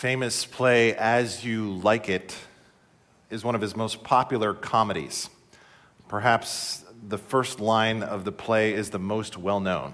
Famous 0.00 0.46
play, 0.46 0.96
As 0.96 1.44
You 1.44 1.72
Like 1.72 2.08
It, 2.08 2.34
is 3.28 3.44
one 3.44 3.54
of 3.54 3.60
his 3.60 3.76
most 3.76 4.02
popular 4.02 4.54
comedies. 4.54 5.28
Perhaps 6.08 6.86
the 7.06 7.18
first 7.18 7.60
line 7.60 8.02
of 8.02 8.24
the 8.24 8.32
play 8.32 8.72
is 8.72 8.88
the 8.88 8.98
most 8.98 9.36
well 9.36 9.60
known. 9.60 9.92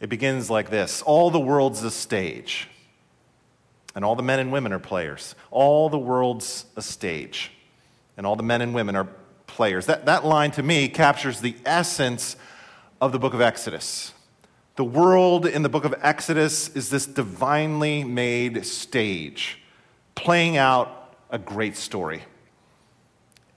It 0.00 0.08
begins 0.08 0.48
like 0.48 0.70
this 0.70 1.02
All 1.02 1.30
the 1.30 1.38
world's 1.38 1.84
a 1.84 1.90
stage, 1.90 2.68
and 3.94 4.06
all 4.06 4.16
the 4.16 4.22
men 4.22 4.38
and 4.38 4.50
women 4.50 4.72
are 4.72 4.78
players. 4.78 5.34
All 5.50 5.90
the 5.90 5.98
world's 5.98 6.64
a 6.74 6.80
stage, 6.80 7.52
and 8.16 8.24
all 8.24 8.36
the 8.36 8.42
men 8.42 8.62
and 8.62 8.72
women 8.72 8.96
are 8.96 9.08
players. 9.46 9.84
That, 9.84 10.06
that 10.06 10.24
line 10.24 10.52
to 10.52 10.62
me 10.62 10.88
captures 10.88 11.42
the 11.42 11.56
essence 11.66 12.36
of 13.02 13.12
the 13.12 13.18
book 13.18 13.34
of 13.34 13.42
Exodus. 13.42 14.14
The 14.80 14.84
world 14.84 15.44
in 15.44 15.60
the 15.60 15.68
book 15.68 15.84
of 15.84 15.94
Exodus 16.00 16.70
is 16.70 16.88
this 16.88 17.04
divinely 17.04 18.02
made 18.02 18.64
stage, 18.64 19.58
playing 20.14 20.56
out 20.56 21.18
a 21.28 21.38
great 21.38 21.76
story. 21.76 22.22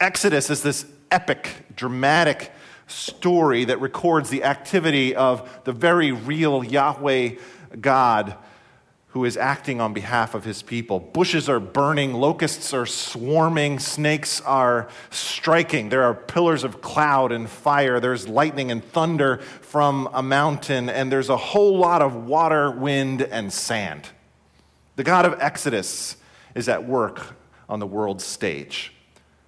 Exodus 0.01 0.49
is 0.49 0.61
this 0.63 0.85
epic, 1.11 1.47
dramatic 1.77 2.51
story 2.87 3.63
that 3.63 3.79
records 3.79 4.31
the 4.31 4.43
activity 4.43 5.15
of 5.15 5.61
the 5.63 5.71
very 5.71 6.11
real 6.11 6.61
Yahweh 6.61 7.35
God 7.79 8.35
who 9.13 9.25
is 9.25 9.37
acting 9.37 9.79
on 9.79 9.93
behalf 9.93 10.33
of 10.33 10.43
his 10.43 10.63
people. 10.63 10.99
Bushes 10.99 11.47
are 11.47 11.59
burning, 11.59 12.15
locusts 12.15 12.73
are 12.73 12.87
swarming, 12.87 13.77
snakes 13.77 14.41
are 14.41 14.89
striking. 15.11 15.89
There 15.89 16.01
are 16.01 16.15
pillars 16.15 16.63
of 16.63 16.81
cloud 16.81 17.31
and 17.31 17.47
fire, 17.47 17.99
there's 17.99 18.27
lightning 18.27 18.71
and 18.71 18.83
thunder 18.83 19.37
from 19.61 20.09
a 20.13 20.23
mountain, 20.23 20.89
and 20.89 21.11
there's 21.11 21.29
a 21.29 21.37
whole 21.37 21.77
lot 21.77 22.01
of 22.01 22.25
water, 22.25 22.71
wind, 22.71 23.21
and 23.21 23.53
sand. 23.53 24.09
The 24.95 25.03
God 25.03 25.25
of 25.25 25.39
Exodus 25.39 26.17
is 26.55 26.67
at 26.67 26.83
work 26.83 27.35
on 27.69 27.77
the 27.77 27.85
world's 27.85 28.23
stage. 28.25 28.93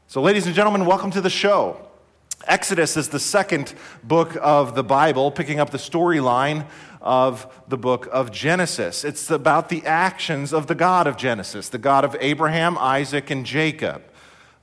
So, 0.05 0.21
ladies 0.21 0.45
and 0.45 0.53
gentlemen, 0.53 0.85
welcome 0.85 1.09
to 1.09 1.21
the 1.21 1.29
show. 1.31 1.85
Exodus 2.45 2.97
is 2.97 3.09
the 3.09 3.19
second 3.19 3.73
book 4.03 4.37
of 4.39 4.75
the 4.75 4.83
Bible, 4.83 5.31
picking 5.31 5.59
up 5.59 5.71
the 5.71 5.79
storyline 5.79 6.67
of 7.05 7.63
the 7.67 7.77
book 7.77 8.09
of 8.11 8.31
Genesis. 8.31 9.05
It's 9.05 9.29
about 9.29 9.69
the 9.69 9.85
actions 9.85 10.51
of 10.51 10.65
the 10.65 10.75
God 10.75 11.05
of 11.05 11.15
Genesis, 11.15 11.69
the 11.69 11.77
God 11.77 12.03
of 12.03 12.17
Abraham, 12.19 12.77
Isaac, 12.79 13.29
and 13.29 13.45
Jacob. 13.45 14.01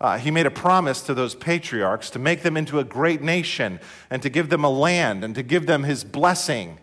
Uh, 0.00 0.18
he 0.18 0.32
made 0.32 0.46
a 0.46 0.50
promise 0.50 1.00
to 1.02 1.14
those 1.14 1.36
patriarchs 1.36 2.10
to 2.10 2.18
make 2.18 2.42
them 2.42 2.56
into 2.56 2.80
a 2.80 2.84
great 2.84 3.22
nation 3.22 3.78
and 4.10 4.20
to 4.20 4.28
give 4.28 4.48
them 4.48 4.64
a 4.64 4.68
land 4.68 5.22
and 5.22 5.36
to 5.36 5.42
give 5.44 5.66
them 5.66 5.84
his 5.84 6.02
blessing. 6.02 6.78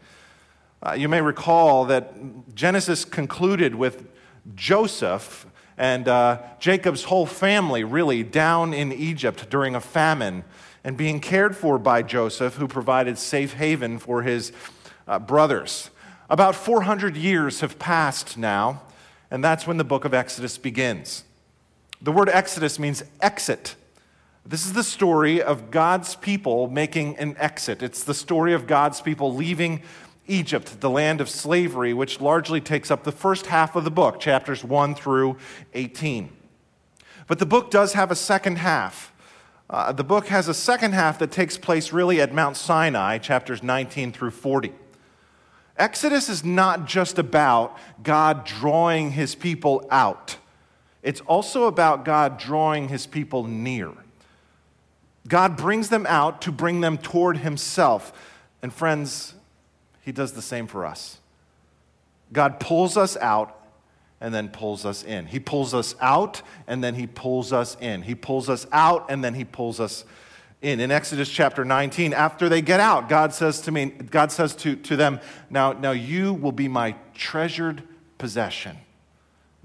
Uh, 0.82 0.94
you 0.94 1.10
may 1.10 1.22
recall 1.22 1.84
that 1.84 2.56
Genesis 2.56 3.04
concluded 3.04 3.76
with 3.76 4.08
Joseph 4.56 5.46
and 5.78 6.08
uh, 6.08 6.42
Jacob's 6.60 7.04
whole 7.04 7.26
family 7.26 7.84
really 7.84 8.24
down 8.24 8.74
in 8.74 8.94
Egypt 8.94 9.50
during 9.50 9.76
a 9.76 9.82
famine 9.82 10.46
and 10.86 10.96
being 10.96 11.20
cared 11.20 11.58
for 11.58 11.78
by 11.78 12.02
Joseph, 12.02 12.56
who 12.56 12.70
provided 12.70 13.18
safe 13.18 13.54
haven 13.54 14.00
for 14.00 14.22
his 14.22 14.54
uh, 15.10 15.20
brothers. 15.20 15.90
About 16.30 16.56
400 16.56 17.18
years 17.18 17.62
have 17.62 17.80
passed 17.80 18.38
now, 18.38 18.84
and 19.32 19.44
that's 19.44 19.66
when 19.66 19.78
the 19.78 19.84
book 19.84 20.06
of 20.06 20.14
Exodus 20.14 20.58
begins. 20.58 21.24
The 22.02 22.12
word 22.12 22.30
Exodus 22.30 22.80
means 22.80 23.04
exit. 23.20 23.76
This 24.46 24.66
is 24.66 24.74
the 24.74 24.84
story 24.84 25.42
of 25.42 25.72
God's 25.72 26.16
people 26.16 26.70
making 26.70 27.18
an 27.18 27.36
exit. 27.38 27.84
It's 27.84 28.04
the 28.04 28.14
story 28.14 28.54
of 28.54 28.68
God's 28.68 29.02
people 29.02 29.34
leaving 29.34 29.82
Egypt, 30.28 30.80
the 30.80 30.90
land 30.90 31.20
of 31.20 31.30
slavery, 31.30 31.94
which 31.94 32.22
largely 32.22 32.62
takes 32.62 32.92
up 32.92 33.04
the 33.04 33.12
first 33.12 33.48
half 33.48 33.76
of 33.76 33.84
the 33.84 33.92
book, 33.92 34.20
chapters 34.20 34.64
1 34.64 34.94
through 34.94 35.38
18. 35.74 36.30
But 37.28 37.40
the 37.40 37.46
book 37.46 37.72
does 37.72 37.94
have 37.94 38.12
a 38.12 38.16
second 38.16 38.60
half. 38.60 39.12
Uh, 39.70 39.92
the 39.92 40.04
book 40.04 40.28
has 40.28 40.48
a 40.48 40.54
second 40.54 40.94
half 40.94 41.20
that 41.20 41.32
takes 41.32 41.58
place 41.58 41.92
really 41.92 42.22
at 42.22 42.34
Mount 42.34 42.58
Sinai, 42.58 43.18
chapters 43.18 43.62
19 43.62 44.12
through 44.12 44.32
40. 44.32 44.72
Exodus 45.80 46.28
is 46.28 46.44
not 46.44 46.86
just 46.86 47.18
about 47.18 47.78
God 48.04 48.46
drawing 48.46 49.12
his 49.12 49.34
people 49.34 49.88
out, 49.90 50.36
it's 51.02 51.22
also 51.22 51.64
about 51.66 52.04
God 52.04 52.38
drawing 52.38 52.90
his 52.90 53.08
people 53.08 53.46
near. 53.46 53.94
God 55.28 55.56
brings 55.56 55.90
them 55.90 56.06
out 56.10 56.42
to 56.42 56.52
bring 56.52 56.82
them 56.82 56.98
toward 56.98 57.38
himself. 57.38 58.12
And 58.62 58.74
friends, 58.74 59.36
he 60.02 60.12
does 60.12 60.34
the 60.34 60.42
same 60.42 60.68
for 60.68 60.86
us. 60.86 61.20
God 62.34 62.60
pulls 62.60 62.98
us 62.98 63.16
out 63.18 63.56
and 64.20 64.34
then 64.34 64.50
pulls 64.50 64.86
us 64.86 65.04
in. 65.04 65.28
He 65.28 65.40
pulls 65.40 65.74
us 65.74 65.96
out 66.02 66.42
and 66.68 66.84
then 66.84 66.96
he 66.96 67.08
pulls 67.08 67.54
us 67.54 67.78
in. 67.80 68.02
He 68.02 68.16
pulls 68.16 68.50
us 68.50 68.68
out 68.72 69.06
and 69.10 69.24
then 69.24 69.34
he 69.34 69.46
pulls 69.46 69.80
us 69.80 70.04
in. 70.04 70.10
In 70.62 70.82
In 70.82 70.92
Exodus 70.92 71.30
chapter 71.30 71.64
19, 71.64 72.14
after 72.14 72.50
they 72.50 72.62
get 72.62 72.82
out, 72.82 73.08
God 73.08 73.34
says 73.34 73.62
to 73.62 73.72
me, 73.72 73.86
God 73.86 74.32
says 74.32 74.54
to, 74.58 74.76
to 74.76 74.98
them, 74.98 75.22
now, 75.50 75.72
now 75.72 75.92
you 75.92 76.34
will 76.34 76.52
be 76.52 76.68
my 76.68 76.96
treasured 77.14 77.84
possession. 78.18 78.78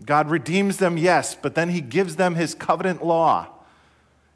God 0.05 0.31
redeems 0.31 0.77
them, 0.77 0.97
yes, 0.97 1.35
but 1.35 1.57
then 1.57 1.71
he 1.71 1.81
gives 1.81 2.17
them 2.17 2.37
his 2.37 2.55
covenant 2.55 3.05
law. 3.05 3.49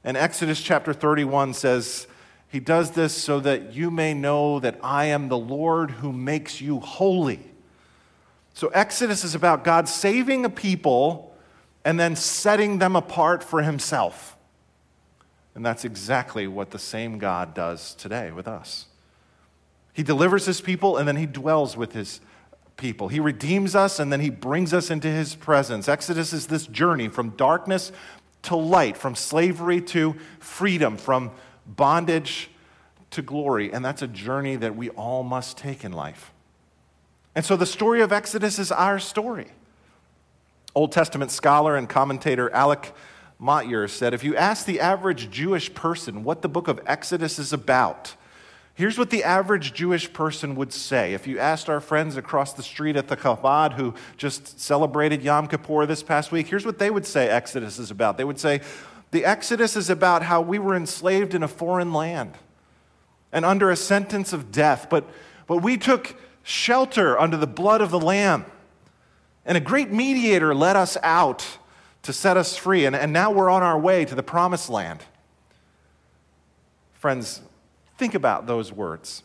And 0.03 0.17
Exodus 0.17 0.61
chapter 0.61 0.93
31 0.93 1.55
says, 1.55 2.07
He 2.49 2.61
does 2.61 2.93
this 2.93 3.15
so 3.15 3.39
that 3.41 3.75
you 3.75 3.91
may 3.91 4.15
know 4.15 4.59
that 4.59 4.81
I 4.83 5.07
am 5.07 5.29
the 5.29 5.39
Lord 5.39 5.93
who 5.93 6.13
makes 6.13 6.61
you 6.61 6.81
holy. 6.81 7.41
So 8.55 8.69
Exodus 8.69 9.23
is 9.23 9.37
about 9.37 9.63
God 9.63 9.89
saving 9.89 10.45
a 10.45 10.51
people 10.51 11.37
and 11.85 12.01
then 12.01 12.17
setting 12.17 12.79
them 12.79 12.97
apart 12.97 13.45
for 13.45 13.63
himself. 13.63 14.38
And 15.59 15.67
that's 15.67 15.85
exactly 15.85 16.47
what 16.47 16.71
the 16.71 16.79
same 16.79 17.19
God 17.19 17.53
does 17.53 17.97
today 17.97 18.31
with 18.31 18.47
us. 18.47 18.87
He 19.93 20.05
delivers 20.05 20.47
his 20.47 20.61
people 20.61 20.97
and 20.97 21.09
then 21.09 21.17
he 21.17 21.27
dwells 21.27 21.77
with 21.77 21.95
his 21.95 22.21
people. 22.77 23.09
He 23.09 23.19
redeems 23.19 23.75
us 23.75 23.99
and 23.99 24.13
then 24.13 24.21
he 24.21 24.31
brings 24.31 24.73
us 24.73 24.89
into 24.89 25.09
his 25.09 25.35
presence. 25.35 25.89
Exodus 25.89 26.33
is 26.33 26.47
this 26.47 26.69
journey 26.69 27.09
from 27.09 27.31
darkness 27.31 27.91
to 28.43 28.55
light, 28.55 28.97
from 28.97 29.17
slavery 29.17 29.81
to 29.81 30.15
freedom, 30.39 30.97
from 30.97 31.33
bondage 31.67 32.51
to 33.11 33.21
glory. 33.21 33.73
And 33.73 33.85
that's 33.85 34.03
a 34.03 34.07
journey 34.07 34.55
that 34.55 34.77
we 34.77 34.91
all 34.91 35.25
must 35.25 35.59
take 35.59 35.83
in 35.83 35.91
life. 35.91 36.33
And 37.35 37.45
so 37.45 37.57
the 37.57 37.67
story 37.67 38.01
of 38.01 38.13
Exodus 38.13 38.61
is 38.61 38.71
our 38.71 39.01
story. 39.01 39.49
Old 40.77 40.93
Testament 40.93 41.33
scholar 41.33 41.75
and 41.75 41.89
commentator 41.89 42.49
Alec 42.53 42.95
Motyer 43.41 43.89
said 43.89 44.15
if 44.15 44.25
you 44.25 44.37
ask 44.37 44.67
the 44.67 44.81
average 44.81 45.31
Jewish 45.31 45.73
person 45.75 46.25
what 46.25 46.43
the 46.43 46.49
book 46.49 46.69
of 46.69 46.81
Exodus 46.87 47.39
is 47.39 47.53
about, 47.53 48.15
here's 48.75 48.99
what 48.99 49.11
the 49.11 49.23
average 49.23 49.73
Jewish 49.73 50.13
person 50.13 50.57
would 50.57 50.73
say. 50.73 51.15
If 51.15 51.27
you 51.27 51.39
asked 51.39 51.69
our 51.69 51.81
friends 51.81 52.17
across 52.17 52.53
the 52.53 52.63
street 52.63 52.97
at 52.97 53.09
the 53.09 53.17
Chabad 53.17 53.75
who 53.75 53.95
just 54.17 54.59
celebrated 54.61 55.23
Yom 55.23 55.47
Kippur 55.47 55.87
this 55.87 56.03
past 56.03 56.33
week, 56.33 56.49
here's 56.49 56.67
what 56.67 56.79
they 56.79 56.91
would 56.91 57.07
say 57.07 57.29
Exodus 57.29 57.79
is 57.79 57.91
about. 57.91 58.19
They 58.19 58.25
would 58.25 58.41
say, 58.41 58.61
the 59.11 59.25
Exodus 59.25 59.77
is 59.77 59.89
about 59.89 60.23
how 60.23 60.41
we 60.41 60.59
were 60.59 60.75
enslaved 60.75 61.35
in 61.35 61.43
a 61.43 61.49
foreign 61.49 61.93
land 61.93 62.35
and 63.33 63.45
under 63.45 63.71
a 63.71 63.77
sentence 63.77 64.33
of 64.33 64.51
death, 64.51 64.89
but, 64.91 65.09
but 65.47 65.59
we 65.59 65.77
took 65.77 66.17
shelter 66.43 67.19
under 67.19 67.37
the 67.37 67.47
blood 67.47 67.81
of 67.81 67.91
the 67.91 68.01
Lamb. 68.01 68.45
And 69.45 69.57
a 69.57 69.61
great 69.61 69.91
mediator 69.91 70.55
led 70.55 70.77
us 70.77 70.97
out 71.03 71.59
to 72.03 72.13
set 72.13 72.37
us 72.37 72.57
free. 72.57 72.85
And, 72.85 72.97
and 72.97 73.13
now 73.13 73.31
we're 73.31 73.51
on 73.51 73.63
our 73.63 73.79
way 73.79 74.05
to 74.05 74.15
the 74.15 74.23
promised 74.23 74.71
land. 74.71 75.03
Friends, 76.95 77.43
think 77.97 78.15
about 78.15 78.47
those 78.47 78.73
words. 78.73 79.23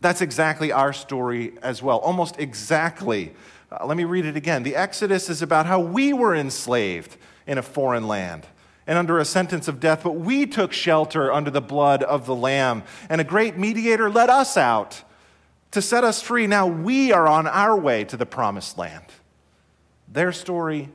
That's 0.00 0.22
exactly 0.22 0.72
our 0.72 0.92
story 0.92 1.52
as 1.62 1.82
well, 1.82 1.98
almost 1.98 2.38
exactly. 2.38 3.34
Uh, 3.70 3.84
let 3.86 3.96
me 3.96 4.04
read 4.04 4.24
it 4.24 4.36
again. 4.36 4.62
The 4.62 4.76
Exodus 4.76 5.28
is 5.28 5.42
about 5.42 5.66
how 5.66 5.80
we 5.80 6.12
were 6.12 6.34
enslaved 6.34 7.16
in 7.46 7.58
a 7.58 7.62
foreign 7.62 8.08
land 8.08 8.46
and 8.86 8.98
under 8.98 9.18
a 9.18 9.24
sentence 9.24 9.68
of 9.68 9.78
death, 9.78 10.02
but 10.02 10.12
we 10.12 10.46
took 10.46 10.72
shelter 10.72 11.32
under 11.32 11.50
the 11.50 11.60
blood 11.60 12.02
of 12.02 12.26
the 12.26 12.34
Lamb, 12.34 12.82
and 13.08 13.20
a 13.20 13.24
great 13.24 13.56
mediator 13.58 14.10
led 14.10 14.30
us 14.30 14.56
out 14.56 15.02
to 15.70 15.82
set 15.82 16.02
us 16.02 16.22
free. 16.22 16.46
Now 16.46 16.66
we 16.66 17.12
are 17.12 17.28
on 17.28 17.46
our 17.46 17.76
way 17.76 18.04
to 18.04 18.16
the 18.16 18.26
promised 18.26 18.78
land. 18.78 19.04
Their 20.08 20.32
story 20.32 20.88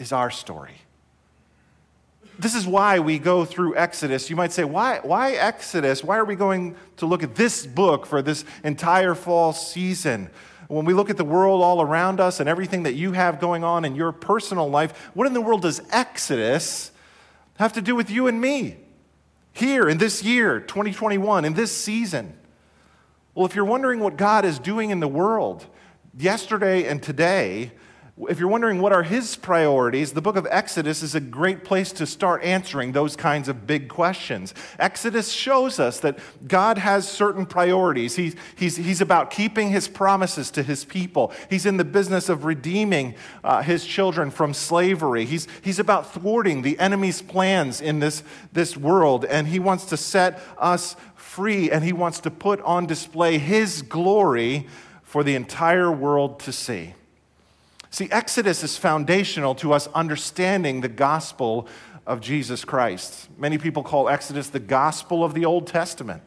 is 0.00 0.12
our 0.12 0.30
story. 0.30 0.74
This 2.38 2.54
is 2.54 2.66
why 2.66 3.00
we 3.00 3.18
go 3.18 3.44
through 3.44 3.76
Exodus. 3.76 4.30
You 4.30 4.36
might 4.36 4.50
say, 4.50 4.64
why, 4.64 5.00
why 5.02 5.32
Exodus? 5.32 6.02
Why 6.02 6.16
are 6.16 6.24
we 6.24 6.36
going 6.36 6.74
to 6.96 7.06
look 7.06 7.22
at 7.22 7.34
this 7.34 7.66
book 7.66 8.06
for 8.06 8.22
this 8.22 8.46
entire 8.64 9.14
fall 9.14 9.52
season? 9.52 10.30
When 10.68 10.86
we 10.86 10.94
look 10.94 11.10
at 11.10 11.18
the 11.18 11.24
world 11.24 11.62
all 11.62 11.82
around 11.82 12.18
us 12.18 12.40
and 12.40 12.48
everything 12.48 12.84
that 12.84 12.94
you 12.94 13.12
have 13.12 13.40
going 13.40 13.62
on 13.62 13.84
in 13.84 13.94
your 13.94 14.10
personal 14.10 14.70
life, 14.70 15.10
what 15.12 15.26
in 15.26 15.34
the 15.34 15.40
world 15.40 15.62
does 15.62 15.82
Exodus 15.90 16.92
have 17.58 17.74
to 17.74 17.82
do 17.82 17.94
with 17.94 18.08
you 18.08 18.26
and 18.26 18.40
me? 18.40 18.78
Here 19.52 19.86
in 19.88 19.98
this 19.98 20.22
year, 20.22 20.60
2021, 20.60 21.44
in 21.44 21.52
this 21.52 21.76
season. 21.76 22.38
Well, 23.34 23.44
if 23.44 23.54
you're 23.54 23.64
wondering 23.66 24.00
what 24.00 24.16
God 24.16 24.46
is 24.46 24.58
doing 24.58 24.90
in 24.90 25.00
the 25.00 25.08
world, 25.08 25.66
yesterday 26.16 26.84
and 26.84 27.02
today, 27.02 27.72
if 28.28 28.38
you're 28.38 28.48
wondering 28.48 28.80
what 28.80 28.92
are 28.92 29.02
his 29.02 29.36
priorities, 29.36 30.12
the 30.12 30.20
book 30.20 30.36
of 30.36 30.46
Exodus 30.50 31.02
is 31.02 31.14
a 31.14 31.20
great 31.20 31.64
place 31.64 31.92
to 31.92 32.06
start 32.06 32.42
answering 32.42 32.92
those 32.92 33.16
kinds 33.16 33.48
of 33.48 33.66
big 33.66 33.88
questions. 33.88 34.52
Exodus 34.78 35.30
shows 35.30 35.78
us 35.78 36.00
that 36.00 36.18
God 36.46 36.78
has 36.78 37.08
certain 37.08 37.46
priorities. 37.46 38.16
He, 38.16 38.34
he's, 38.56 38.76
he's 38.76 39.00
about 39.00 39.30
keeping 39.30 39.70
his 39.70 39.88
promises 39.88 40.50
to 40.52 40.62
his 40.62 40.84
people, 40.84 41.32
he's 41.48 41.66
in 41.66 41.76
the 41.76 41.84
business 41.84 42.28
of 42.28 42.44
redeeming 42.44 43.14
uh, 43.42 43.62
his 43.62 43.86
children 43.86 44.30
from 44.30 44.54
slavery. 44.54 45.24
He's, 45.24 45.46
he's 45.62 45.78
about 45.78 46.12
thwarting 46.12 46.62
the 46.62 46.78
enemy's 46.78 47.22
plans 47.22 47.80
in 47.80 48.00
this, 48.00 48.22
this 48.52 48.76
world, 48.76 49.24
and 49.24 49.48
he 49.48 49.58
wants 49.58 49.86
to 49.86 49.96
set 49.96 50.40
us 50.58 50.96
free, 51.14 51.70
and 51.70 51.84
he 51.84 51.92
wants 51.92 52.20
to 52.20 52.30
put 52.30 52.60
on 52.62 52.86
display 52.86 53.38
his 53.38 53.82
glory 53.82 54.66
for 55.02 55.22
the 55.22 55.34
entire 55.34 55.90
world 55.90 56.40
to 56.40 56.52
see. 56.52 56.94
See, 57.90 58.08
Exodus 58.10 58.62
is 58.62 58.76
foundational 58.76 59.54
to 59.56 59.72
us 59.72 59.88
understanding 59.88 60.80
the 60.80 60.88
gospel 60.88 61.66
of 62.06 62.20
Jesus 62.20 62.64
Christ. 62.64 63.28
Many 63.36 63.58
people 63.58 63.82
call 63.82 64.08
Exodus 64.08 64.48
the 64.48 64.60
gospel 64.60 65.24
of 65.24 65.34
the 65.34 65.44
Old 65.44 65.66
Testament. 65.66 66.22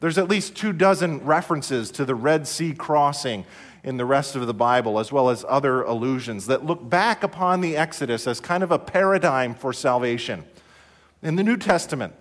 There's 0.00 0.16
at 0.16 0.28
least 0.28 0.56
two 0.56 0.72
dozen 0.72 1.24
references 1.24 1.90
to 1.92 2.04
the 2.04 2.14
Red 2.14 2.46
Sea 2.46 2.72
crossing 2.72 3.44
in 3.84 3.96
the 3.96 4.04
rest 4.04 4.34
of 4.34 4.46
the 4.46 4.54
Bible, 4.54 4.98
as 4.98 5.12
well 5.12 5.28
as 5.28 5.44
other 5.48 5.82
allusions 5.82 6.46
that 6.46 6.64
look 6.64 6.88
back 6.88 7.22
upon 7.22 7.60
the 7.60 7.76
Exodus 7.76 8.26
as 8.26 8.40
kind 8.40 8.62
of 8.62 8.70
a 8.70 8.78
paradigm 8.78 9.54
for 9.54 9.72
salvation. 9.72 10.44
In 11.22 11.36
the 11.36 11.42
New 11.42 11.56
Testament, 11.56 12.14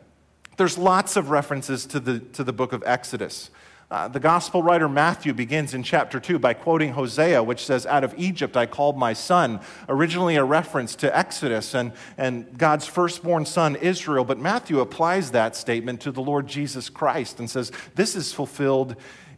there's 0.58 0.78
lots 0.78 1.16
of 1.16 1.30
references 1.30 1.86
to 1.86 2.00
the, 2.00 2.20
to 2.20 2.44
the 2.44 2.54
book 2.54 2.74
of 2.74 2.84
Exodus. 2.86 3.50
Uh, 3.90 4.06
the 4.10 4.20
gospel 4.20 4.62
writer 4.62 4.90
Matthew 4.90 5.34
begins 5.34 5.74
in 5.74 5.82
chapter 5.82 6.20
2 6.20 6.40
by 6.40 6.54
quoting 6.54 6.92
Hosea, 6.92 7.42
which 7.42 7.66
says, 7.66 7.86
Out 7.86 8.04
of 8.04 8.14
Egypt 8.18 8.58
I 8.58 8.66
called 8.66 8.98
my 8.98 9.14
son, 9.14 9.62
originally 9.88 10.36
a 10.36 10.44
reference 10.44 10.94
to 10.98 11.18
Exodus 11.18 11.74
and, 11.74 11.94
and 12.18 12.58
God's 12.58 12.86
firstborn 12.86 13.46
son, 13.46 13.78
Israel. 13.78 14.26
But 14.26 14.40
Matthew 14.40 14.82
applies 14.82 15.32
that 15.32 15.56
statement 15.56 16.02
to 16.02 16.12
the 16.12 16.22
Lord 16.22 16.48
Jesus 16.48 16.90
Christ 16.90 17.40
and 17.40 17.50
says, 17.50 17.72
This 17.96 18.18
is 18.18 18.34
fulfilled 18.34 18.98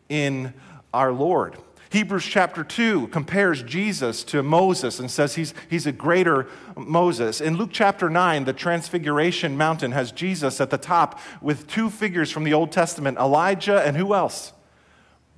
in 0.09 0.55
our 0.95 1.11
Lord. 1.11 1.55
Hebrews 1.91 2.25
chapter 2.25 2.63
2 2.63 3.07
compares 3.07 3.63
Jesus 3.63 4.23
to 4.25 4.43
Moses 4.43 4.99
and 4.99 5.09
says 5.09 5.35
he's, 5.35 5.55
he's 5.69 5.87
a 5.87 5.91
greater 5.91 6.47
Moses. 6.77 7.41
In 7.41 7.57
Luke 7.57 7.71
chapter 7.73 8.11
9, 8.11 8.45
the 8.45 8.53
Transfiguration 8.53 9.57
Mountain 9.57 9.93
has 9.93 10.11
Jesus 10.11 10.61
at 10.61 10.69
the 10.69 10.77
top 10.77 11.19
with 11.41 11.65
two 11.65 11.89
figures 11.89 12.29
from 12.29 12.43
the 12.43 12.53
Old 12.53 12.71
Testament 12.71 13.17
Elijah 13.17 13.81
and 13.81 13.97
who 13.97 14.13
else? 14.13 14.53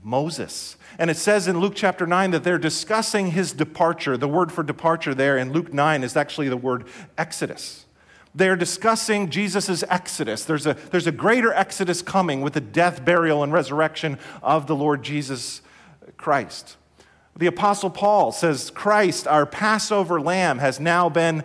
Moses. 0.03 0.75
And 1.00 1.09
it 1.09 1.15
says 1.15 1.48
in 1.48 1.59
Luke 1.59 1.74
chapter 1.75 2.06
9 2.06 2.31
that 2.31 2.44
they're 2.44 2.57
discussing 2.57 3.31
his 3.31 3.53
departure. 3.53 4.18
The 4.18 4.27
word 4.27 4.51
for 4.51 4.63
departure 4.63 5.13
there 5.13 5.38
in 5.38 5.53
Luke 5.53 5.74
9 5.74 6.03
is 6.03 6.18
actually 6.18 6.50
the 6.50 6.57
word 6.57 6.86
exodus. 7.18 7.86
They're 8.36 8.57
discussing 8.57 9.30
Jesus' 9.30 9.83
exodus. 9.89 10.44
There's 10.44 10.65
a, 10.65 10.74
there's 10.89 11.07
a 11.07 11.12
greater 11.12 11.53
exodus 11.53 12.01
coming 12.01 12.42
with 12.42 12.53
the 12.53 12.62
death, 12.62 13.06
burial, 13.06 13.44
and 13.44 13.53
resurrection 13.53 14.19
of 14.42 14.68
the 14.68 14.75
Lord 14.75 15.03
Jesus 15.03 15.62
Christ. 16.18 16.77
The 17.38 17.48
Apostle 17.48 17.89
Paul 17.89 18.31
says, 18.31 18.69
Christ, 18.69 19.27
our 19.27 19.45
Passover 19.45 20.19
lamb, 20.19 20.59
has 20.59 20.80
now 20.80 21.09
been 21.09 21.44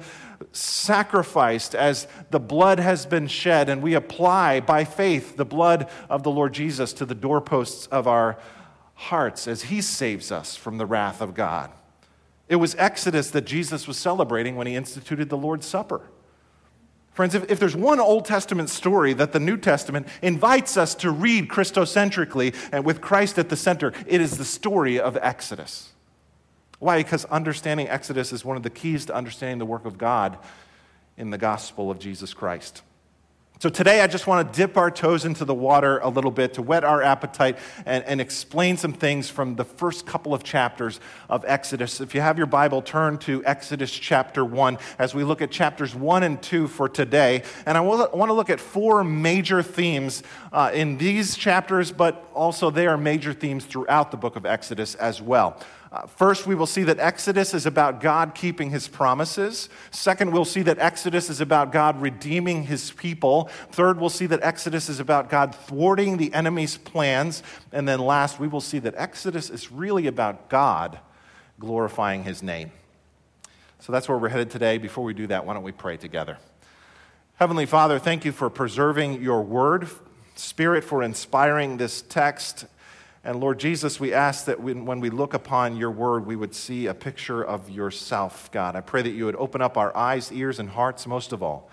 sacrificed 0.53 1.75
as 1.75 2.07
the 2.31 2.41
blood 2.41 2.79
has 2.81 3.07
been 3.07 3.27
shed, 3.27 3.69
and 3.69 3.83
we 3.83 3.95
apply 3.95 4.61
by 4.61 4.85
faith 4.85 5.37
the 5.37 5.45
blood 5.45 5.89
of 6.11 6.23
the 6.23 6.31
Lord 6.31 6.53
Jesus 6.53 6.93
to 6.95 7.07
the 7.07 7.15
doorposts 7.15 7.87
of 7.87 8.07
our 8.07 8.39
hearts 8.95 9.47
as 9.47 9.63
he 9.63 9.81
saves 9.81 10.33
us 10.33 10.57
from 10.57 10.79
the 10.79 10.87
wrath 10.87 11.21
of 11.21 11.35
God. 11.35 11.71
It 12.49 12.57
was 12.57 12.75
Exodus 12.77 13.31
that 13.31 13.45
Jesus 13.45 13.87
was 13.87 13.97
celebrating 13.97 14.57
when 14.57 14.67
he 14.67 14.77
instituted 14.77 15.29
the 15.29 15.37
Lord's 15.37 15.67
Supper. 15.67 16.03
Friends, 17.17 17.35
if, 17.35 17.51
if, 17.51 17.59
there's 17.59 17.75
one 17.75 17.99
Old 17.99 18.27
Testament 18.27 18.69
story 18.69 19.15
that 19.15 19.33
the 19.33 19.41
New 19.41 19.57
Testament 19.57 20.07
invites 20.21 20.77
us 20.77 20.95
to 20.97 21.11
read 21.11 21.49
Christocentrically 21.49 22.55
and 22.73 22.85
with 22.85 23.01
Christ 23.01 23.39
at 23.39 23.49
the 23.49 23.57
center, 23.57 23.95
it 24.07 24.21
is 24.21 24.37
the 24.37 24.45
story 24.45 25.01
of 25.01 25.17
Exodus. 25.23 25.95
Why? 26.79 26.99
Because 26.99 27.25
understanding 27.25 27.89
Exodus 27.89 28.35
is 28.35 28.45
one 28.45 28.59
of 28.59 28.63
the 28.63 28.69
keys 28.69 29.07
to 29.07 29.15
understanding 29.15 29.57
the 29.57 29.65
work 29.65 29.87
of 29.87 29.97
God 29.97 30.37
in 31.17 31.31
the 31.31 31.39
gospel 31.39 31.91
of 31.91 31.99
Jesus 31.99 32.35
Christ. 32.35 32.83
So 33.59 33.71
today, 33.71 34.03
I 34.03 34.07
just 34.07 34.27
want 34.27 34.53
to 34.53 34.59
dip 34.59 34.77
our 34.77 34.91
toes 34.91 35.25
into 35.25 35.47
the 35.47 35.55
water 35.55 35.99
a 36.01 36.11
little 36.11 36.31
bit 36.31 36.53
to 36.55 36.63
whet 36.63 36.85
our 36.85 37.01
appetite 37.01 37.57
and, 37.87 38.05
and, 38.05 38.21
explain 38.21 38.77
some 38.77 38.93
things 38.93 39.31
from 39.31 39.57
the 39.57 39.65
first 39.65 40.05
couple 40.05 40.35
of 40.35 40.45
chapters 40.45 41.01
of 41.31 41.43
Exodus. 41.49 42.03
If 42.03 42.15
you 42.15 42.21
have 42.21 42.37
your 42.37 42.47
Bible, 42.47 42.83
turn 42.83 43.17
to 43.21 43.43
Exodus 43.47 43.91
chapter 43.91 44.45
1 44.45 44.77
as 44.99 45.15
we 45.15 45.25
look 45.25 45.41
at 45.41 45.51
chapters 45.51 45.95
1 45.95 46.23
and 46.23 46.43
2 46.43 46.69
for 46.69 46.87
today. 46.87 47.45
And 47.65 47.79
I 47.79 47.81
want 47.81 48.29
to 48.29 48.35
look 48.35 48.51
at 48.51 48.61
four 48.61 49.03
major 49.03 49.63
themes 49.63 50.23
uh, 50.53 50.71
in 50.75 50.99
these 50.99 51.35
chapters, 51.35 51.91
but 51.91 52.29
also 52.35 52.71
they 52.71 52.87
are 52.87 52.99
major 52.99 53.33
themes 53.33 53.65
throughout 53.65 54.11
the 54.11 54.19
book 54.19 54.37
of 54.37 54.45
Exodus 54.45 54.95
as 54.97 55.23
well. 55.23 55.59
Uh, 55.93 56.07
first, 56.07 56.47
we 56.47 56.55
will 56.55 56.67
see 56.67 56.83
that 56.83 56.99
Exodus 56.99 57.55
is 57.55 57.65
about 57.65 58.01
God 58.01 58.35
keeping 58.35 58.71
his 58.71 58.89
promises. 58.89 59.69
Second, 59.93 60.33
we'll 60.33 60.45
see 60.45 60.63
that 60.63 60.79
Exodus 60.79 61.31
is 61.31 61.41
about 61.41 61.71
God 61.71 62.01
redeeming 62.03 62.65
his 62.65 62.91
people. 62.91 63.45
Third, 63.71 64.01
we'll 64.01 64.11
see 64.11 64.27
that 64.27 64.43
Exodus 64.43 64.89
is 64.89 64.99
about 64.99 65.31
God 65.31 65.55
thwarting 65.55 66.17
the 66.17 66.35
enemy's 66.35 66.77
plans. 66.77 67.43
And 67.73 67.87
then 67.87 68.01
last, 68.01 68.41
we 68.41 68.49
will 68.49 68.61
see 68.61 68.81
that 68.81 68.95
Exodus 68.97 69.49
is 69.49 69.71
really 69.71 70.09
about 70.09 70.49
God 70.49 70.99
glorifying 71.61 72.25
his 72.25 72.43
name. 72.43 72.73
So 73.79 73.93
that's 73.93 74.09
where 74.09 74.19
we're 74.19 74.29
headed 74.29 74.51
today. 74.51 74.79
Before 74.79 75.05
we 75.05 75.15
do 75.15 75.29
that, 75.29 75.47
why 75.47 75.55
don't 75.55 75.63
we 75.63 75.73
pray 75.73 75.97
together? 75.97 76.39
Heavenly 77.37 77.67
Father, 77.67 77.99
thank 78.01 78.25
you 78.25 78.33
for 78.33 78.51
preserving 78.51 79.23
your 79.23 79.43
word, 79.43 79.89
Spirit, 80.35 80.83
for 80.83 81.03
inspiring 81.03 81.77
this 81.77 82.03
text 82.03 82.67
and 83.27 83.41
Lord 83.41 83.59
Jesus, 83.59 83.99
we 83.99 84.15
ask 84.15 84.45
that 84.45 84.61
when 84.61 85.01
we 85.01 85.11
look 85.11 85.35
upon 85.35 85.77
your 85.77 85.91
word, 85.91 86.27
we 86.27 86.37
would 86.37 86.55
see 86.55 86.87
a 86.87 86.95
picture 86.95 87.43
of 87.43 87.69
yourself, 87.69 88.49
God. 88.53 88.77
I 88.77 88.81
pray 88.81 89.03
that 89.03 89.11
you 89.11 89.25
would 89.25 89.35
open 89.35 89.61
up 89.61 89.77
our 89.77 89.95
eyes, 89.97 90.31
ears, 90.31 90.61
and 90.61 90.69
hearts, 90.69 91.09
most 91.09 91.33
of 91.33 91.43
all, 91.43 91.69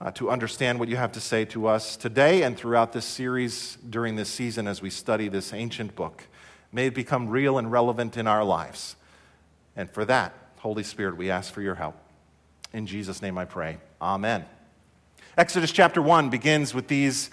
uh, 0.00 0.12
to 0.12 0.30
understand 0.30 0.80
what 0.80 0.88
you 0.88 0.96
have 0.96 1.12
to 1.12 1.20
say 1.20 1.44
to 1.44 1.66
us 1.66 1.94
today 1.94 2.42
and 2.42 2.56
throughout 2.56 2.94
this 2.94 3.04
series 3.04 3.76
during 3.90 4.16
this 4.16 4.30
season 4.30 4.66
as 4.66 4.80
we 4.80 4.88
study 4.88 5.28
this 5.28 5.52
ancient 5.52 5.94
book. 5.94 6.26
May 6.72 6.86
it 6.86 6.94
become 6.94 7.28
real 7.28 7.58
and 7.58 7.70
relevant 7.70 8.16
in 8.16 8.26
our 8.26 8.42
lives. 8.42 8.96
And 9.76 9.90
for 9.90 10.06
that, 10.06 10.32
Holy 10.60 10.84
Spirit, 10.84 11.18
we 11.18 11.30
ask 11.30 11.52
for 11.52 11.60
your 11.60 11.74
help. 11.74 11.96
In 12.72 12.86
Jesus' 12.86 13.20
name 13.20 13.36
I 13.36 13.44
pray. 13.44 13.76
Amen. 14.00 14.46
Exodus 15.36 15.70
chapter 15.70 16.00
1 16.00 16.30
begins 16.30 16.72
with 16.72 16.88
these 16.88 17.28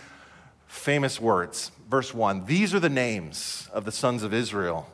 famous 0.68 1.22
words 1.22 1.72
verse 1.89 2.13
1 2.13 2.46
These 2.46 2.74
are 2.74 2.80
the 2.80 2.89
names 2.89 3.70
of 3.74 3.86
the 3.86 3.92
sons 3.92 4.24
of 4.24 4.34
Israel 4.34 4.88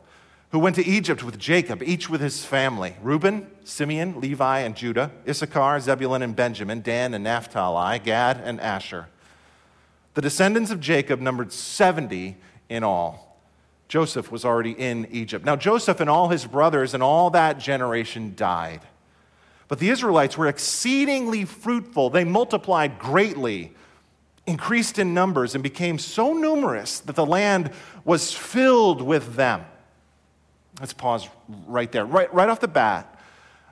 who 0.51 0.59
went 0.59 0.75
to 0.75 0.85
Egypt 0.85 1.23
with 1.23 1.39
Jacob, 1.39 1.81
each 1.81 2.09
with 2.09 2.21
his 2.21 2.45
family 2.45 2.95
Reuben, 3.01 3.47
Simeon, 3.63 4.19
Levi, 4.19 4.59
and 4.59 4.75
Judah, 4.75 5.11
Issachar, 5.27 5.79
Zebulun, 5.79 6.21
and 6.21 6.35
Benjamin, 6.35 6.81
Dan 6.81 7.13
and 7.13 7.23
Naphtali, 7.23 7.99
Gad, 7.99 8.41
and 8.43 8.59
Asher. 8.59 9.07
The 10.13 10.21
descendants 10.21 10.71
of 10.71 10.81
Jacob 10.81 11.21
numbered 11.21 11.53
70 11.53 12.35
in 12.69 12.83
all. 12.83 13.39
Joseph 13.87 14.31
was 14.31 14.45
already 14.45 14.71
in 14.71 15.07
Egypt. 15.11 15.45
Now, 15.45 15.55
Joseph 15.55 15.99
and 15.99 16.09
all 16.09 16.29
his 16.29 16.45
brothers 16.45 16.93
and 16.93 17.03
all 17.03 17.29
that 17.31 17.59
generation 17.59 18.33
died. 18.35 18.81
But 19.67 19.79
the 19.79 19.89
Israelites 19.89 20.37
were 20.37 20.47
exceedingly 20.47 21.45
fruitful. 21.45 22.09
They 22.09 22.25
multiplied 22.25 22.99
greatly 22.99 23.73
increased 24.51 24.99
in 24.99 25.13
numbers 25.13 25.55
and 25.55 25.63
became 25.63 25.97
so 25.97 26.33
numerous 26.33 26.99
that 26.99 27.15
the 27.15 27.25
land 27.25 27.71
was 28.03 28.33
filled 28.33 29.01
with 29.01 29.35
them. 29.35 29.63
Let's 30.79 30.93
pause 30.93 31.27
right 31.67 31.91
there, 31.91 32.05
right, 32.05 32.31
right 32.33 32.49
off 32.49 32.59
the 32.59 32.67
bat. 32.67 33.17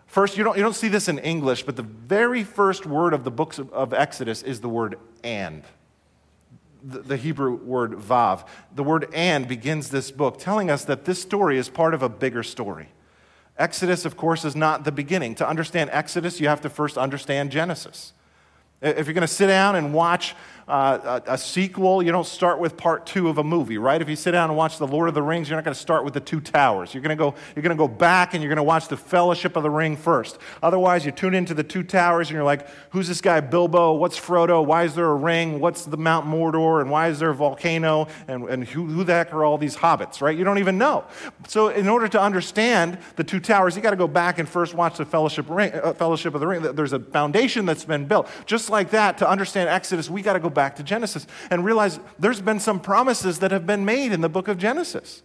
First, 0.07 0.37
you 0.37 0.43
don't, 0.43 0.55
you 0.57 0.63
don't 0.63 0.75
see 0.75 0.87
this 0.87 1.07
in 1.07 1.19
English, 1.19 1.63
but 1.63 1.75
the 1.75 1.83
very 1.83 2.43
first 2.43 2.85
word 2.85 3.13
of 3.13 3.23
the 3.23 3.31
books 3.31 3.59
of, 3.59 3.71
of 3.73 3.93
Exodus 3.93 4.41
is 4.41 4.61
the 4.61 4.69
word 4.69 4.97
and. 5.23 5.63
The, 6.81 6.99
the 6.99 7.17
Hebrew 7.17 7.55
word 7.55 7.91
vav. 7.91 8.47
The 8.73 8.83
word 8.83 9.09
and 9.13 9.47
begins 9.47 9.89
this 9.89 10.11
book, 10.11 10.39
telling 10.39 10.71
us 10.71 10.85
that 10.85 11.03
this 11.03 11.21
story 11.21 11.57
is 11.57 11.67
part 11.67 11.93
of 11.93 12.01
a 12.01 12.09
bigger 12.09 12.41
story. 12.41 12.87
Exodus, 13.57 14.05
of 14.05 14.15
course, 14.15 14.45
is 14.45 14.55
not 14.55 14.85
the 14.85 14.91
beginning. 14.91 15.35
To 15.35 15.47
understand 15.47 15.89
Exodus, 15.91 16.39
you 16.39 16.47
have 16.47 16.61
to 16.61 16.69
first 16.69 16.97
understand 16.97 17.51
Genesis. 17.51 18.13
If 18.81 19.07
you're 19.07 19.13
going 19.13 19.27
to 19.27 19.27
sit 19.27 19.47
down 19.47 19.75
and 19.75 19.93
watch 19.93 20.35
uh, 20.69 21.19
a, 21.25 21.37
sequel, 21.37 22.03
you 22.03 22.11
don't 22.11 22.27
start 22.27 22.59
with 22.59 22.77
part 22.77 23.07
two 23.07 23.27
of 23.27 23.39
a 23.39 23.43
movie, 23.43 23.79
right? 23.79 23.99
If 23.99 24.07
you 24.07 24.15
sit 24.15 24.31
down 24.31 24.51
and 24.51 24.57
watch 24.57 24.77
The 24.77 24.85
Lord 24.85 25.09
of 25.09 25.15
the 25.15 25.21
Rings, 25.23 25.49
you're 25.49 25.57
not 25.57 25.65
going 25.65 25.73
to 25.73 25.79
start 25.79 26.05
with 26.05 26.13
the 26.13 26.19
two 26.19 26.39
towers. 26.39 26.93
You're 26.93 27.01
going 27.01 27.17
to 27.17 27.21
go, 27.21 27.33
you're 27.55 27.63
going 27.63 27.75
to 27.75 27.81
go 27.81 27.87
back 27.87 28.35
and 28.35 28.43
you're 28.43 28.49
going 28.49 28.57
to 28.57 28.63
watch 28.63 28.87
the 28.87 28.95
Fellowship 28.95 29.55
of 29.55 29.63
the 29.63 29.69
Ring 29.71 29.97
first. 29.97 30.37
Otherwise, 30.61 31.07
you 31.07 31.11
tune 31.11 31.33
into 31.33 31.55
the 31.55 31.63
two 31.63 31.81
towers 31.81 32.29
and 32.29 32.35
you're 32.35 32.43
like, 32.43 32.67
who's 32.91 33.07
this 33.07 33.19
guy 33.19 33.39
Bilbo? 33.39 33.93
What's 33.93 34.19
Frodo? 34.19 34.63
Why 34.63 34.83
is 34.83 34.93
there 34.93 35.07
a 35.07 35.15
ring? 35.15 35.59
What's 35.59 35.85
the 35.85 35.97
Mount 35.97 36.27
Mordor? 36.27 36.81
And 36.81 36.91
why 36.91 37.07
is 37.07 37.17
there 37.17 37.31
a 37.31 37.35
volcano? 37.35 38.07
And, 38.27 38.47
and 38.47 38.63
who, 38.63 38.85
who 38.85 39.03
the 39.03 39.13
heck 39.13 39.33
are 39.33 39.43
all 39.43 39.57
these 39.57 39.75
hobbits, 39.75 40.21
right? 40.21 40.37
You 40.37 40.43
don't 40.43 40.59
even 40.59 40.77
know. 40.77 41.03
So, 41.47 41.69
in 41.69 41.89
order 41.89 42.07
to 42.09 42.21
understand 42.21 42.99
the 43.15 43.23
two 43.23 43.39
towers, 43.39 43.75
you 43.75 43.81
got 43.81 43.89
to 43.89 43.95
go 43.95 44.07
back 44.07 44.37
and 44.37 44.47
first 44.47 44.75
watch 44.75 44.97
the 44.97 45.05
Fellowship, 45.05 45.47
ring, 45.49 45.71
uh, 45.73 45.93
Fellowship 45.93 46.35
of 46.35 46.41
the 46.41 46.47
Ring. 46.47 46.61
There's 46.61 46.93
a 46.93 46.99
foundation 46.99 47.65
that's 47.65 47.85
been 47.85 48.05
built. 48.05 48.29
Just 48.45 48.69
like 48.69 48.91
that, 48.91 49.17
to 49.17 49.27
understand 49.27 49.67
Exodus, 49.69 50.11
we 50.11 50.21
got 50.21 50.33
to 50.33 50.39
go 50.39 50.49
back 50.49 50.58
to 50.67 50.83
Genesis 50.83 51.25
and 51.49 51.63
realize 51.63 51.99
there's 52.19 52.41
been 52.41 52.59
some 52.59 52.79
promises 52.79 53.39
that 53.39 53.51
have 53.51 53.65
been 53.65 53.85
made 53.85 54.11
in 54.11 54.21
the 54.21 54.29
book 54.29 54.47
of 54.47 54.57
Genesis. 54.57 55.23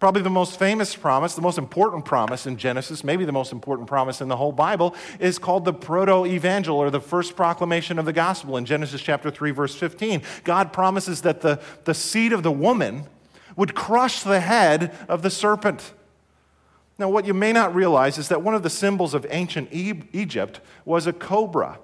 Probably 0.00 0.22
the 0.22 0.30
most 0.30 0.58
famous 0.58 0.94
promise, 0.94 1.34
the 1.34 1.40
most 1.40 1.56
important 1.56 2.04
promise 2.04 2.46
in 2.46 2.58
Genesis, 2.58 3.04
maybe 3.04 3.24
the 3.24 3.32
most 3.32 3.52
important 3.52 3.88
promise 3.88 4.20
in 4.20 4.28
the 4.28 4.36
whole 4.36 4.52
Bible, 4.52 4.94
is 5.18 5.38
called 5.38 5.64
the 5.64 5.72
proto 5.72 6.26
evangel 6.26 6.76
or 6.76 6.90
the 6.90 7.00
first 7.00 7.36
proclamation 7.36 7.98
of 7.98 8.04
the 8.04 8.12
gospel 8.12 8.56
in 8.56 8.66
Genesis 8.66 9.00
chapter 9.00 9.30
3, 9.30 9.52
verse 9.52 9.74
15. 9.74 10.20
God 10.42 10.72
promises 10.72 11.22
that 11.22 11.40
the, 11.40 11.60
the 11.84 11.94
seed 11.94 12.32
of 12.32 12.42
the 12.42 12.52
woman 12.52 13.04
would 13.56 13.74
crush 13.74 14.22
the 14.22 14.40
head 14.40 14.94
of 15.08 15.22
the 15.22 15.30
serpent. 15.30 15.94
Now, 16.98 17.08
what 17.08 17.24
you 17.24 17.34
may 17.34 17.52
not 17.52 17.74
realize 17.74 18.18
is 18.18 18.28
that 18.28 18.42
one 18.42 18.54
of 18.54 18.62
the 18.62 18.70
symbols 18.70 19.14
of 19.14 19.26
ancient 19.30 19.68
Egypt 19.72 20.60
was 20.84 21.06
a 21.06 21.12
cobra. 21.12 21.78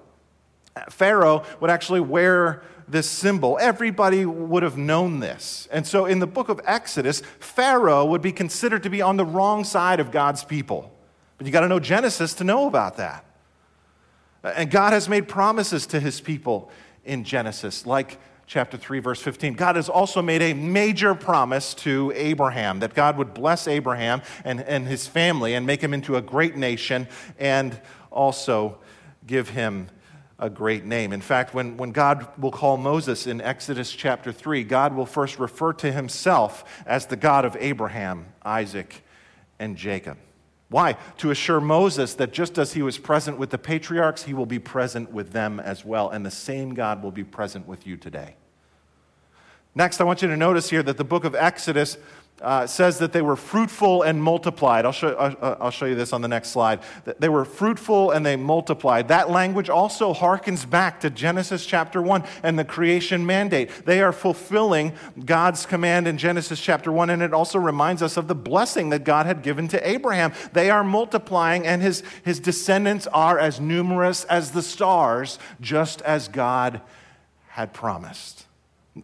Pharaoh 0.89 1.43
would 1.59 1.69
actually 1.69 1.99
wear 1.99 2.63
this 2.91 3.09
symbol. 3.09 3.57
Everybody 3.59 4.25
would 4.25 4.63
have 4.63 4.77
known 4.77 5.19
this. 5.19 5.67
And 5.71 5.87
so 5.87 6.05
in 6.05 6.19
the 6.19 6.27
book 6.27 6.49
of 6.49 6.59
Exodus, 6.65 7.21
Pharaoh 7.39 8.05
would 8.05 8.21
be 8.21 8.31
considered 8.31 8.83
to 8.83 8.89
be 8.89 9.01
on 9.01 9.17
the 9.17 9.25
wrong 9.25 9.63
side 9.63 9.99
of 9.99 10.11
God's 10.11 10.43
people. 10.43 10.91
But 11.37 11.47
you 11.47 11.53
got 11.53 11.61
to 11.61 11.67
know 11.67 11.79
Genesis 11.79 12.33
to 12.35 12.43
know 12.43 12.67
about 12.67 12.97
that. 12.97 13.25
And 14.43 14.69
God 14.69 14.93
has 14.93 15.07
made 15.07 15.27
promises 15.27 15.87
to 15.87 15.99
his 15.99 16.19
people 16.19 16.69
in 17.05 17.23
Genesis, 17.23 17.85
like 17.85 18.19
chapter 18.45 18.75
3, 18.75 18.99
verse 18.99 19.21
15. 19.21 19.53
God 19.53 19.75
has 19.75 19.87
also 19.87 20.21
made 20.21 20.41
a 20.41 20.53
major 20.53 21.15
promise 21.15 21.73
to 21.75 22.11
Abraham 22.15 22.79
that 22.79 22.93
God 22.93 23.17
would 23.17 23.33
bless 23.33 23.67
Abraham 23.67 24.21
and, 24.43 24.59
and 24.61 24.87
his 24.87 25.07
family 25.07 25.53
and 25.53 25.65
make 25.65 25.81
him 25.81 25.93
into 25.93 26.17
a 26.17 26.21
great 26.21 26.57
nation 26.57 27.07
and 27.39 27.79
also 28.11 28.77
give 29.25 29.49
him 29.49 29.87
a 30.41 30.49
great 30.49 30.83
name. 30.83 31.13
In 31.13 31.21
fact, 31.21 31.53
when, 31.53 31.77
when 31.77 31.91
God 31.91 32.27
will 32.37 32.51
call 32.51 32.75
Moses 32.75 33.27
in 33.27 33.39
Exodus 33.39 33.91
chapter 33.91 34.31
3, 34.31 34.63
God 34.63 34.95
will 34.95 35.05
first 35.05 35.37
refer 35.37 35.71
to 35.73 35.91
himself 35.91 36.83
as 36.87 37.05
the 37.05 37.15
God 37.15 37.45
of 37.45 37.55
Abraham, 37.59 38.25
Isaac, 38.43 39.03
and 39.59 39.77
Jacob. 39.77 40.17
Why? 40.69 40.97
To 41.19 41.29
assure 41.29 41.61
Moses 41.61 42.15
that 42.15 42.33
just 42.33 42.57
as 42.57 42.73
he 42.73 42.81
was 42.81 42.97
present 42.97 43.37
with 43.37 43.51
the 43.51 43.59
patriarchs, 43.59 44.23
he 44.23 44.33
will 44.33 44.47
be 44.47 44.57
present 44.57 45.11
with 45.11 45.31
them 45.31 45.59
as 45.59 45.85
well. 45.85 46.09
And 46.09 46.25
the 46.25 46.31
same 46.31 46.73
God 46.73 47.03
will 47.03 47.11
be 47.11 47.23
present 47.23 47.67
with 47.67 47.85
you 47.85 47.95
today. 47.95 48.35
Next, 49.75 50.01
I 50.01 50.05
want 50.05 50.21
you 50.21 50.27
to 50.27 50.37
notice 50.37 50.69
here 50.69 50.83
that 50.83 50.97
the 50.97 51.03
book 51.03 51.23
of 51.23 51.35
Exodus 51.35 51.97
uh, 52.41 52.65
says 52.65 52.97
that 52.97 53.13
they 53.13 53.21
were 53.21 53.35
fruitful 53.35 54.01
and 54.01 54.21
multiplied. 54.21 54.85
I'll 54.85 54.91
show, 54.91 55.09
uh, 55.09 55.57
I'll 55.59 55.71
show 55.71 55.85
you 55.85 55.95
this 55.95 56.11
on 56.11 56.21
the 56.21 56.27
next 56.27 56.49
slide. 56.49 56.79
They 57.19 57.29
were 57.29 57.45
fruitful 57.45 58.11
and 58.11 58.25
they 58.25 58.35
multiplied. 58.35 59.09
That 59.09 59.29
language 59.29 59.69
also 59.69 60.13
harkens 60.13 60.67
back 60.67 60.99
to 61.01 61.09
Genesis 61.09 61.65
chapter 61.65 62.01
1 62.01 62.23
and 62.41 62.57
the 62.57 62.65
creation 62.65 63.25
mandate. 63.25 63.69
They 63.85 64.01
are 64.01 64.11
fulfilling 64.11 64.93
God's 65.23 65.65
command 65.65 66.07
in 66.07 66.17
Genesis 66.17 66.59
chapter 66.59 66.91
1, 66.91 67.11
and 67.11 67.21
it 67.21 67.33
also 67.33 67.59
reminds 67.59 68.01
us 68.01 68.17
of 68.17 68.27
the 68.27 68.35
blessing 68.35 68.89
that 68.89 69.03
God 69.03 69.25
had 69.27 69.43
given 69.43 69.67
to 69.69 69.87
Abraham. 69.87 70.33
They 70.53 70.71
are 70.71 70.83
multiplying, 70.83 71.67
and 71.67 71.81
his, 71.81 72.01
his 72.23 72.39
descendants 72.39 73.05
are 73.07 73.37
as 73.37 73.59
numerous 73.59 74.23
as 74.25 74.51
the 74.51 74.63
stars, 74.63 75.37
just 75.59 76.01
as 76.01 76.27
God 76.27 76.81
had 77.49 77.73
promised. 77.73 78.47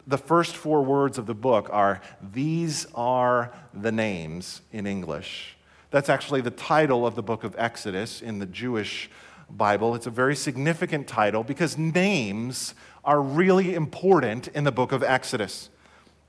The 0.06 0.18
first 0.18 0.56
four 0.56 0.82
words 0.84 1.16
of 1.16 1.26
the 1.26 1.34
book 1.34 1.68
are, 1.72 2.00
These 2.32 2.86
are 2.94 3.52
the 3.72 3.92
names 3.92 4.60
in 4.72 4.86
English. 4.86 5.56
That's 5.90 6.10
actually 6.10 6.42
the 6.42 6.50
title 6.50 7.06
of 7.06 7.14
the 7.14 7.22
book 7.22 7.44
of 7.44 7.54
Exodus 7.56 8.20
in 8.20 8.38
the 8.38 8.46
Jewish 8.46 9.08
Bible. 9.50 9.94
It's 9.94 10.06
a 10.06 10.10
very 10.10 10.36
significant 10.36 11.06
title 11.08 11.42
because 11.42 11.78
names 11.78 12.74
are 13.04 13.22
really 13.22 13.74
important 13.74 14.48
in 14.48 14.64
the 14.64 14.72
book 14.72 14.92
of 14.92 15.02
Exodus. 15.02 15.70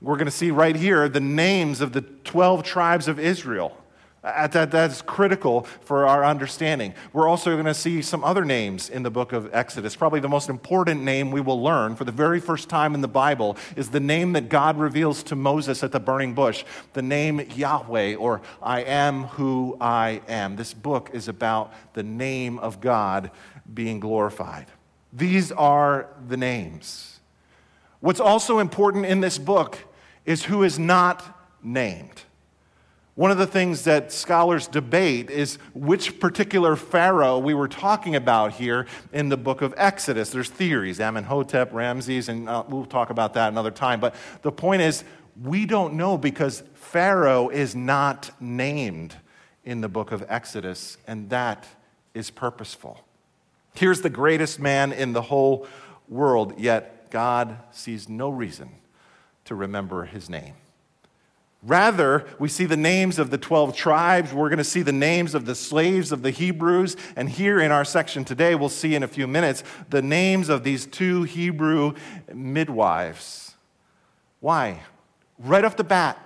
We're 0.00 0.16
going 0.16 0.26
to 0.26 0.30
see 0.30 0.50
right 0.50 0.74
here 0.74 1.08
the 1.10 1.20
names 1.20 1.82
of 1.82 1.92
the 1.92 2.00
12 2.00 2.62
tribes 2.62 3.06
of 3.06 3.18
Israel. 3.18 3.76
That, 4.22 4.70
that's 4.70 5.00
critical 5.00 5.62
for 5.80 6.06
our 6.06 6.22
understanding. 6.24 6.92
We're 7.14 7.26
also 7.26 7.52
going 7.54 7.64
to 7.64 7.72
see 7.72 8.02
some 8.02 8.22
other 8.22 8.44
names 8.44 8.90
in 8.90 9.02
the 9.02 9.10
book 9.10 9.32
of 9.32 9.48
Exodus. 9.54 9.96
Probably 9.96 10.20
the 10.20 10.28
most 10.28 10.50
important 10.50 11.02
name 11.02 11.30
we 11.30 11.40
will 11.40 11.62
learn 11.62 11.96
for 11.96 12.04
the 12.04 12.12
very 12.12 12.38
first 12.38 12.68
time 12.68 12.94
in 12.94 13.00
the 13.00 13.08
Bible 13.08 13.56
is 13.76 13.88
the 13.88 14.00
name 14.00 14.34
that 14.34 14.50
God 14.50 14.78
reveals 14.78 15.22
to 15.24 15.36
Moses 15.36 15.82
at 15.82 15.92
the 15.92 16.00
burning 16.00 16.34
bush 16.34 16.64
the 16.92 17.00
name 17.00 17.40
Yahweh, 17.40 18.16
or 18.16 18.42
I 18.62 18.82
am 18.82 19.24
who 19.24 19.78
I 19.80 20.20
am. 20.28 20.56
This 20.56 20.74
book 20.74 21.10
is 21.14 21.26
about 21.28 21.72
the 21.94 22.02
name 22.02 22.58
of 22.58 22.80
God 22.82 23.30
being 23.72 24.00
glorified. 24.00 24.66
These 25.14 25.50
are 25.50 26.08
the 26.28 26.36
names. 26.36 27.20
What's 28.00 28.20
also 28.20 28.58
important 28.58 29.06
in 29.06 29.20
this 29.20 29.38
book 29.38 29.78
is 30.26 30.44
who 30.44 30.62
is 30.62 30.78
not 30.78 31.24
named. 31.62 32.22
One 33.16 33.30
of 33.30 33.38
the 33.38 33.46
things 33.46 33.84
that 33.84 34.12
scholars 34.12 34.66
debate 34.68 35.30
is 35.30 35.56
which 35.74 36.20
particular 36.20 36.76
pharaoh 36.76 37.38
we 37.38 37.54
were 37.54 37.68
talking 37.68 38.14
about 38.14 38.52
here 38.52 38.86
in 39.12 39.28
the 39.28 39.36
book 39.36 39.62
of 39.62 39.74
Exodus. 39.76 40.30
There's 40.30 40.48
theories, 40.48 41.00
Amenhotep, 41.00 41.72
Ramses, 41.72 42.28
and 42.28 42.48
uh, 42.48 42.64
we'll 42.68 42.86
talk 42.86 43.10
about 43.10 43.34
that 43.34 43.48
another 43.48 43.72
time. 43.72 44.00
But 44.00 44.14
the 44.42 44.52
point 44.52 44.82
is, 44.82 45.04
we 45.42 45.66
don't 45.66 45.94
know 45.94 46.16
because 46.16 46.62
Pharaoh 46.74 47.48
is 47.48 47.74
not 47.74 48.30
named 48.40 49.16
in 49.64 49.80
the 49.80 49.88
book 49.88 50.12
of 50.12 50.24
Exodus, 50.28 50.96
and 51.06 51.30
that 51.30 51.66
is 52.14 52.30
purposeful. 52.30 53.04
Here's 53.74 54.00
the 54.02 54.10
greatest 54.10 54.60
man 54.60 54.92
in 54.92 55.12
the 55.12 55.22
whole 55.22 55.66
world, 56.08 56.58
yet 56.58 57.10
God 57.10 57.58
sees 57.70 58.08
no 58.08 58.30
reason 58.30 58.70
to 59.44 59.54
remember 59.54 60.04
his 60.04 60.30
name. 60.30 60.54
Rather, 61.62 62.24
we 62.38 62.48
see 62.48 62.64
the 62.64 62.76
names 62.76 63.18
of 63.18 63.30
the 63.30 63.36
12 63.36 63.76
tribes. 63.76 64.32
We're 64.32 64.48
going 64.48 64.58
to 64.58 64.64
see 64.64 64.80
the 64.80 64.92
names 64.92 65.34
of 65.34 65.44
the 65.44 65.54
slaves 65.54 66.10
of 66.10 66.22
the 66.22 66.30
Hebrews. 66.30 66.96
And 67.16 67.28
here 67.28 67.60
in 67.60 67.70
our 67.70 67.84
section 67.84 68.24
today, 68.24 68.54
we'll 68.54 68.70
see 68.70 68.94
in 68.94 69.02
a 69.02 69.08
few 69.08 69.26
minutes 69.26 69.62
the 69.90 70.00
names 70.00 70.48
of 70.48 70.64
these 70.64 70.86
two 70.86 71.24
Hebrew 71.24 71.94
midwives. 72.32 73.56
Why? 74.40 74.80
Right 75.38 75.64
off 75.64 75.76
the 75.76 75.84
bat, 75.84 76.18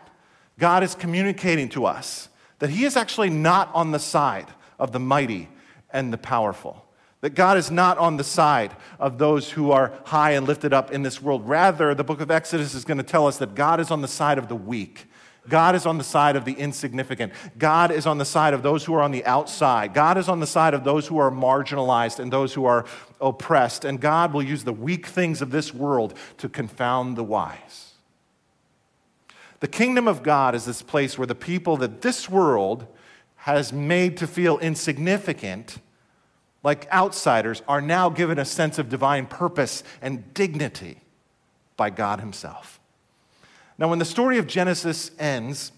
God 0.57 0.85
is 0.85 0.95
communicating 0.95 1.69
to 1.71 1.85
us 1.85 2.29
that 2.61 2.71
He 2.71 2.85
is 2.85 2.97
actually 2.97 3.31
not 3.31 3.75
on 3.75 3.91
the 3.91 3.99
side 3.99 4.47
of 4.79 4.93
the 4.93 5.01
mighty 5.01 5.49
and 5.93 6.13
the 6.13 6.19
powerful. 6.19 6.85
That 7.23 7.35
God 7.35 7.57
is 7.57 7.73
not 7.73 7.99
on 7.99 8.19
the 8.19 8.25
side 8.25 8.77
of 9.01 9.19
those 9.19 9.51
who 9.51 9.73
are 9.73 9.93
high 10.05 10.33
and 10.33 10.47
lifted 10.47 10.73
up 10.73 10.93
in 10.93 11.03
this 11.03 11.21
world. 11.21 11.49
Rather, 11.49 11.93
the 11.93 12.05
book 12.05 12.21
of 12.21 12.31
Exodus 12.31 12.75
is 12.75 12.85
going 12.85 12.99
to 12.99 13.05
tell 13.05 13.27
us 13.27 13.39
that 13.39 13.57
God 13.57 13.81
is 13.81 13.91
on 13.91 14.01
the 14.01 14.09
side 14.09 14.39
of 14.39 14.47
the 14.49 14.55
weak 14.55 15.07
God 15.49 15.75
is 15.75 15.85
on 15.85 15.99
the 15.99 16.05
side 16.05 16.37
of 16.37 16.45
the 16.45 16.55
insignificant. 16.55 17.33
God 17.59 17.91
is 17.91 18.07
on 18.07 18.19
the 18.19 18.25
side 18.25 18.55
of 18.55 18.63
those 18.63 18.85
who 18.85 18.95
are 18.95 19.03
on 19.03 19.11
the 19.11 19.25
outside. 19.27 19.93
God 19.93 20.17
is 20.17 20.29
on 20.29 20.41
the 20.41 20.47
side 20.47 20.75
of 20.75 20.85
those 20.85 21.07
who 21.07 21.19
are 21.19 21.31
marginalized 21.31 22.19
and 22.19 22.33
those 22.33 22.55
who 22.55 22.65
are 22.65 22.87
oppressed. 23.21 23.85
And 23.85 24.01
God 24.01 24.33
will 24.33 24.43
use 24.43 24.65
the 24.65 24.73
weak 24.73 25.07
things 25.07 25.43
of 25.43 25.51
this 25.51 25.75
world 25.75 26.15
to 26.39 26.49
confound 26.49 27.17
the 27.17 27.25
wise. 27.25 27.93
The 29.61 29.69
kingdom 29.69 30.09
of 30.09 30.23
God 30.23 30.55
is 30.55 30.65
this 30.65 30.83
place 30.83 31.19
where 31.19 31.27
the 31.27 31.35
people 31.35 31.77
that 31.79 32.01
this 32.03 32.29
world 32.29 32.87
has 33.37 33.73
made 33.73 34.17
to 34.19 34.27
feel 34.27 34.59
insignificant, 34.59 35.79
like 36.63 36.91
outsiders, 36.91 37.63
are 37.69 37.83
now 37.83 38.09
given 38.09 38.39
a 38.39 38.45
sense 38.45 38.79
of 38.79 38.89
divine 38.89 39.27
purpose 39.27 39.85
and 40.01 40.33
dignity 40.33 41.01
by 41.77 41.91
God 41.91 42.21
Himself. 42.21 42.81
Now, 43.79 43.89
when 43.89 43.99
the 43.99 44.05
story 44.05 44.39
of 44.39 44.47
Genesis 44.47 45.11
ends, 45.19 45.73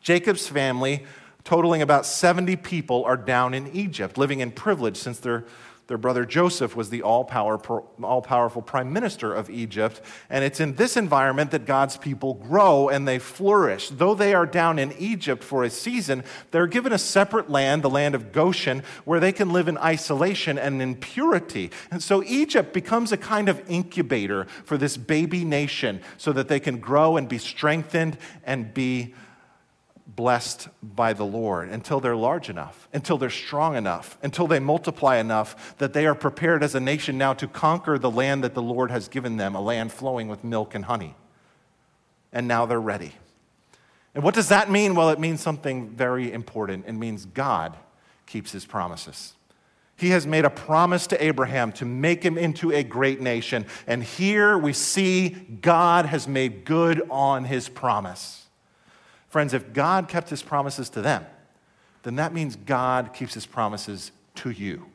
Jacob's 0.00 0.46
family, 0.46 1.04
totaling 1.44 1.82
about 1.82 2.04
70 2.04 2.56
people, 2.56 3.04
are 3.04 3.16
down 3.16 3.54
in 3.54 3.68
Egypt, 3.68 4.18
living 4.18 4.40
in 4.40 4.50
privilege 4.50 4.96
since 4.96 5.18
they're, 5.18 5.44
Their 5.90 5.98
brother 5.98 6.24
Joseph 6.24 6.76
was 6.76 6.90
the 6.90 7.02
all 7.02 7.24
powerful 7.24 8.62
prime 8.62 8.92
minister 8.92 9.34
of 9.34 9.50
Egypt. 9.50 10.00
And 10.30 10.44
it's 10.44 10.60
in 10.60 10.76
this 10.76 10.96
environment 10.96 11.50
that 11.50 11.66
God's 11.66 11.96
people 11.96 12.34
grow 12.34 12.88
and 12.88 13.08
they 13.08 13.18
flourish. 13.18 13.88
Though 13.88 14.14
they 14.14 14.32
are 14.32 14.46
down 14.46 14.78
in 14.78 14.92
Egypt 15.00 15.42
for 15.42 15.64
a 15.64 15.68
season, 15.68 16.22
they're 16.52 16.68
given 16.68 16.92
a 16.92 16.98
separate 16.98 17.50
land, 17.50 17.82
the 17.82 17.90
land 17.90 18.14
of 18.14 18.30
Goshen, 18.30 18.84
where 19.04 19.18
they 19.18 19.32
can 19.32 19.52
live 19.52 19.66
in 19.66 19.78
isolation 19.78 20.60
and 20.60 20.80
in 20.80 20.94
purity. 20.94 21.72
And 21.90 22.00
so 22.00 22.22
Egypt 22.22 22.72
becomes 22.72 23.10
a 23.10 23.16
kind 23.16 23.48
of 23.48 23.60
incubator 23.68 24.44
for 24.64 24.78
this 24.78 24.96
baby 24.96 25.44
nation 25.44 26.02
so 26.18 26.32
that 26.34 26.46
they 26.46 26.60
can 26.60 26.78
grow 26.78 27.16
and 27.16 27.28
be 27.28 27.38
strengthened 27.38 28.16
and 28.44 28.72
be 28.72 29.12
blessed 30.16 30.68
by 30.82 31.12
the 31.12 31.24
Lord 31.24 31.68
until 31.68 32.00
they're 32.00 32.16
large 32.16 32.48
enough, 32.48 32.88
until 32.92 33.18
they're 33.18 33.30
strong 33.30 33.76
enough, 33.76 34.18
until 34.22 34.46
they 34.46 34.58
multiply 34.58 35.16
enough 35.16 35.76
that 35.78 35.92
they 35.92 36.06
are 36.06 36.14
prepared 36.14 36.62
as 36.62 36.74
a 36.74 36.80
nation 36.80 37.16
now 37.18 37.32
to 37.34 37.46
conquer 37.46 37.98
the 37.98 38.10
land 38.10 38.44
that 38.44 38.54
the 38.54 38.62
Lord 38.62 38.90
has 38.90 39.08
given 39.08 39.36
them, 39.36 39.54
a 39.54 39.60
land 39.60 39.92
flowing 39.92 40.28
with 40.28 40.42
milk 40.44 40.74
and 40.74 40.84
honey. 40.84 41.14
And 42.32 42.48
now 42.48 42.66
they're 42.66 42.80
ready. 42.80 43.12
And 44.14 44.24
what 44.24 44.34
does 44.34 44.48
that 44.48 44.70
mean? 44.70 44.94
Well, 44.94 45.10
it 45.10 45.20
means 45.20 45.40
something 45.40 45.90
very 45.90 46.32
important. 46.32 46.86
It 46.86 46.92
means 46.92 47.26
God 47.26 47.76
keeps 48.26 48.52
his 48.52 48.64
promises. 48.64 49.34
He 49.96 50.10
has 50.10 50.26
made 50.26 50.44
a 50.44 50.50
promise 50.50 51.06
to 51.08 51.22
Abraham 51.22 51.72
to 51.72 51.84
make 51.84 52.22
him 52.22 52.38
into 52.38 52.72
a 52.72 52.82
great 52.82 53.20
nation. 53.20 53.66
And 53.86 54.02
here 54.02 54.56
we 54.56 54.72
see 54.72 55.28
God 55.28 56.06
has 56.06 56.26
made 56.26 56.64
good 56.64 57.02
on 57.10 57.44
his 57.44 57.68
promise. 57.68 58.46
Friends, 59.30 59.54
if 59.54 59.72
God 59.72 60.08
kept 60.08 60.28
his 60.28 60.42
promises 60.42 60.90
to 60.90 61.00
them, 61.00 61.24
then 62.02 62.16
that 62.16 62.34
means 62.34 62.56
God 62.56 63.14
keeps 63.14 63.32
his 63.32 63.46
promises 63.46 64.12
to 64.36 64.50
you. 64.50 64.86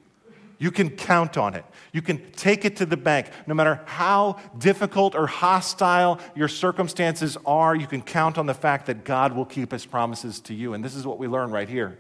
You 0.57 0.71
can 0.71 0.89
count 0.89 1.37
on 1.37 1.53
it. 1.53 1.65
You 1.91 2.01
can 2.01 2.31
take 2.31 2.63
it 2.63 2.77
to 2.77 2.85
the 2.85 2.97
bank. 2.97 3.27
No 3.45 3.53
matter 3.53 3.81
how 3.85 4.39
difficult 4.57 5.15
or 5.15 5.27
hostile 5.27 6.19
your 6.35 6.47
circumstances 6.47 7.37
are, 7.45 7.75
you 7.75 7.87
can 7.87 8.01
count 8.01 8.37
on 8.37 8.45
the 8.45 8.53
fact 8.53 8.85
that 8.85 9.03
God 9.03 9.33
will 9.33 9.45
keep 9.45 9.71
his 9.71 9.85
promises 9.85 10.39
to 10.41 10.53
you. 10.53 10.73
And 10.73 10.83
this 10.83 10.95
is 10.95 11.05
what 11.05 11.17
we 11.17 11.27
learn 11.27 11.51
right 11.51 11.67
here. 11.67 11.97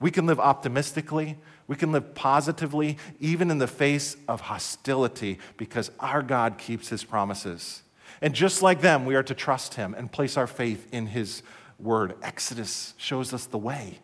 We 0.00 0.10
can 0.10 0.26
live 0.26 0.40
optimistically, 0.40 1.38
we 1.68 1.76
can 1.76 1.92
live 1.92 2.14
positively, 2.14 2.98
even 3.20 3.50
in 3.50 3.58
the 3.58 3.68
face 3.68 4.16
of 4.26 4.42
hostility, 4.42 5.38
because 5.56 5.90
our 6.00 6.22
God 6.22 6.58
keeps 6.58 6.88
his 6.88 7.04
promises. 7.04 7.82
And 8.22 8.34
just 8.34 8.62
like 8.62 8.80
them, 8.80 9.04
we 9.04 9.16
are 9.16 9.22
to 9.24 9.34
trust 9.34 9.74
him 9.74 9.94
and 9.98 10.10
place 10.10 10.36
our 10.36 10.46
faith 10.46 10.86
in 10.92 11.08
his 11.08 11.42
word. 11.80 12.14
Exodus 12.22 12.94
shows 12.96 13.34
us 13.34 13.46
the 13.46 13.58
way. 13.58 13.98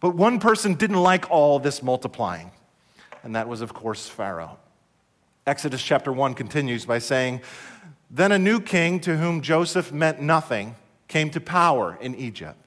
But 0.00 0.16
one 0.16 0.40
person 0.40 0.74
didn't 0.74 1.02
like 1.02 1.30
all 1.30 1.58
this 1.58 1.82
multiplying, 1.82 2.50
and 3.22 3.36
that 3.36 3.48
was, 3.48 3.60
of 3.60 3.74
course, 3.74 4.08
Pharaoh. 4.08 4.58
Exodus 5.46 5.82
chapter 5.82 6.10
1 6.10 6.34
continues 6.34 6.86
by 6.86 6.98
saying, 6.98 7.42
Then 8.10 8.32
a 8.32 8.38
new 8.38 8.60
king 8.60 8.98
to 9.00 9.18
whom 9.18 9.42
Joseph 9.42 9.92
meant 9.92 10.20
nothing 10.20 10.74
came 11.06 11.30
to 11.30 11.40
power 11.40 11.98
in 12.00 12.14
Egypt. 12.14 12.65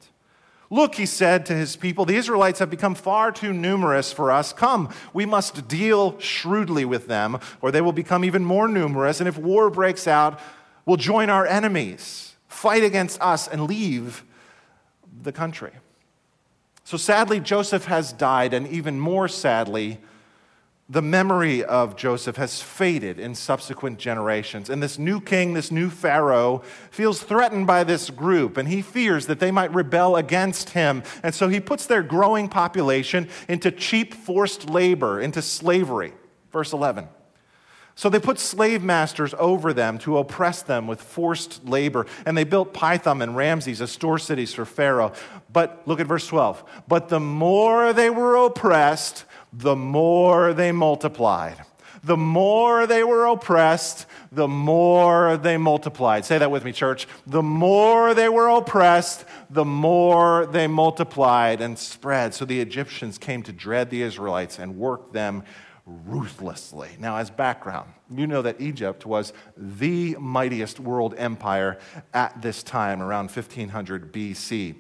Look, 0.72 0.96
he 0.96 1.08
said 1.08 1.48
to 1.48 1.54
his 1.54 1.76
people, 1.76 2.06
the 2.06 2.16
Israelites 2.16 2.60
have 2.60 2.70
become 2.70 2.94
far 2.94 3.32
too 3.32 3.54
numerous 3.54 4.14
for 4.14 4.32
us. 4.32 4.54
Come, 4.54 4.94
we 5.14 5.26
must 5.26 5.68
deal 5.68 6.20
shrewdly 6.20 6.86
with 6.86 7.08
them, 7.08 7.40
or 7.62 7.72
they 7.72 7.82
will 7.82 7.92
become 7.92 8.24
even 8.24 8.46
more 8.46 8.68
numerous. 8.68 9.20
And 9.20 9.28
if 9.28 9.38
war 9.38 9.72
breaks 9.72 10.08
out, 10.08 10.40
we'll 10.86 10.98
join 10.98 11.30
our 11.32 11.46
enemies, 11.48 12.36
fight 12.48 12.84
against 12.84 13.20
us, 13.20 13.48
and 13.48 13.64
leave 13.64 14.24
the 15.24 15.32
country. 15.32 15.72
So 16.84 16.98
sadly, 16.98 17.40
Joseph 17.40 17.86
has 17.86 18.14
died, 18.14 18.54
and 18.54 18.68
even 18.68 19.00
more 19.00 19.28
sadly, 19.28 20.00
the 20.90 21.02
memory 21.04 21.64
of 21.64 21.96
Joseph 21.96 22.38
has 22.38 22.64
faded 22.64 23.20
in 23.20 23.36
subsequent 23.36 24.00
generations. 24.00 24.72
And 24.72 24.82
this 24.82 24.98
new 24.98 25.22
king, 25.22 25.54
this 25.54 25.72
new 25.72 25.92
Pharaoh, 25.92 26.64
feels 26.90 27.22
threatened 27.22 27.68
by 27.68 27.84
this 27.84 28.10
group, 28.10 28.58
and 28.58 28.68
he 28.68 28.82
fears 28.82 29.28
that 29.28 29.40
they 29.40 29.52
might 29.52 29.72
rebel 29.72 30.16
against 30.16 30.72
him. 30.72 31.04
And 31.22 31.36
so 31.36 31.48
he 31.48 31.60
puts 31.60 31.86
their 31.86 32.02
growing 32.02 32.50
population 32.50 33.30
into 33.48 33.70
cheap 33.70 34.16
forced 34.16 34.68
labor, 34.68 35.22
into 35.22 35.44
slavery. 35.44 36.14
Verse 36.52 36.74
11. 36.74 37.08
So 38.00 38.08
they 38.08 38.22
put 38.22 38.40
slave 38.40 38.82
masters 38.82 39.36
over 39.38 39.74
them 39.74 39.98
to 40.00 40.20
oppress 40.20 40.62
them 40.62 40.88
with 40.88 41.02
forced 41.02 41.66
labor. 41.68 42.06
And 42.26 42.38
they 42.38 42.46
built 42.46 42.74
Pithom 42.74 43.22
and 43.22 43.36
Ramses 43.36 43.82
as 43.82 43.92
store 43.92 44.18
cities 44.18 44.54
for 44.54 44.64
Pharaoh. 44.64 45.12
But 45.52 45.82
look 45.86 46.00
at 46.00 46.08
verse 46.08 46.26
12. 46.26 46.64
But 46.88 47.10
the 47.10 47.20
more 47.20 47.92
they 47.92 48.10
were 48.10 48.38
oppressed, 48.38 49.26
the 49.52 49.76
more 49.76 50.54
they 50.54 50.72
multiplied. 50.72 51.58
The 52.02 52.16
more 52.16 52.88
they 52.88 53.04
were 53.04 53.26
oppressed, 53.26 54.06
the 54.32 54.48
more 54.48 55.36
they 55.36 55.58
multiplied. 55.58 56.24
Say 56.24 56.38
that 56.38 56.52
with 56.52 56.64
me, 56.64 56.72
church. 56.72 57.06
The 57.28 57.44
more 57.44 58.14
they 58.14 58.30
were 58.30 58.48
oppressed, 58.48 59.26
the 59.50 59.66
more 59.66 60.46
they 60.46 60.68
multiplied 60.68 61.60
and 61.60 61.78
spread. 61.78 62.34
So 62.34 62.46
the 62.46 62.62
Egyptians 62.62 63.18
came 63.18 63.44
to 63.44 63.52
dread 63.52 63.90
the 63.90 64.04
Israelites 64.04 64.58
and 64.58 64.78
worked 64.78 65.12
them 65.12 65.44
ruthlessly. 66.06 66.90
Now, 67.00 67.18
as 67.18 67.30
background, 67.30 67.92
you 68.10 68.28
know 68.28 68.42
that 68.42 68.62
Egypt 68.62 69.06
was 69.06 69.34
the 69.58 70.16
mightiest 70.20 70.80
world 70.80 71.16
empire 71.18 71.80
at 72.14 72.42
this 72.42 72.64
time, 72.64 73.02
around 73.02 73.32
1500 73.32 74.14
BC. 74.14 74.76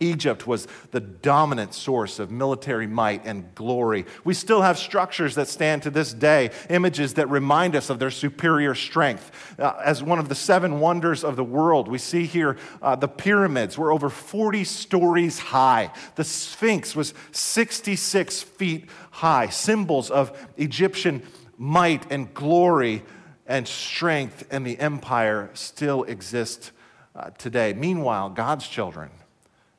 Egypt 0.00 0.46
was 0.46 0.66
the 0.92 1.00
dominant 1.00 1.74
source 1.74 2.18
of 2.18 2.30
military 2.30 2.86
might 2.86 3.24
and 3.26 3.54
glory. 3.54 4.06
We 4.24 4.32
still 4.32 4.62
have 4.62 4.78
structures 4.78 5.34
that 5.34 5.46
stand 5.46 5.82
to 5.82 5.90
this 5.90 6.14
day, 6.14 6.50
images 6.70 7.14
that 7.14 7.28
remind 7.28 7.76
us 7.76 7.90
of 7.90 7.98
their 7.98 8.10
superior 8.10 8.74
strength. 8.74 9.56
Uh, 9.58 9.74
as 9.84 10.02
one 10.02 10.18
of 10.18 10.30
the 10.30 10.34
seven 10.34 10.80
wonders 10.80 11.22
of 11.22 11.36
the 11.36 11.44
world, 11.44 11.86
we 11.86 11.98
see 11.98 12.24
here 12.24 12.56
uh, 12.80 12.96
the 12.96 13.08
pyramids 13.08 13.76
were 13.76 13.92
over 13.92 14.08
40 14.08 14.64
stories 14.64 15.38
high. 15.38 15.90
The 16.16 16.24
Sphinx 16.24 16.96
was 16.96 17.12
66 17.32 18.42
feet 18.42 18.88
high, 19.10 19.48
symbols 19.48 20.10
of 20.10 20.36
Egyptian 20.56 21.22
might 21.58 22.10
and 22.10 22.32
glory 22.32 23.02
and 23.46 23.66
strength, 23.66 24.46
and 24.50 24.66
the 24.66 24.78
empire 24.78 25.50
still 25.54 26.04
exist 26.04 26.70
uh, 27.14 27.30
today. 27.30 27.72
Meanwhile, 27.72 28.30
God's 28.30 28.66
children, 28.66 29.10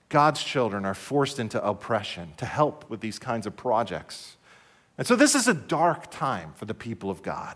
God's 0.10 0.44
children 0.44 0.86
are 0.86 0.94
forced 0.94 1.40
into 1.40 1.66
oppression 1.66 2.34
to 2.38 2.46
help 2.46 2.90
with 2.90 3.00
these 3.00 3.18
kinds 3.18 3.48
of 3.48 3.56
projects. 3.56 4.36
And 4.98 5.08
so 5.08 5.16
this 5.16 5.36
is 5.36 5.48
a 5.48 5.54
dark 5.54 6.12
time 6.12 6.54
for 6.56 6.66
the 6.66 6.74
people 6.74 7.10
of 7.10 7.24
God. 7.24 7.56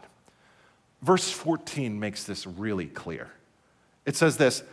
Verse 1.02 1.30
14 1.30 2.00
makes 2.00 2.24
this 2.24 2.48
really 2.48 2.88
clear. 2.88 3.32
It 4.06 4.16
says 4.16 4.38
this 4.38 4.64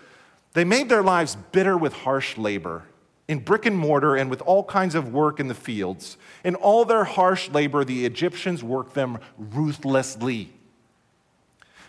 They 0.55 0.65
made 0.65 0.89
their 0.89 1.03
lives 1.03 1.37
bitter 1.51 1.77
with 1.77 1.93
harsh 1.93 2.39
labor, 2.39 2.85
in 3.33 3.41
brick 3.41 3.67
and 3.67 3.77
mortar, 3.77 4.15
and 4.15 4.31
with 4.31 4.43
all 4.43 4.63
kinds 4.63 4.95
of 4.95 5.13
work 5.13 5.41
in 5.41 5.49
the 5.49 5.55
fields. 5.55 6.17
In 6.45 6.55
all 6.55 6.85
their 6.85 7.05
harsh 7.05 7.49
labor, 7.51 7.85
the 7.85 8.05
Egyptians 8.05 8.63
worked 8.63 8.95
them 8.95 9.19
ruthlessly. 9.37 10.53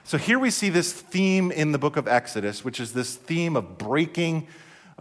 So 0.05 0.17
here 0.17 0.39
we 0.39 0.49
see 0.49 0.69
this 0.69 0.91
theme 0.91 1.51
in 1.51 1.71
the 1.71 1.77
book 1.77 1.97
of 1.97 2.07
Exodus, 2.07 2.65
which 2.65 2.79
is 2.79 2.93
this 2.93 3.15
theme 3.15 3.55
of 3.55 3.77
breaking 3.77 4.47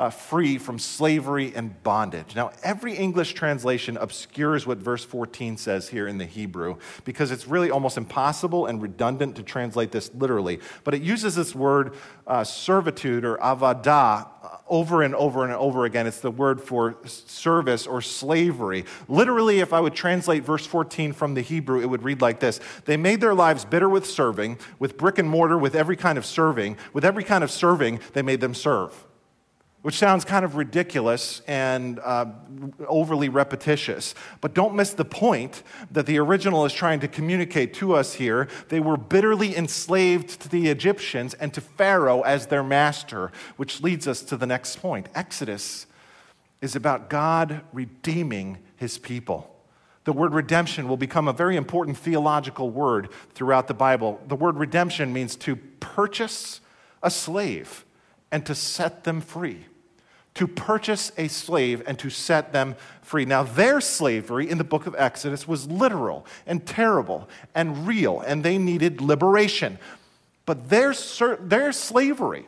uh, 0.03 0.11
free 0.11 0.59
from 0.59 0.81
slavery 0.81 1.53
and 1.55 1.81
bondage. 1.85 2.35
Now, 2.35 2.51
every 2.65 2.95
English 2.95 3.35
translation 3.35 3.97
obscures 3.97 4.67
what 4.67 4.79
verse 4.79 5.05
14 5.05 5.57
says 5.57 5.91
here 5.91 6.09
in 6.09 6.19
the 6.19 6.27
Hebrew 6.27 6.79
because 7.05 7.31
it's 7.31 7.47
really 7.47 7.71
almost 7.71 7.97
impossible 7.97 8.67
and 8.67 8.83
redundant 8.83 9.37
to 9.37 9.45
translate 9.45 9.93
this 9.93 10.13
literally. 10.13 10.59
But 10.83 10.95
it 10.95 11.03
uses 11.03 11.37
this 11.37 11.55
word 11.55 11.95
uh, 12.27 12.43
servitude 12.43 13.25
or 13.25 13.37
avadah 13.37 14.27
uh, 14.43 14.57
over 14.69 15.03
and 15.03 15.15
over 15.15 15.45
and 15.45 15.53
over 15.53 15.85
again. 15.85 16.09
It's 16.09 16.19
the 16.19 16.33
word 16.33 16.61
for 16.61 16.97
service 17.05 17.87
or 17.87 18.03
slavery. 18.03 18.85
Literally, 19.07 19.61
if 19.61 19.73
I 19.73 19.79
would 19.79 19.95
translate 19.95 20.43
verse 20.43 20.67
14 20.67 21.13
from 21.13 21.35
the 21.35 21.43
Hebrew, 21.43 21.81
it 21.81 21.87
would 21.87 22.03
read 22.03 22.21
like 22.21 22.41
this 22.41 22.59
They 22.87 22.97
made 22.97 23.21
their 23.21 23.35
lives 23.35 23.65
bitter 23.65 23.89
with 23.89 24.07
serving, 24.07 24.59
with 24.81 24.99
brick 24.99 25.19
and 25.19 25.31
mortar, 25.31 25.57
with 25.57 25.77
every 25.77 25.95
kind 25.95 26.19
of 26.19 26.27
serving. 26.27 26.77
With 26.93 27.05
every 27.05 27.23
kind 27.23 27.45
of 27.45 27.53
serving, 27.53 28.01
they 28.15 28.23
made 28.23 28.41
them 28.41 28.53
serve 28.53 28.93
which 29.83 29.99
sounds 29.99 30.25
kind 30.25 30.45
of 30.45 30.55
ridiculous 30.55 31.43
and 31.47 31.99
uh, 32.01 32.27
overly 32.87 33.29
repetitious. 33.29 34.15
But 34.41 34.55
don't 34.55 34.75
miss 34.75 34.95
the 34.95 35.05
point 35.05 35.65
that 35.91 36.07
the 36.07 36.19
original 36.19 36.65
is 36.65 36.73
trying 36.73 37.01
to 37.01 37.09
communicate 37.09 37.75
to 37.75 37.95
us 37.95 38.15
here. 38.15 38.49
They 38.69 38.81
were 38.81 38.97
bitterly 38.97 39.57
enslaved 39.57 40.41
to 40.41 40.49
the 40.49 40.69
Egyptians 40.69 41.35
and 41.35 41.53
to 41.55 41.61
Pharaoh 41.61 42.23
as 42.23 42.47
their 42.47 42.63
master, 42.63 43.33
which 43.57 43.83
leads 43.83 44.07
us 44.07 44.23
to 44.23 44.37
the 44.37 44.47
next 44.47 44.77
point. 44.77 45.09
Exodus 45.15 45.87
is 46.61 46.77
about 46.77 47.11
God 47.11 47.63
redeeming 47.73 48.59
his 48.77 48.99
people. 48.99 49.49
The 50.05 50.13
word 50.13 50.33
redemption 50.33 50.89
will 50.89 50.97
become 50.97 51.27
a 51.27 51.33
very 51.33 51.57
important 51.57 51.97
theological 51.97 52.71
word 52.71 53.09
throughout 53.35 53.67
the 53.67 53.75
Bible. 53.75 54.21
The 54.29 54.37
word 54.37 54.57
redemption 54.57 55.13
means 55.13 55.35
to 55.37 55.57
purchase 55.57 56.61
a 57.03 57.11
slave 57.11 57.85
and 58.31 58.47
to 58.47 58.55
set 58.55 59.05
them 59.05 59.21
free 59.21 59.67
to 60.35 60.47
purchase 60.47 61.13
a 61.19 61.29
slave 61.29 61.83
and 61.87 61.99
to 61.99 62.09
set 62.09 62.53
them 62.53 62.75
free. 63.03 63.25
Now, 63.25 63.43
their 63.43 63.81
slavery 63.81 64.49
in 64.49 64.59
the 64.59 64.65
book 64.65 64.87
of 64.87 64.95
Exodus 64.97 65.47
was 65.47 65.67
literal 65.69 66.27
and 66.47 66.65
terrible 66.67 67.29
and 67.55 67.87
real, 67.87 68.21
and 68.21 68.43
they 68.43 68.59
needed 68.59 69.01
liberation. 69.01 69.79
But 70.47 70.71
their, 70.71 70.95
their 71.41 71.73
slavery 71.73 72.47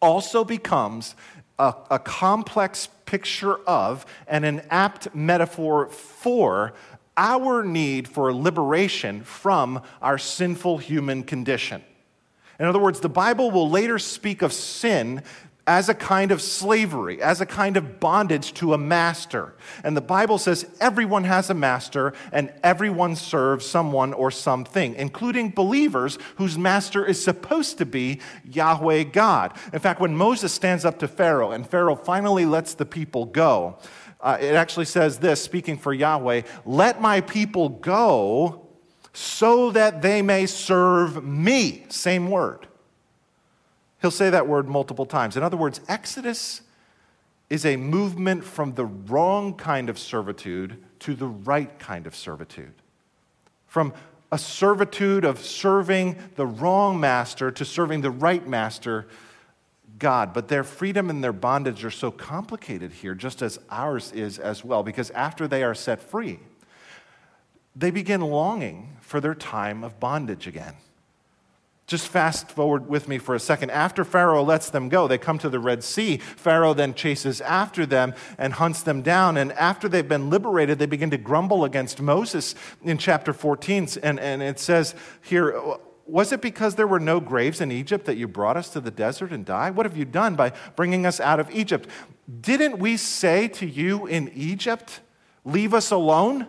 also 0.00 0.44
becomes 0.44 1.14
a, 1.58 1.74
a 1.90 1.98
complex 1.98 2.88
picture 3.06 3.56
of 3.68 4.06
and 4.28 4.44
an 4.44 4.62
apt 4.70 5.14
metaphor 5.14 5.88
for 5.88 6.74
our 7.16 7.64
need 7.64 8.08
for 8.08 8.32
liberation 8.32 9.22
from 9.24 9.82
our 10.00 10.16
sinful 10.16 10.78
human 10.78 11.22
condition. 11.22 11.82
In 12.58 12.66
other 12.66 12.78
words, 12.78 13.00
the 13.00 13.08
Bible 13.08 13.50
will 13.50 13.68
later 13.68 13.98
speak 13.98 14.42
of 14.42 14.52
sin 14.52 15.22
as 15.66 15.88
a 15.88 15.94
kind 15.94 16.32
of 16.32 16.42
slavery, 16.42 17.22
as 17.22 17.40
a 17.40 17.46
kind 17.46 17.76
of 17.76 18.00
bondage 18.00 18.54
to 18.54 18.74
a 18.74 18.78
master. 18.78 19.54
And 19.84 19.96
the 19.96 20.00
Bible 20.00 20.38
says 20.38 20.66
everyone 20.80 21.24
has 21.24 21.50
a 21.50 21.54
master 21.54 22.12
and 22.32 22.52
everyone 22.62 23.16
serves 23.16 23.66
someone 23.66 24.12
or 24.12 24.30
something, 24.30 24.94
including 24.94 25.50
believers 25.50 26.18
whose 26.36 26.58
master 26.58 27.04
is 27.04 27.22
supposed 27.22 27.78
to 27.78 27.86
be 27.86 28.20
Yahweh 28.44 29.04
God. 29.04 29.56
In 29.72 29.78
fact, 29.78 30.00
when 30.00 30.16
Moses 30.16 30.52
stands 30.52 30.84
up 30.84 30.98
to 31.00 31.08
Pharaoh 31.08 31.52
and 31.52 31.68
Pharaoh 31.68 31.96
finally 31.96 32.46
lets 32.46 32.74
the 32.74 32.86
people 32.86 33.26
go, 33.26 33.78
uh, 34.20 34.36
it 34.40 34.54
actually 34.54 34.84
says 34.84 35.18
this, 35.18 35.42
speaking 35.42 35.78
for 35.78 35.94
Yahweh, 35.94 36.42
let 36.66 37.00
my 37.00 37.20
people 37.20 37.68
go 37.68 38.66
so 39.12 39.70
that 39.70 40.02
they 40.02 40.22
may 40.22 40.46
serve 40.46 41.24
me. 41.24 41.84
Same 41.88 42.30
word. 42.30 42.66
He'll 44.00 44.10
say 44.10 44.30
that 44.30 44.46
word 44.46 44.68
multiple 44.68 45.06
times. 45.06 45.36
In 45.36 45.42
other 45.42 45.56
words, 45.56 45.80
Exodus 45.88 46.62
is 47.48 47.66
a 47.66 47.76
movement 47.76 48.44
from 48.44 48.74
the 48.74 48.84
wrong 48.84 49.54
kind 49.54 49.90
of 49.90 49.98
servitude 49.98 50.82
to 51.00 51.14
the 51.14 51.26
right 51.26 51.78
kind 51.78 52.06
of 52.06 52.14
servitude. 52.14 52.72
From 53.66 53.92
a 54.32 54.38
servitude 54.38 55.24
of 55.24 55.40
serving 55.44 56.16
the 56.36 56.46
wrong 56.46 57.00
master 57.00 57.50
to 57.50 57.64
serving 57.64 58.00
the 58.00 58.10
right 58.10 58.46
master, 58.46 59.08
God. 59.98 60.32
But 60.32 60.48
their 60.48 60.64
freedom 60.64 61.10
and 61.10 61.22
their 61.22 61.32
bondage 61.32 61.84
are 61.84 61.90
so 61.90 62.10
complicated 62.10 62.92
here, 62.92 63.14
just 63.14 63.42
as 63.42 63.58
ours 63.68 64.12
is 64.12 64.38
as 64.38 64.64
well, 64.64 64.82
because 64.82 65.10
after 65.10 65.48
they 65.48 65.62
are 65.62 65.74
set 65.74 66.00
free, 66.00 66.38
they 67.74 67.90
begin 67.90 68.20
longing 68.20 68.96
for 69.00 69.20
their 69.20 69.34
time 69.34 69.84
of 69.84 70.00
bondage 70.00 70.46
again. 70.46 70.74
Just 71.90 72.06
fast 72.06 72.52
forward 72.52 72.88
with 72.88 73.08
me 73.08 73.18
for 73.18 73.34
a 73.34 73.40
second. 73.40 73.70
After 73.72 74.04
Pharaoh 74.04 74.44
lets 74.44 74.70
them 74.70 74.88
go, 74.88 75.08
they 75.08 75.18
come 75.18 75.38
to 75.38 75.48
the 75.48 75.58
Red 75.58 75.82
Sea. 75.82 76.18
Pharaoh 76.18 76.72
then 76.72 76.94
chases 76.94 77.40
after 77.40 77.84
them 77.84 78.14
and 78.38 78.52
hunts 78.52 78.82
them 78.82 79.02
down. 79.02 79.36
And 79.36 79.50
after 79.54 79.88
they've 79.88 80.06
been 80.06 80.30
liberated, 80.30 80.78
they 80.78 80.86
begin 80.86 81.10
to 81.10 81.18
grumble 81.18 81.64
against 81.64 82.00
Moses 82.00 82.54
in 82.84 82.96
chapter 82.96 83.32
14. 83.32 83.88
And, 84.04 84.20
and 84.20 84.40
it 84.40 84.60
says 84.60 84.94
here, 85.20 85.60
was 86.06 86.30
it 86.30 86.40
because 86.40 86.76
there 86.76 86.86
were 86.86 87.00
no 87.00 87.18
graves 87.18 87.60
in 87.60 87.72
Egypt 87.72 88.04
that 88.04 88.16
you 88.16 88.28
brought 88.28 88.56
us 88.56 88.70
to 88.70 88.80
the 88.80 88.92
desert 88.92 89.32
and 89.32 89.44
died? 89.44 89.74
What 89.74 89.84
have 89.84 89.96
you 89.96 90.04
done 90.04 90.36
by 90.36 90.52
bringing 90.76 91.06
us 91.06 91.18
out 91.18 91.40
of 91.40 91.50
Egypt? 91.50 91.88
Didn't 92.40 92.78
we 92.78 92.98
say 92.98 93.48
to 93.48 93.66
you 93.66 94.06
in 94.06 94.28
Egypt, 94.28 95.00
leave 95.44 95.74
us 95.74 95.90
alone? 95.90 96.46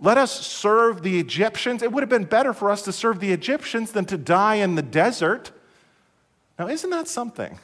Let 0.00 0.18
us 0.18 0.46
serve 0.46 1.02
the 1.02 1.18
Egyptians. 1.18 1.82
It 1.82 1.92
would 1.92 2.02
have 2.02 2.10
been 2.10 2.24
better 2.24 2.52
for 2.52 2.70
us 2.70 2.82
to 2.82 2.92
serve 2.92 3.20
the 3.20 3.32
Egyptians 3.32 3.92
than 3.92 4.04
to 4.06 4.18
die 4.18 4.56
in 4.56 4.74
the 4.74 4.82
desert. 4.82 5.52
Now, 6.58 6.68
isn't 6.68 6.90
that 6.90 7.08
something? 7.08 7.58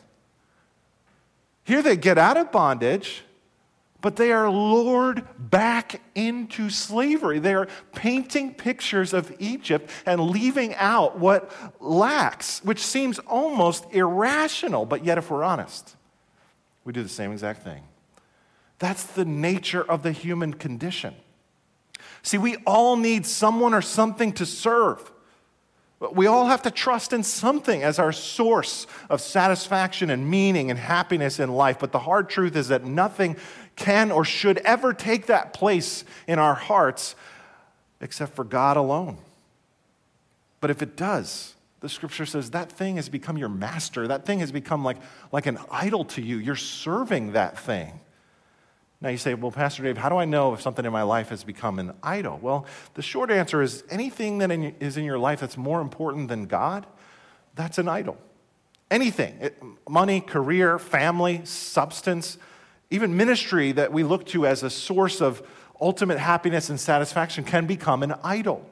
Here 1.64 1.82
they 1.82 1.96
get 1.96 2.18
out 2.18 2.36
of 2.36 2.50
bondage, 2.50 3.22
but 4.00 4.16
they 4.16 4.32
are 4.32 4.50
lured 4.50 5.24
back 5.38 6.00
into 6.14 6.70
slavery. 6.70 7.38
They 7.38 7.54
are 7.54 7.68
painting 7.94 8.54
pictures 8.54 9.12
of 9.12 9.34
Egypt 9.38 9.90
and 10.06 10.20
leaving 10.20 10.74
out 10.76 11.18
what 11.18 11.52
lacks, 11.80 12.64
which 12.64 12.80
seems 12.84 13.18
almost 13.20 13.84
irrational. 13.92 14.86
But 14.86 15.04
yet, 15.04 15.18
if 15.18 15.30
we're 15.30 15.44
honest, 15.44 15.96
we 16.84 16.92
do 16.92 17.02
the 17.02 17.08
same 17.08 17.32
exact 17.32 17.62
thing. 17.62 17.82
That's 18.78 19.04
the 19.04 19.26
nature 19.26 19.82
of 19.82 20.02
the 20.02 20.12
human 20.12 20.54
condition. 20.54 21.14
See, 22.22 22.38
we 22.38 22.56
all 22.66 22.96
need 22.96 23.26
someone 23.26 23.74
or 23.74 23.82
something 23.82 24.32
to 24.34 24.46
serve. 24.46 25.10
We 26.12 26.26
all 26.26 26.46
have 26.46 26.62
to 26.62 26.70
trust 26.70 27.12
in 27.12 27.22
something 27.22 27.82
as 27.82 27.98
our 27.98 28.12
source 28.12 28.86
of 29.10 29.20
satisfaction 29.20 30.08
and 30.08 30.30
meaning 30.30 30.70
and 30.70 30.78
happiness 30.78 31.38
in 31.38 31.50
life. 31.50 31.78
But 31.78 31.92
the 31.92 31.98
hard 31.98 32.30
truth 32.30 32.56
is 32.56 32.68
that 32.68 32.84
nothing 32.84 33.36
can 33.76 34.10
or 34.10 34.24
should 34.24 34.58
ever 34.58 34.94
take 34.94 35.26
that 35.26 35.52
place 35.52 36.04
in 36.26 36.38
our 36.38 36.54
hearts 36.54 37.14
except 38.00 38.34
for 38.34 38.44
God 38.44 38.78
alone. 38.78 39.18
But 40.60 40.70
if 40.70 40.80
it 40.80 40.96
does, 40.96 41.54
the 41.80 41.88
scripture 41.88 42.26
says 42.26 42.50
that 42.50 42.72
thing 42.72 42.96
has 42.96 43.08
become 43.08 43.36
your 43.36 43.48
master. 43.48 44.08
That 44.08 44.24
thing 44.24 44.40
has 44.40 44.52
become 44.52 44.84
like, 44.84 44.98
like 45.32 45.46
an 45.46 45.58
idol 45.70 46.04
to 46.06 46.22
you. 46.22 46.38
You're 46.38 46.56
serving 46.56 47.32
that 47.32 47.58
thing. 47.58 48.00
Now 49.02 49.08
you 49.08 49.16
say, 49.16 49.32
well, 49.32 49.50
Pastor 49.50 49.82
Dave, 49.82 49.96
how 49.96 50.10
do 50.10 50.16
I 50.16 50.26
know 50.26 50.52
if 50.52 50.60
something 50.60 50.84
in 50.84 50.92
my 50.92 51.02
life 51.02 51.30
has 51.30 51.42
become 51.42 51.78
an 51.78 51.94
idol? 52.02 52.38
Well, 52.42 52.66
the 52.94 53.02
short 53.02 53.30
answer 53.30 53.62
is 53.62 53.82
anything 53.88 54.38
that 54.38 54.50
is 54.50 54.98
in 54.98 55.04
your 55.04 55.18
life 55.18 55.40
that's 55.40 55.56
more 55.56 55.80
important 55.80 56.28
than 56.28 56.44
God, 56.44 56.86
that's 57.54 57.78
an 57.78 57.88
idol. 57.88 58.18
Anything 58.90 59.38
it, 59.40 59.62
money, 59.88 60.20
career, 60.20 60.78
family, 60.78 61.42
substance, 61.44 62.36
even 62.90 63.16
ministry 63.16 63.72
that 63.72 63.92
we 63.92 64.02
look 64.02 64.26
to 64.26 64.46
as 64.46 64.62
a 64.62 64.70
source 64.70 65.22
of 65.22 65.46
ultimate 65.80 66.18
happiness 66.18 66.68
and 66.68 66.78
satisfaction 66.78 67.44
can 67.44 67.66
become 67.66 68.02
an 68.02 68.14
idol. 68.22 68.68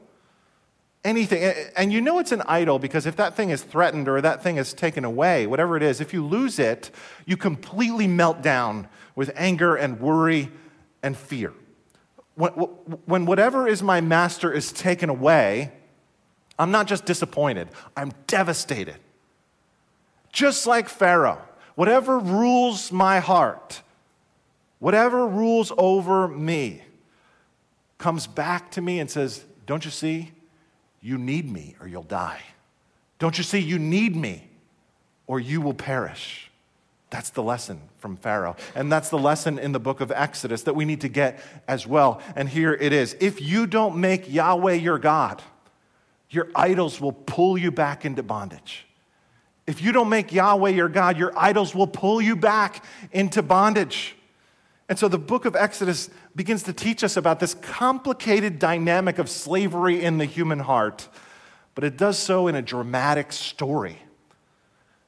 Anything. 1.05 1.55
And 1.77 1.93
you 1.93 2.01
know 2.01 2.19
it's 2.19 2.33
an 2.33 2.43
idol 2.47 2.79
because 2.79 3.07
if 3.07 3.17
that 3.17 3.35
thing 3.35 3.51
is 3.51 3.63
threatened 3.63 4.09
or 4.09 4.21
that 4.21 4.43
thing 4.43 4.57
is 4.57 4.75
taken 4.75 5.05
away, 5.05 5.47
whatever 5.47 5.77
it 5.77 5.83
is, 5.83 6.01
if 6.01 6.13
you 6.13 6.27
lose 6.27 6.59
it, 6.59 6.91
you 7.25 7.37
completely 7.37 8.07
melt 8.07 8.43
down 8.43 8.89
with 9.19 9.33
anger 9.35 9.75
and 9.75 9.99
worry 9.99 10.49
and 11.03 11.17
fear. 11.17 11.53
When, 12.37 13.27
whatever 13.27 13.67
is 13.67 13.83
my 13.83 14.01
master 14.01 14.53
is 14.53 14.71
taken 14.71 15.11
away, 15.11 15.73
I'm 16.57 16.71
not 16.71 16.87
just 16.87 17.05
disappointed, 17.05 17.67
I'm 17.97 18.13
devastated. 18.29 18.99
Just 20.31 20.69
like 20.69 20.89
Pharaoh, 20.89 21.43
whatever 21.75 22.21
rules 22.21 22.93
my 22.93 23.19
heart, 23.19 23.83
whatever 24.79 25.27
rules 25.27 25.73
over 25.77 26.29
me, 26.29 26.83
comes 27.99 28.29
back 28.29 28.71
to 28.71 28.81
me 28.81 29.01
and 29.01 29.11
says, 29.11 29.45
Don't 29.67 29.85
you 29.85 29.91
see? 29.91 30.31
You 31.01 31.19
need 31.19 31.51
me 31.51 31.75
or 31.81 31.89
you'll 31.89 32.05
die. 32.05 32.43
Don't 33.19 33.37
you 33.37 33.43
see? 33.43 33.59
You 33.59 33.81
need 33.81 34.15
me 34.15 34.49
or 35.27 35.41
you 35.41 35.61
will 35.61 35.75
perish. 35.75 36.48
That's 37.11 37.31
the 37.31 37.43
lesson 37.43 37.81
from 37.99 38.17
Pharaoh. 38.17 38.57
And 38.75 38.93
that's 38.93 39.09
the 39.09 39.19
lesson 39.19 39.59
in 39.59 39.73
the 39.73 39.81
book 39.81 40.01
of 40.01 40.13
Exodus 40.13 40.63
that 40.65 40.75
we 40.75 40.85
need 40.85 41.01
to 41.01 41.09
get 41.09 41.41
as 41.67 41.87
well. 41.87 42.21
And 42.37 42.49
here 42.49 42.75
it 42.75 42.93
is 42.93 43.17
if 43.21 43.41
you 43.41 43.67
don't 43.67 43.97
make 43.97 44.31
Yahweh 44.31 44.75
your 44.75 44.99
God, 44.99 45.43
your 46.31 46.49
idols 46.55 47.01
will 47.01 47.13
pull 47.13 47.57
you 47.57 47.71
back 47.71 48.05
into 48.05 48.23
bondage. 48.23 48.87
If 49.67 49.83
you 49.83 49.93
don't 49.93 50.09
make 50.09 50.33
Yahweh 50.33 50.71
your 50.71 50.89
God, 50.89 51.19
your 51.19 51.33
idols 51.37 51.75
will 51.75 51.87
pull 51.87 52.21
you 52.21 52.37
back 52.37 52.85
into 53.13 53.43
bondage. 53.43 54.15
And 54.89 54.99
so 54.99 55.09
the 55.09 55.19
book 55.19 55.45
of 55.45 55.55
Exodus 55.55 56.09
begins 56.35 56.63
to 56.65 56.73
teach 56.73 57.05
us 57.05 57.17
about 57.17 57.41
this 57.41 57.55
complicated 57.55 58.59
dynamic 58.59 59.19
of 59.19 59.29
slavery 59.29 60.03
in 60.03 60.19
the 60.19 60.25
human 60.25 60.61
heart, 60.61 61.09
but 61.75 61.85
it 61.85 61.97
does 61.97 62.19
so 62.19 62.49
in 62.49 62.55
a 62.55 62.63
dramatic 62.63 63.33
story. 63.33 63.99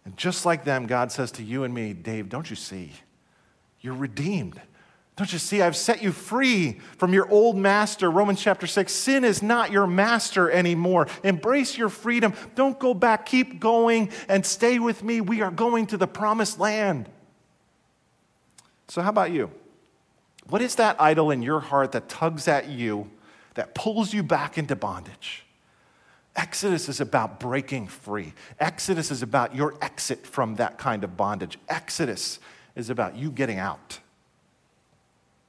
And 0.04 0.16
just 0.16 0.46
like 0.46 0.64
them, 0.64 0.86
God 0.86 1.12
says 1.12 1.30
to 1.32 1.42
you 1.42 1.64
and 1.64 1.74
me, 1.74 1.92
Dave, 1.92 2.28
don't 2.28 2.48
you 2.48 2.56
see? 2.56 2.92
You're 3.80 3.94
redeemed. 3.94 4.60
Don't 5.16 5.32
you 5.32 5.38
see? 5.38 5.60
I've 5.60 5.76
set 5.76 6.02
you 6.02 6.12
free 6.12 6.80
from 6.96 7.12
your 7.12 7.28
old 7.28 7.56
master. 7.56 8.10
Romans 8.10 8.40
chapter 8.40 8.66
6 8.66 8.90
sin 8.90 9.22
is 9.24 9.42
not 9.42 9.70
your 9.70 9.86
master 9.86 10.50
anymore. 10.50 11.08
Embrace 11.22 11.76
your 11.76 11.90
freedom. 11.90 12.32
Don't 12.54 12.78
go 12.78 12.94
back. 12.94 13.26
Keep 13.26 13.60
going 13.60 14.10
and 14.28 14.46
stay 14.46 14.78
with 14.78 15.02
me. 15.02 15.20
We 15.20 15.42
are 15.42 15.50
going 15.50 15.86
to 15.88 15.98
the 15.98 16.06
promised 16.06 16.58
land. 16.58 17.10
So, 18.88 19.02
how 19.02 19.10
about 19.10 19.30
you? 19.30 19.50
What 20.48 20.62
is 20.62 20.76
that 20.76 21.00
idol 21.00 21.30
in 21.30 21.42
your 21.42 21.60
heart 21.60 21.92
that 21.92 22.08
tugs 22.08 22.48
at 22.48 22.68
you, 22.68 23.10
that 23.54 23.74
pulls 23.74 24.14
you 24.14 24.22
back 24.22 24.56
into 24.56 24.74
bondage? 24.74 25.44
Exodus 26.40 26.88
is 26.88 27.02
about 27.02 27.38
breaking 27.38 27.86
free. 27.86 28.32
Exodus 28.58 29.10
is 29.10 29.22
about 29.22 29.54
your 29.54 29.74
exit 29.82 30.26
from 30.26 30.54
that 30.54 30.78
kind 30.78 31.04
of 31.04 31.14
bondage. 31.14 31.58
Exodus 31.68 32.38
is 32.74 32.88
about 32.88 33.14
you 33.14 33.30
getting 33.30 33.58
out. 33.58 33.98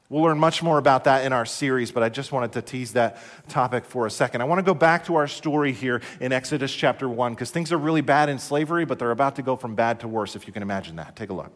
We'll 0.09 0.23
learn 0.23 0.37
much 0.37 0.61
more 0.61 0.77
about 0.77 1.05
that 1.05 1.23
in 1.23 1.31
our 1.31 1.45
series, 1.45 1.93
but 1.93 2.03
I 2.03 2.09
just 2.09 2.33
wanted 2.33 2.51
to 2.51 2.61
tease 2.61 2.91
that 2.91 3.19
topic 3.47 3.85
for 3.85 4.05
a 4.05 4.11
second. 4.11 4.41
I 4.41 4.43
want 4.43 4.59
to 4.59 4.63
go 4.63 4.73
back 4.73 5.05
to 5.05 5.15
our 5.15 5.29
story 5.29 5.71
here 5.71 6.01
in 6.19 6.33
Exodus 6.33 6.75
chapter 6.75 7.07
1 7.07 7.35
because 7.35 7.51
things 7.51 7.71
are 7.71 7.77
really 7.77 8.01
bad 8.01 8.27
in 8.27 8.37
slavery, 8.37 8.83
but 8.83 8.99
they're 8.99 9.11
about 9.11 9.37
to 9.37 9.41
go 9.41 9.55
from 9.55 9.75
bad 9.75 10.01
to 10.01 10.09
worse, 10.09 10.35
if 10.35 10.45
you 10.45 10.51
can 10.51 10.61
imagine 10.61 10.97
that. 10.97 11.15
Take 11.15 11.29
a 11.29 11.33
look. 11.33 11.53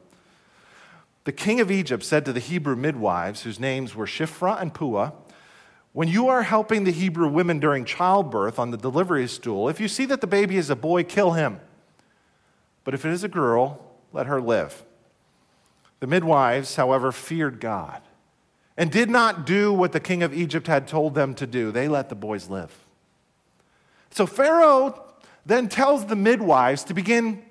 the 1.25 1.33
king 1.33 1.59
of 1.59 1.69
Egypt 1.69 2.03
said 2.03 2.23
to 2.23 2.31
the 2.31 2.39
Hebrew 2.39 2.77
midwives, 2.77 3.41
whose 3.41 3.59
names 3.59 3.95
were 3.95 4.05
Shiphrah 4.05 4.61
and 4.61 4.73
Puah, 4.73 5.11
When 5.95 6.09
you 6.09 6.27
are 6.27 6.43
helping 6.43 6.83
the 6.83 6.91
Hebrew 6.91 7.29
women 7.29 7.61
during 7.61 7.85
childbirth 7.85 8.59
on 8.59 8.69
the 8.69 8.75
delivery 8.75 9.29
stool, 9.29 9.69
if 9.69 9.79
you 9.79 9.87
see 9.87 10.03
that 10.07 10.19
the 10.19 10.27
baby 10.27 10.57
is 10.57 10.69
a 10.69 10.75
boy, 10.75 11.05
kill 11.05 11.31
him. 11.31 11.61
But 12.83 12.93
if 12.93 13.05
it 13.05 13.13
is 13.13 13.23
a 13.23 13.29
girl, 13.29 13.79
let 14.11 14.25
her 14.25 14.41
live. 14.41 14.83
The 16.01 16.07
midwives, 16.07 16.75
however, 16.75 17.13
feared 17.13 17.61
God 17.61 18.01
and 18.75 18.91
did 18.91 19.09
not 19.09 19.45
do 19.45 19.71
what 19.71 19.93
the 19.93 20.01
king 20.01 20.21
of 20.21 20.33
Egypt 20.33 20.67
had 20.67 20.85
told 20.85 21.15
them 21.15 21.33
to 21.35 21.47
do. 21.47 21.71
They 21.71 21.87
let 21.87 22.09
the 22.09 22.15
boys 22.15 22.49
live. 22.49 22.77
So 24.09 24.27
Pharaoh 24.27 25.01
then 25.45 25.69
tells 25.69 26.07
the 26.07 26.17
midwives 26.17 26.83
to 26.83 26.93
begin 26.93 27.41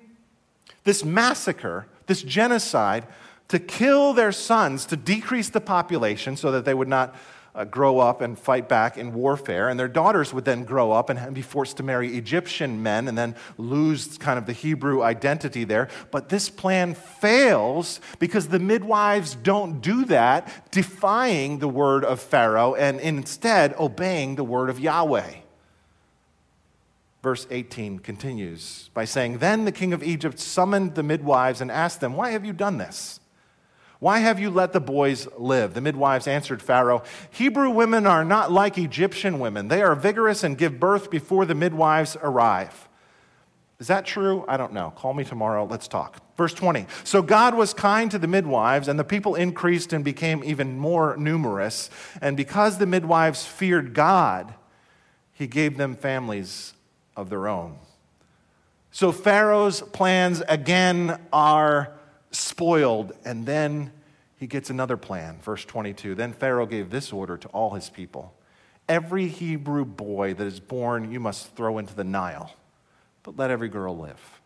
this 0.83 1.03
massacre, 1.03 1.87
this 2.05 2.21
genocide, 2.21 3.07
to 3.47 3.57
kill 3.57 4.13
their 4.13 4.31
sons 4.31 4.85
to 4.85 4.95
decrease 4.95 5.49
the 5.49 5.61
population 5.61 6.37
so 6.37 6.51
that 6.51 6.63
they 6.63 6.75
would 6.75 6.87
not 6.87 7.15
uh, 7.55 7.63
grow 7.63 7.99
up 7.99 8.21
and 8.21 8.37
fight 8.37 8.67
back 8.67 8.97
in 8.97 9.13
warfare. 9.13 9.69
And 9.69 9.79
their 9.79 9.87
daughters 9.87 10.33
would 10.33 10.45
then 10.45 10.65
grow 10.65 10.91
up 10.91 11.09
and 11.09 11.33
be 11.33 11.41
forced 11.41 11.77
to 11.77 11.83
marry 11.83 12.17
Egyptian 12.17 12.83
men 12.83 13.07
and 13.07 13.17
then 13.17 13.35
lose 13.57 14.17
kind 14.17 14.37
of 14.37 14.45
the 14.45 14.53
Hebrew 14.53 15.01
identity 15.01 15.63
there. 15.63 15.87
But 16.11 16.29
this 16.29 16.49
plan 16.49 16.93
fails 16.93 18.01
because 18.19 18.49
the 18.49 18.59
midwives 18.59 19.35
don't 19.35 19.81
do 19.81 20.05
that, 20.05 20.71
defying 20.71 21.59
the 21.59 21.69
word 21.69 22.03
of 22.03 22.19
Pharaoh 22.19 22.75
and 22.75 22.99
instead 22.99 23.73
obeying 23.79 24.35
the 24.35 24.43
word 24.43 24.69
of 24.69 24.79
Yahweh. 24.79 25.35
Verse 27.23 27.47
18 27.49 27.99
continues 27.99 28.91
by 28.93 29.05
saying, 29.05 29.39
Then 29.39 29.65
the 29.65 29.71
king 29.71 29.93
of 29.93 30.03
Egypt 30.03 30.37
summoned 30.37 30.93
the 30.93 31.01
midwives 31.01 31.59
and 31.59 31.71
asked 31.71 31.99
them, 31.99 32.13
Why 32.13 32.31
have 32.31 32.45
you 32.45 32.53
done 32.53 32.77
this? 32.77 33.19
Why 34.05 34.19
have 34.19 34.39
you 34.39 34.51
let 34.51 34.71
the 34.71 34.79
boys 34.79 35.27
live? 35.35 35.73
The 35.73 35.81
midwives 35.81 36.27
answered 36.27 36.61
Pharaoh, 36.61 37.01
Hebrew 37.31 37.71
women 37.71 38.05
are 38.05 38.23
not 38.23 38.51
like 38.51 38.77
Egyptian 38.77 39.39
women. 39.39 39.67
They 39.67 39.81
are 39.81 39.95
vigorous 39.95 40.43
and 40.43 40.55
give 40.55 40.79
birth 40.79 41.09
before 41.09 41.43
the 41.45 41.55
midwives 41.55 42.15
arrive. 42.21 42.87
Is 43.79 43.87
that 43.87 44.05
true? 44.05 44.45
I 44.47 44.57
don't 44.57 44.73
know. 44.73 44.93
Call 44.95 45.15
me 45.15 45.23
tomorrow. 45.23 45.65
Let's 45.65 45.87
talk. 45.87 46.21
Verse 46.37 46.53
20. 46.53 46.85
So 47.03 47.23
God 47.23 47.55
was 47.55 47.73
kind 47.73 48.11
to 48.11 48.19
the 48.19 48.27
midwives, 48.27 48.87
and 48.87 48.99
the 48.99 49.03
people 49.03 49.33
increased 49.33 49.91
and 49.91 50.05
became 50.05 50.43
even 50.43 50.77
more 50.77 51.17
numerous. 51.17 51.89
And 52.21 52.37
because 52.37 52.77
the 52.77 52.85
midwives 52.85 53.43
feared 53.43 53.95
God, 53.95 54.53
he 55.33 55.47
gave 55.47 55.77
them 55.77 55.95
families 55.95 56.75
of 57.17 57.31
their 57.31 57.47
own. 57.47 57.79
So 58.91 59.11
Pharaoh's 59.11 59.81
plans 59.81 60.43
again 60.47 61.19
are 61.33 61.91
spoiled, 62.29 63.13
and 63.25 63.47
then 63.47 63.91
he 64.37 64.47
gets 64.47 64.69
another 64.69 64.97
plan. 64.97 65.39
Verse 65.41 65.65
22 65.65 66.15
Then 66.15 66.33
Pharaoh 66.33 66.65
gave 66.65 66.89
this 66.89 67.13
order 67.13 67.37
to 67.37 67.47
all 67.49 67.71
his 67.71 67.89
people 67.89 68.33
Every 68.87 69.27
Hebrew 69.27 69.83
boy 69.83 70.33
that 70.35 70.45
is 70.45 70.59
born 70.59 71.11
you 71.11 71.19
must 71.19 71.55
throw 71.55 71.77
into 71.77 71.95
the 71.95 72.03
Nile, 72.03 72.53
but 73.23 73.35
let 73.35 73.49
every 73.49 73.69
girl 73.69 73.97
live. 73.97 74.41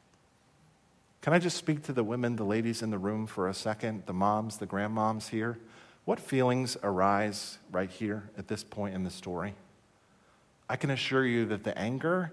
Can 1.21 1.33
I 1.33 1.39
just 1.39 1.57
speak 1.57 1.83
to 1.83 1.93
the 1.93 2.03
women, 2.03 2.37
the 2.37 2.45
ladies 2.45 2.81
in 2.81 2.91
the 2.91 2.97
room 2.97 3.27
for 3.27 3.49
a 3.49 3.53
second, 3.53 4.03
the 4.05 4.13
moms, 4.13 4.57
the 4.57 4.67
grandmoms 4.67 5.29
here? 5.29 5.59
What 6.05 6.19
feelings 6.21 6.77
arise 6.81 7.57
right 7.71 7.89
here 7.89 8.29
at 8.37 8.47
this 8.47 8.63
point 8.63 8.95
in 8.95 9.03
the 9.03 9.09
story? 9.09 9.53
I 10.69 10.77
can 10.77 10.91
assure 10.91 11.25
you 11.25 11.45
that 11.47 11.65
the 11.65 11.77
anger 11.77 12.31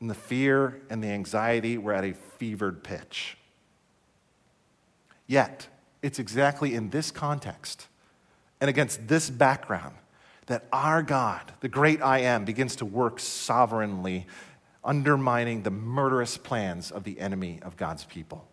and 0.00 0.10
the 0.10 0.14
fear 0.14 0.82
and 0.90 1.02
the 1.02 1.08
anxiety 1.08 1.78
were 1.78 1.94
at 1.94 2.04
a 2.04 2.12
fevered 2.12 2.84
pitch. 2.84 3.38
Yet, 5.26 5.68
it's 6.02 6.18
exactly 6.18 6.74
in 6.74 6.90
this 6.90 7.10
context 7.10 7.86
and 8.60 8.68
against 8.68 9.08
this 9.08 9.30
background 9.30 9.94
that 10.46 10.66
our 10.72 11.02
God, 11.02 11.52
the 11.60 11.68
great 11.68 12.02
I 12.02 12.20
am, 12.20 12.44
begins 12.44 12.76
to 12.76 12.84
work 12.84 13.20
sovereignly, 13.20 14.26
undermining 14.82 15.62
the 15.62 15.70
murderous 15.70 16.36
plans 16.36 16.90
of 16.90 17.04
the 17.04 17.20
enemy 17.20 17.60
of 17.62 17.76
God's 17.76 18.04
people. 18.04 18.46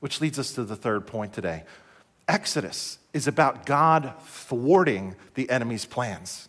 Which 0.00 0.20
leads 0.20 0.38
us 0.38 0.52
to 0.52 0.64
the 0.64 0.76
third 0.76 1.06
point 1.06 1.32
today. 1.32 1.64
Exodus 2.28 2.98
is 3.12 3.26
about 3.26 3.66
God 3.66 4.14
thwarting 4.24 5.16
the 5.34 5.48
enemy's 5.50 5.84
plans. 5.84 6.48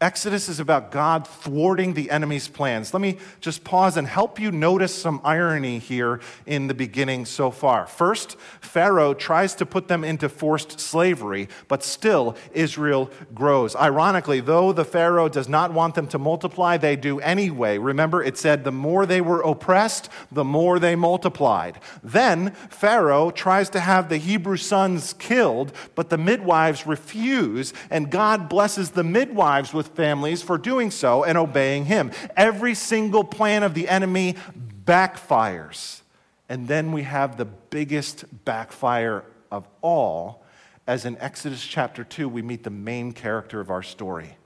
Exodus 0.00 0.48
is 0.48 0.60
about 0.60 0.90
God 0.90 1.26
thwarting 1.26 1.92
the 1.92 2.10
enemy's 2.10 2.48
plans. 2.48 2.94
Let 2.94 3.02
me 3.02 3.18
just 3.42 3.64
pause 3.64 3.98
and 3.98 4.06
help 4.06 4.40
you 4.40 4.50
notice 4.50 4.94
some 4.94 5.20
irony 5.24 5.78
here 5.78 6.22
in 6.46 6.68
the 6.68 6.74
beginning 6.74 7.26
so 7.26 7.50
far. 7.50 7.86
First, 7.86 8.38
Pharaoh 8.62 9.12
tries 9.12 9.54
to 9.56 9.66
put 9.66 9.88
them 9.88 10.02
into 10.02 10.30
forced 10.30 10.80
slavery, 10.80 11.50
but 11.68 11.84
still 11.84 12.34
Israel 12.54 13.10
grows. 13.34 13.76
Ironically, 13.76 14.40
though 14.40 14.72
the 14.72 14.86
Pharaoh 14.86 15.28
does 15.28 15.50
not 15.50 15.74
want 15.74 15.94
them 15.94 16.06
to 16.08 16.18
multiply, 16.18 16.78
they 16.78 16.96
do 16.96 17.20
anyway. 17.20 17.76
Remember, 17.76 18.22
it 18.22 18.38
said 18.38 18.64
the 18.64 18.72
more 18.72 19.04
they 19.04 19.20
were 19.20 19.42
oppressed, 19.42 20.08
the 20.32 20.44
more 20.44 20.78
they 20.78 20.96
multiplied. 20.96 21.78
Then 22.02 22.52
Pharaoh 22.70 23.30
tries 23.30 23.68
to 23.68 23.80
have 23.80 24.08
the 24.08 24.16
Hebrew 24.16 24.56
sons 24.56 25.12
killed, 25.12 25.74
but 25.94 26.08
the 26.08 26.16
midwives 26.16 26.86
refuse, 26.86 27.74
and 27.90 28.10
God 28.10 28.48
blesses 28.48 28.92
the 28.92 29.04
midwives 29.04 29.74
with 29.74 29.89
families 29.94 30.42
for 30.42 30.58
doing 30.58 30.90
so 30.90 31.24
and 31.24 31.36
obeying 31.36 31.86
him. 31.86 32.10
Every 32.36 32.74
single 32.74 33.24
plan 33.24 33.62
of 33.62 33.74
the 33.74 33.88
enemy 33.88 34.36
backfires. 34.84 36.00
And 36.48 36.66
then 36.66 36.92
we 36.92 37.02
have 37.02 37.36
the 37.36 37.44
biggest 37.44 38.24
backfire 38.44 39.24
of 39.50 39.68
all, 39.82 40.44
as 40.86 41.04
in 41.04 41.16
Exodus 41.18 41.64
chapter 41.64 42.02
2, 42.02 42.28
we 42.28 42.42
meet 42.42 42.64
the 42.64 42.70
main 42.70 43.12
character 43.12 43.60
of 43.60 43.70
our 43.70 43.82
story. 43.82 44.36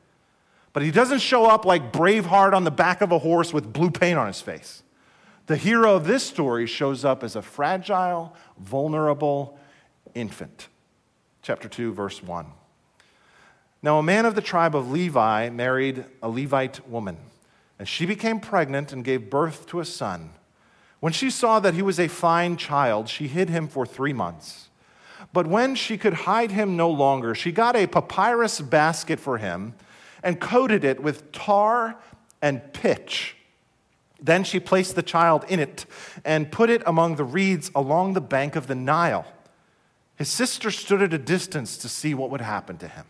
But 0.74 0.82
he 0.82 0.90
doesn't 0.90 1.20
show 1.20 1.46
up 1.46 1.64
like 1.64 1.92
Braveheart 1.92 2.52
on 2.52 2.64
the 2.64 2.70
back 2.70 3.00
of 3.00 3.12
a 3.12 3.18
horse 3.18 3.52
with 3.52 3.72
blue 3.72 3.90
paint 3.90 4.18
on 4.18 4.26
his 4.26 4.40
face. 4.40 4.82
The 5.46 5.56
hero 5.56 5.94
of 5.94 6.06
this 6.06 6.22
story 6.24 6.66
shows 6.66 7.04
up 7.04 7.22
as 7.22 7.36
a 7.36 7.42
fragile, 7.42 8.34
vulnerable 8.58 9.58
infant. 10.14 10.68
Chapter 11.42 11.68
2, 11.68 11.92
verse 11.92 12.22
1. 12.22 12.46
Now, 13.84 13.98
a 13.98 14.02
man 14.02 14.24
of 14.24 14.34
the 14.34 14.40
tribe 14.40 14.74
of 14.74 14.90
Levi 14.90 15.50
married 15.50 16.06
a 16.22 16.28
Levite 16.30 16.88
woman, 16.88 17.18
and 17.78 17.86
she 17.86 18.06
became 18.06 18.40
pregnant 18.40 18.94
and 18.94 19.04
gave 19.04 19.28
birth 19.28 19.66
to 19.66 19.80
a 19.80 19.84
son. 19.84 20.30
When 21.00 21.12
she 21.12 21.28
saw 21.28 21.60
that 21.60 21.74
he 21.74 21.82
was 21.82 22.00
a 22.00 22.08
fine 22.08 22.56
child, 22.56 23.10
she 23.10 23.28
hid 23.28 23.50
him 23.50 23.68
for 23.68 23.84
three 23.84 24.14
months. 24.14 24.70
But 25.34 25.46
when 25.46 25.74
she 25.74 25.98
could 25.98 26.14
hide 26.14 26.50
him 26.50 26.78
no 26.78 26.88
longer, 26.88 27.34
she 27.34 27.52
got 27.52 27.76
a 27.76 27.86
papyrus 27.86 28.58
basket 28.62 29.20
for 29.20 29.36
him 29.36 29.74
and 30.22 30.40
coated 30.40 30.82
it 30.82 31.02
with 31.02 31.30
tar 31.30 31.96
and 32.40 32.72
pitch. 32.72 33.36
Then 34.18 34.44
she 34.44 34.60
placed 34.60 34.96
the 34.96 35.02
child 35.02 35.44
in 35.46 35.60
it 35.60 35.84
and 36.24 36.50
put 36.50 36.70
it 36.70 36.82
among 36.86 37.16
the 37.16 37.24
reeds 37.24 37.70
along 37.74 38.14
the 38.14 38.22
bank 38.22 38.56
of 38.56 38.66
the 38.66 38.74
Nile. 38.74 39.26
His 40.16 40.30
sister 40.30 40.70
stood 40.70 41.02
at 41.02 41.12
a 41.12 41.18
distance 41.18 41.76
to 41.76 41.90
see 41.90 42.14
what 42.14 42.30
would 42.30 42.40
happen 42.40 42.78
to 42.78 42.88
him. 42.88 43.04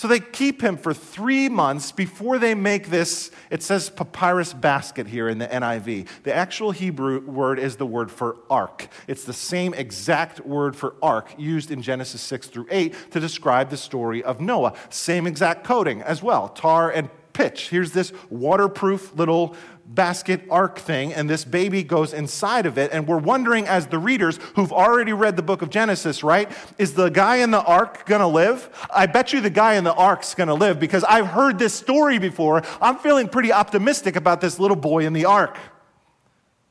So 0.00 0.08
they 0.08 0.20
keep 0.20 0.62
him 0.62 0.78
for 0.78 0.94
three 0.94 1.50
months 1.50 1.92
before 1.92 2.38
they 2.38 2.54
make 2.54 2.88
this, 2.88 3.30
it 3.50 3.62
says 3.62 3.90
papyrus 3.90 4.54
basket 4.54 5.06
here 5.06 5.28
in 5.28 5.36
the 5.36 5.46
NIV. 5.46 6.08
The 6.22 6.34
actual 6.34 6.70
Hebrew 6.70 7.20
word 7.20 7.58
is 7.58 7.76
the 7.76 7.84
word 7.84 8.10
for 8.10 8.38
ark. 8.48 8.88
It's 9.06 9.24
the 9.24 9.34
same 9.34 9.74
exact 9.74 10.40
word 10.40 10.74
for 10.74 10.94
ark 11.02 11.34
used 11.36 11.70
in 11.70 11.82
Genesis 11.82 12.22
6 12.22 12.46
through 12.46 12.68
8 12.70 13.10
to 13.10 13.20
describe 13.20 13.68
the 13.68 13.76
story 13.76 14.24
of 14.24 14.40
Noah. 14.40 14.72
Same 14.88 15.26
exact 15.26 15.64
coding 15.64 16.00
as 16.00 16.22
well, 16.22 16.48
tar 16.48 16.90
and 16.90 17.10
pitch. 17.40 17.70
Here's 17.70 17.92
this 17.92 18.12
waterproof 18.28 19.16
little 19.16 19.56
basket 19.86 20.42
ark 20.50 20.78
thing, 20.78 21.12
and 21.14 21.28
this 21.28 21.44
baby 21.44 21.82
goes 21.82 22.12
inside 22.12 22.66
of 22.66 22.76
it. 22.76 22.92
And 22.92 23.08
we're 23.08 23.18
wondering, 23.18 23.66
as 23.66 23.86
the 23.86 23.98
readers 23.98 24.38
who've 24.54 24.72
already 24.72 25.12
read 25.12 25.36
the 25.36 25.42
book 25.42 25.62
of 25.62 25.70
Genesis, 25.70 26.22
right? 26.22 26.52
Is 26.78 26.94
the 26.94 27.08
guy 27.08 27.36
in 27.36 27.50
the 27.50 27.62
ark 27.62 28.04
gonna 28.06 28.28
live? 28.28 28.68
I 28.94 29.06
bet 29.06 29.32
you 29.32 29.40
the 29.40 29.50
guy 29.50 29.74
in 29.74 29.84
the 29.84 29.94
ark's 29.94 30.34
gonna 30.34 30.54
live 30.54 30.78
because 30.78 31.02
I've 31.04 31.28
heard 31.28 31.58
this 31.58 31.74
story 31.74 32.18
before. 32.18 32.62
I'm 32.80 32.96
feeling 32.98 33.28
pretty 33.28 33.52
optimistic 33.52 34.16
about 34.16 34.40
this 34.40 34.58
little 34.58 34.76
boy 34.76 35.06
in 35.06 35.14
the 35.14 35.24
ark. 35.24 35.56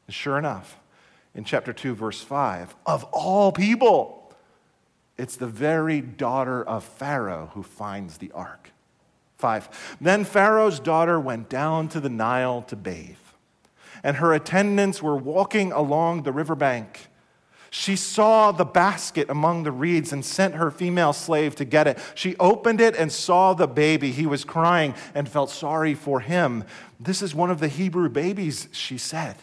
And 0.08 0.14
sure 0.14 0.38
enough, 0.38 0.78
in 1.34 1.44
chapter 1.44 1.74
2, 1.74 1.96
verse 1.96 2.22
5, 2.22 2.76
of 2.86 3.04
all 3.06 3.52
people, 3.52 4.34
it's 5.18 5.36
the 5.36 5.48
very 5.48 6.00
daughter 6.00 6.64
of 6.64 6.84
Pharaoh 6.84 7.50
who 7.54 7.64
finds 7.64 8.20
the 8.20 8.32
ark. 8.32 8.72
5. 9.40 9.98
Then 10.02 10.26
Pharaoh's 10.26 10.80
daughter 10.80 11.20
went 11.20 11.50
down 11.50 11.88
to 11.90 12.00
the 12.00 12.10
Nile 12.10 12.62
to 12.64 12.76
bathe, 12.76 13.16
and 14.04 14.18
her 14.18 14.34
attendants 14.34 15.02
were 15.02 15.18
walking 15.18 15.72
along 15.72 16.24
the 16.24 16.34
riverbank. 16.34 17.08
She 17.72 17.96
saw 17.96 18.52
the 18.52 18.66
basket 18.66 19.30
among 19.30 19.64
the 19.64 19.72
reeds 19.72 20.12
and 20.12 20.26
sent 20.26 20.56
her 20.56 20.72
female 20.72 21.14
slave 21.14 21.56
to 21.56 21.66
get 21.66 21.88
it. 21.88 22.00
She 22.16 22.36
opened 22.38 22.82
it 22.82 22.96
and 22.96 23.12
saw 23.12 23.54
the 23.54 23.68
baby. 23.68 24.12
He 24.12 24.26
was 24.26 24.44
crying 24.44 24.94
and 25.14 25.30
felt 25.30 25.52
sorry 25.52 25.94
for 25.94 26.20
him. 26.20 26.64
This 27.00 27.22
is 27.22 27.34
one 27.34 27.52
of 27.52 27.60
the 27.60 27.68
Hebrew 27.68 28.10
babies, 28.10 28.68
she 28.72 28.98
said. 28.98 29.36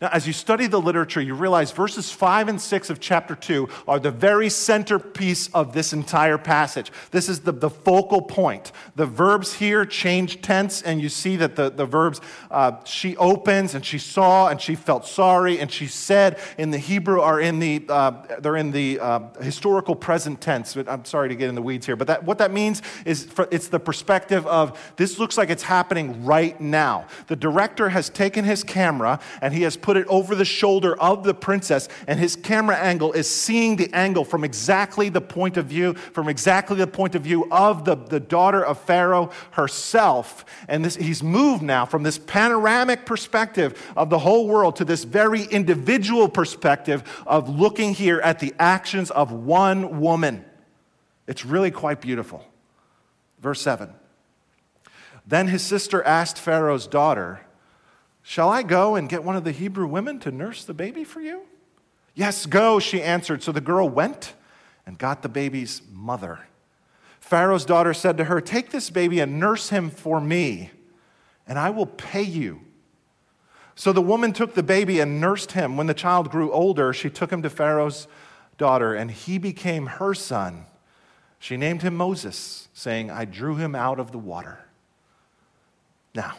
Now, 0.00 0.08
as 0.12 0.26
you 0.26 0.32
study 0.32 0.66
the 0.66 0.80
literature, 0.80 1.20
you 1.20 1.34
realize 1.34 1.72
verses 1.72 2.10
5 2.10 2.48
and 2.48 2.60
6 2.60 2.90
of 2.90 3.00
chapter 3.00 3.34
2 3.34 3.68
are 3.88 3.98
the 3.98 4.10
very 4.10 4.50
centerpiece 4.50 5.48
of 5.48 5.72
this 5.72 5.92
entire 5.92 6.38
passage. 6.38 6.92
This 7.12 7.28
is 7.28 7.40
the, 7.40 7.52
the 7.52 7.70
focal 7.70 8.20
point. 8.20 8.72
The 8.94 9.06
verbs 9.06 9.54
here 9.54 9.86
change 9.86 10.42
tense, 10.42 10.82
and 10.82 11.00
you 11.00 11.08
see 11.08 11.36
that 11.36 11.56
the, 11.56 11.70
the 11.70 11.86
verbs, 11.86 12.20
uh, 12.50 12.84
she 12.84 13.16
opens, 13.16 13.74
and 13.74 13.84
she 13.84 13.98
saw, 13.98 14.48
and 14.48 14.60
she 14.60 14.74
felt 14.74 15.06
sorry, 15.06 15.58
and 15.58 15.72
she 15.72 15.86
said 15.86 16.38
in 16.58 16.70
the 16.70 16.78
Hebrew 16.78 17.20
are 17.20 17.40
in 17.40 17.58
the, 17.58 17.84
uh, 17.88 18.38
they're 18.40 18.56
in 18.56 18.72
the 18.72 19.00
uh, 19.00 19.20
historical 19.40 19.94
present 19.94 20.40
tense. 20.40 20.76
I'm 20.76 21.04
sorry 21.06 21.30
to 21.30 21.36
get 21.36 21.48
in 21.48 21.54
the 21.54 21.62
weeds 21.62 21.86
here, 21.86 21.96
but 21.96 22.06
that, 22.08 22.24
what 22.24 22.38
that 22.38 22.52
means 22.52 22.82
is 23.04 23.24
for, 23.24 23.48
it's 23.50 23.68
the 23.68 23.80
perspective 23.80 24.46
of 24.46 24.78
this 24.96 25.18
looks 25.18 25.38
like 25.38 25.48
it's 25.48 25.62
happening 25.62 26.24
right 26.24 26.60
now. 26.60 27.06
The 27.28 27.36
director 27.36 27.88
has 27.88 28.10
taken 28.10 28.44
his 28.44 28.62
camera 28.62 29.20
and 29.40 29.54
he 29.54 29.62
has 29.62 29.76
put 29.86 29.96
it 29.96 30.06
over 30.08 30.34
the 30.34 30.44
shoulder 30.44 31.00
of 31.00 31.22
the 31.22 31.32
princess, 31.32 31.88
and 32.08 32.18
his 32.18 32.34
camera 32.34 32.76
angle 32.76 33.12
is 33.12 33.30
seeing 33.30 33.76
the 33.76 33.88
angle 33.94 34.24
from 34.24 34.42
exactly 34.42 35.08
the 35.08 35.20
point 35.20 35.56
of 35.56 35.66
view, 35.66 35.94
from 35.94 36.28
exactly 36.28 36.76
the 36.76 36.88
point 36.88 37.14
of 37.14 37.22
view 37.22 37.46
of 37.52 37.84
the, 37.84 37.94
the 37.94 38.18
daughter 38.18 38.64
of 38.64 38.80
Pharaoh 38.80 39.30
herself. 39.52 40.44
And 40.66 40.84
this, 40.84 40.96
he's 40.96 41.22
moved 41.22 41.62
now 41.62 41.86
from 41.86 42.02
this 42.02 42.18
panoramic 42.18 43.06
perspective 43.06 43.80
of 43.96 44.10
the 44.10 44.18
whole 44.18 44.48
world 44.48 44.74
to 44.74 44.84
this 44.84 45.04
very 45.04 45.44
individual 45.44 46.28
perspective 46.28 47.04
of 47.24 47.48
looking 47.48 47.94
here 47.94 48.18
at 48.18 48.40
the 48.40 48.54
actions 48.58 49.12
of 49.12 49.30
one 49.30 50.00
woman. 50.00 50.44
It's 51.28 51.44
really 51.44 51.70
quite 51.70 52.00
beautiful. 52.00 52.44
Verse 53.38 53.60
7. 53.62 53.94
Then 55.24 55.46
his 55.46 55.62
sister 55.62 56.02
asked 56.02 56.38
Pharaoh's 56.38 56.88
daughter, 56.88 57.45
Shall 58.28 58.48
I 58.48 58.64
go 58.64 58.96
and 58.96 59.08
get 59.08 59.22
one 59.22 59.36
of 59.36 59.44
the 59.44 59.52
Hebrew 59.52 59.86
women 59.86 60.18
to 60.18 60.32
nurse 60.32 60.64
the 60.64 60.74
baby 60.74 61.04
for 61.04 61.20
you? 61.20 61.42
Yes, 62.12 62.44
go, 62.44 62.80
she 62.80 63.00
answered. 63.00 63.40
So 63.40 63.52
the 63.52 63.60
girl 63.60 63.88
went 63.88 64.34
and 64.84 64.98
got 64.98 65.22
the 65.22 65.28
baby's 65.28 65.80
mother. 65.92 66.40
Pharaoh's 67.20 67.64
daughter 67.64 67.94
said 67.94 68.16
to 68.16 68.24
her, 68.24 68.40
Take 68.40 68.70
this 68.70 68.90
baby 68.90 69.20
and 69.20 69.38
nurse 69.38 69.68
him 69.68 69.90
for 69.90 70.20
me, 70.20 70.72
and 71.46 71.56
I 71.56 71.70
will 71.70 71.86
pay 71.86 72.24
you. 72.24 72.62
So 73.76 73.92
the 73.92 74.02
woman 74.02 74.32
took 74.32 74.54
the 74.54 74.62
baby 74.64 74.98
and 74.98 75.20
nursed 75.20 75.52
him. 75.52 75.76
When 75.76 75.86
the 75.86 75.94
child 75.94 76.28
grew 76.28 76.50
older, 76.50 76.92
she 76.92 77.08
took 77.08 77.30
him 77.30 77.42
to 77.42 77.48
Pharaoh's 77.48 78.08
daughter, 78.58 78.92
and 78.92 79.08
he 79.08 79.38
became 79.38 79.86
her 79.86 80.14
son. 80.14 80.66
She 81.38 81.56
named 81.56 81.82
him 81.82 81.94
Moses, 81.94 82.66
saying, 82.74 83.08
I 83.08 83.24
drew 83.24 83.54
him 83.54 83.76
out 83.76 84.00
of 84.00 84.10
the 84.10 84.18
water. 84.18 84.64
Now, 86.12 86.34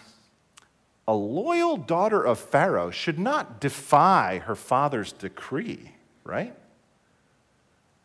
a 1.07 1.15
loyal 1.15 1.77
daughter 1.77 2.21
of 2.21 2.37
Pharaoh 2.37 2.91
should 2.91 3.17
not 3.17 3.61
defy 3.61 4.39
her 4.39 4.55
father's 4.55 5.13
decree, 5.13 5.93
right? 6.23 6.53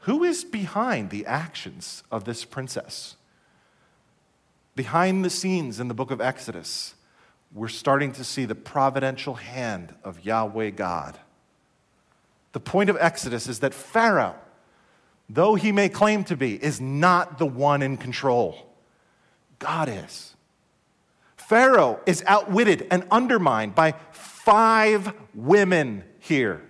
Who 0.01 0.23
is 0.23 0.45
behind 0.45 1.11
the 1.11 1.27
actions 1.27 2.05
of 2.11 2.25
this 2.25 2.45
princess? 2.45 3.17
Behind 4.77 5.25
the 5.25 5.31
scenes 5.31 5.81
in 5.81 5.89
the 5.89 5.95
book 5.95 6.11
of 6.11 6.21
Exodus, 6.21 6.95
we're 7.53 7.69
starting 7.69 8.13
to 8.13 8.25
see 8.25 8.45
the 8.45 8.55
providential 8.55 9.35
hand 9.35 9.95
of 10.05 10.25
Yahweh 10.25 10.71
God. 10.71 11.19
The 12.53 12.61
point 12.61 12.89
of 12.89 12.97
Exodus 13.01 13.49
is 13.49 13.59
that 13.61 13.75
Pharaoh, 13.75 14.37
though 15.29 15.55
he 15.55 15.73
may 15.73 15.89
claim 15.89 16.25
to 16.25 16.37
be, 16.37 16.63
is 16.63 16.81
not 16.81 17.39
the 17.39 17.47
one 17.47 17.83
in 17.83 17.97
control. 17.97 18.75
God 19.59 19.89
is. 19.89 20.32
Pharaoh 21.49 22.01
is 22.07 22.23
outwitted 22.27 22.87
and 22.91 23.05
undermined 23.11 23.75
by 23.75 23.95
five 24.13 25.13
women 25.35 26.05
here. 26.19 26.63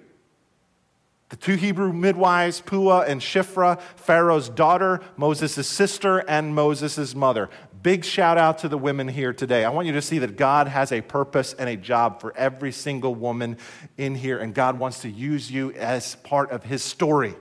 The 1.32 1.36
two 1.36 1.54
Hebrew 1.54 1.94
midwives, 1.94 2.60
Puah 2.60 3.06
and 3.08 3.18
Shiphrah, 3.18 3.80
Pharaoh's 3.96 4.50
daughter, 4.50 5.00
Moses' 5.16 5.66
sister, 5.66 6.18
and 6.18 6.54
Moses' 6.54 7.14
mother. 7.14 7.48
Big 7.82 8.04
shout 8.04 8.36
out 8.36 8.58
to 8.58 8.68
the 8.68 8.76
women 8.76 9.08
here 9.08 9.32
today. 9.32 9.64
I 9.64 9.70
want 9.70 9.86
you 9.86 9.94
to 9.94 10.02
see 10.02 10.18
that 10.18 10.36
God 10.36 10.68
has 10.68 10.92
a 10.92 11.00
purpose 11.00 11.54
and 11.54 11.70
a 11.70 11.76
job 11.76 12.20
for 12.20 12.36
every 12.36 12.70
single 12.70 13.14
woman 13.14 13.56
in 13.96 14.14
here, 14.14 14.38
and 14.38 14.52
God 14.52 14.78
wants 14.78 15.00
to 15.02 15.08
use 15.08 15.50
you 15.50 15.72
as 15.72 16.16
part 16.16 16.50
of 16.50 16.64
his 16.64 16.82
story. 16.82 17.34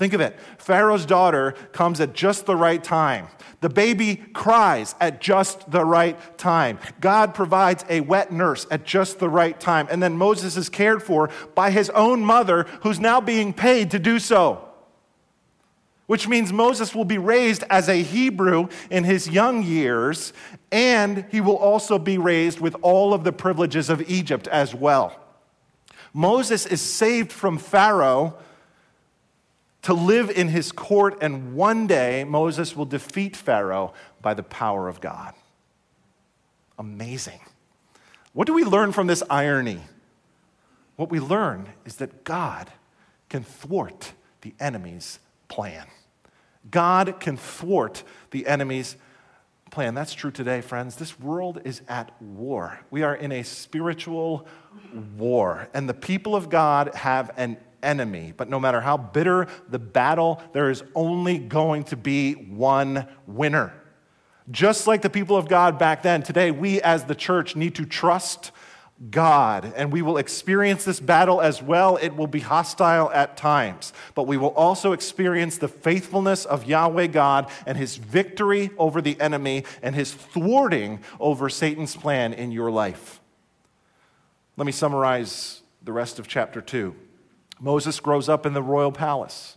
Think 0.00 0.14
of 0.14 0.22
it. 0.22 0.40
Pharaoh's 0.56 1.04
daughter 1.04 1.52
comes 1.72 2.00
at 2.00 2.14
just 2.14 2.46
the 2.46 2.56
right 2.56 2.82
time. 2.82 3.28
The 3.60 3.68
baby 3.68 4.16
cries 4.16 4.94
at 4.98 5.20
just 5.20 5.70
the 5.70 5.84
right 5.84 6.18
time. 6.38 6.78
God 7.02 7.34
provides 7.34 7.84
a 7.86 8.00
wet 8.00 8.32
nurse 8.32 8.66
at 8.70 8.86
just 8.86 9.18
the 9.18 9.28
right 9.28 9.60
time. 9.60 9.88
And 9.90 10.02
then 10.02 10.16
Moses 10.16 10.56
is 10.56 10.70
cared 10.70 11.02
for 11.02 11.28
by 11.54 11.70
his 11.70 11.90
own 11.90 12.24
mother, 12.24 12.62
who's 12.80 12.98
now 12.98 13.20
being 13.20 13.52
paid 13.52 13.90
to 13.90 13.98
do 13.98 14.18
so. 14.18 14.66
Which 16.06 16.26
means 16.26 16.50
Moses 16.50 16.94
will 16.94 17.04
be 17.04 17.18
raised 17.18 17.64
as 17.68 17.90
a 17.90 18.02
Hebrew 18.02 18.68
in 18.88 19.04
his 19.04 19.28
young 19.28 19.62
years, 19.62 20.32
and 20.72 21.26
he 21.30 21.42
will 21.42 21.58
also 21.58 21.98
be 21.98 22.16
raised 22.16 22.58
with 22.58 22.74
all 22.80 23.12
of 23.12 23.22
the 23.22 23.32
privileges 23.32 23.90
of 23.90 24.00
Egypt 24.08 24.48
as 24.48 24.74
well. 24.74 25.14
Moses 26.14 26.64
is 26.64 26.80
saved 26.80 27.30
from 27.30 27.58
Pharaoh 27.58 28.38
to 29.82 29.94
live 29.94 30.30
in 30.30 30.48
his 30.48 30.72
court, 30.72 31.18
and 31.20 31.54
one 31.54 31.86
day 31.86 32.24
Moses 32.24 32.76
will 32.76 32.84
defeat 32.84 33.36
Pharaoh 33.36 33.94
by 34.20 34.34
the 34.34 34.42
power 34.42 34.88
of 34.88 35.00
God. 35.00 35.34
Amazing. 36.78 37.40
What 38.32 38.46
do 38.46 38.52
we 38.52 38.64
learn 38.64 38.92
from 38.92 39.06
this 39.06 39.22
irony? 39.28 39.80
What 40.96 41.10
we 41.10 41.18
learn 41.18 41.70
is 41.84 41.96
that 41.96 42.24
God 42.24 42.70
can 43.28 43.42
thwart 43.42 44.12
the 44.42 44.54
enemy's 44.60 45.18
plan. 45.48 45.86
God 46.70 47.20
can 47.20 47.36
thwart 47.36 48.02
the 48.30 48.46
enemy's 48.46 48.96
plan. 49.70 49.94
That's 49.94 50.12
true 50.12 50.30
today, 50.30 50.60
friends. 50.60 50.96
This 50.96 51.18
world 51.18 51.60
is 51.64 51.80
at 51.88 52.20
war. 52.20 52.80
We 52.90 53.02
are 53.02 53.14
in 53.14 53.32
a 53.32 53.42
spiritual 53.42 54.46
war, 55.16 55.68
and 55.72 55.88
the 55.88 55.94
people 55.94 56.36
of 56.36 56.50
God 56.50 56.94
have 56.94 57.30
an 57.36 57.56
enemy. 57.82 58.32
But 58.36 58.48
no 58.48 58.60
matter 58.60 58.80
how 58.80 58.96
bitter 58.96 59.46
the 59.68 59.78
battle, 59.78 60.42
there 60.52 60.70
is 60.70 60.82
only 60.94 61.38
going 61.38 61.84
to 61.84 61.96
be 61.96 62.34
one 62.34 63.06
winner. 63.26 63.72
Just 64.50 64.86
like 64.86 65.02
the 65.02 65.10
people 65.10 65.36
of 65.36 65.48
God 65.48 65.78
back 65.78 66.02
then, 66.02 66.22
today 66.22 66.50
we 66.50 66.80
as 66.82 67.04
the 67.04 67.14
church 67.14 67.54
need 67.54 67.76
to 67.76 67.84
trust 67.84 68.50
God, 69.10 69.72
and 69.76 69.90
we 69.90 70.02
will 70.02 70.18
experience 70.18 70.84
this 70.84 71.00
battle 71.00 71.40
as 71.40 71.62
well. 71.62 71.96
It 71.96 72.16
will 72.16 72.26
be 72.26 72.40
hostile 72.40 73.10
at 73.12 73.34
times, 73.34 73.94
but 74.14 74.24
we 74.24 74.36
will 74.36 74.50
also 74.50 74.92
experience 74.92 75.56
the 75.56 75.68
faithfulness 75.68 76.44
of 76.44 76.66
Yahweh 76.66 77.06
God 77.06 77.50
and 77.64 77.78
his 77.78 77.96
victory 77.96 78.70
over 78.76 79.00
the 79.00 79.18
enemy 79.18 79.64
and 79.82 79.94
his 79.94 80.12
thwarting 80.12 81.00
over 81.18 81.48
Satan's 81.48 81.96
plan 81.96 82.34
in 82.34 82.52
your 82.52 82.70
life. 82.70 83.22
Let 84.58 84.66
me 84.66 84.72
summarize 84.72 85.62
the 85.82 85.92
rest 85.92 86.18
of 86.18 86.28
chapter 86.28 86.60
2. 86.60 86.94
Moses 87.60 88.00
grows 88.00 88.28
up 88.28 88.46
in 88.46 88.54
the 88.54 88.62
royal 88.62 88.92
palace. 88.92 89.56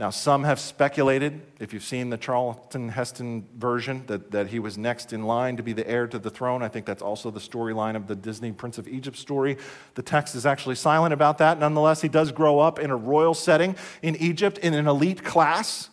Now, 0.00 0.08
some 0.08 0.44
have 0.44 0.58
speculated, 0.58 1.42
if 1.58 1.74
you've 1.74 1.84
seen 1.84 2.08
the 2.08 2.16
Charlton 2.16 2.88
Heston 2.88 3.46
version, 3.58 4.04
that, 4.06 4.30
that 4.30 4.46
he 4.46 4.58
was 4.58 4.78
next 4.78 5.12
in 5.12 5.24
line 5.24 5.58
to 5.58 5.62
be 5.62 5.74
the 5.74 5.86
heir 5.86 6.06
to 6.06 6.18
the 6.18 6.30
throne. 6.30 6.62
I 6.62 6.68
think 6.68 6.86
that's 6.86 7.02
also 7.02 7.30
the 7.30 7.38
storyline 7.38 7.96
of 7.96 8.06
the 8.06 8.16
Disney 8.16 8.50
Prince 8.50 8.78
of 8.78 8.88
Egypt 8.88 9.18
story. 9.18 9.58
The 9.96 10.02
text 10.02 10.34
is 10.34 10.46
actually 10.46 10.76
silent 10.76 11.12
about 11.12 11.36
that. 11.38 11.60
Nonetheless, 11.60 12.00
he 12.00 12.08
does 12.08 12.32
grow 12.32 12.60
up 12.60 12.78
in 12.78 12.90
a 12.90 12.96
royal 12.96 13.34
setting 13.34 13.76
in 14.00 14.16
Egypt 14.16 14.56
in 14.56 14.72
an 14.72 14.88
elite 14.88 15.22
class 15.22 15.90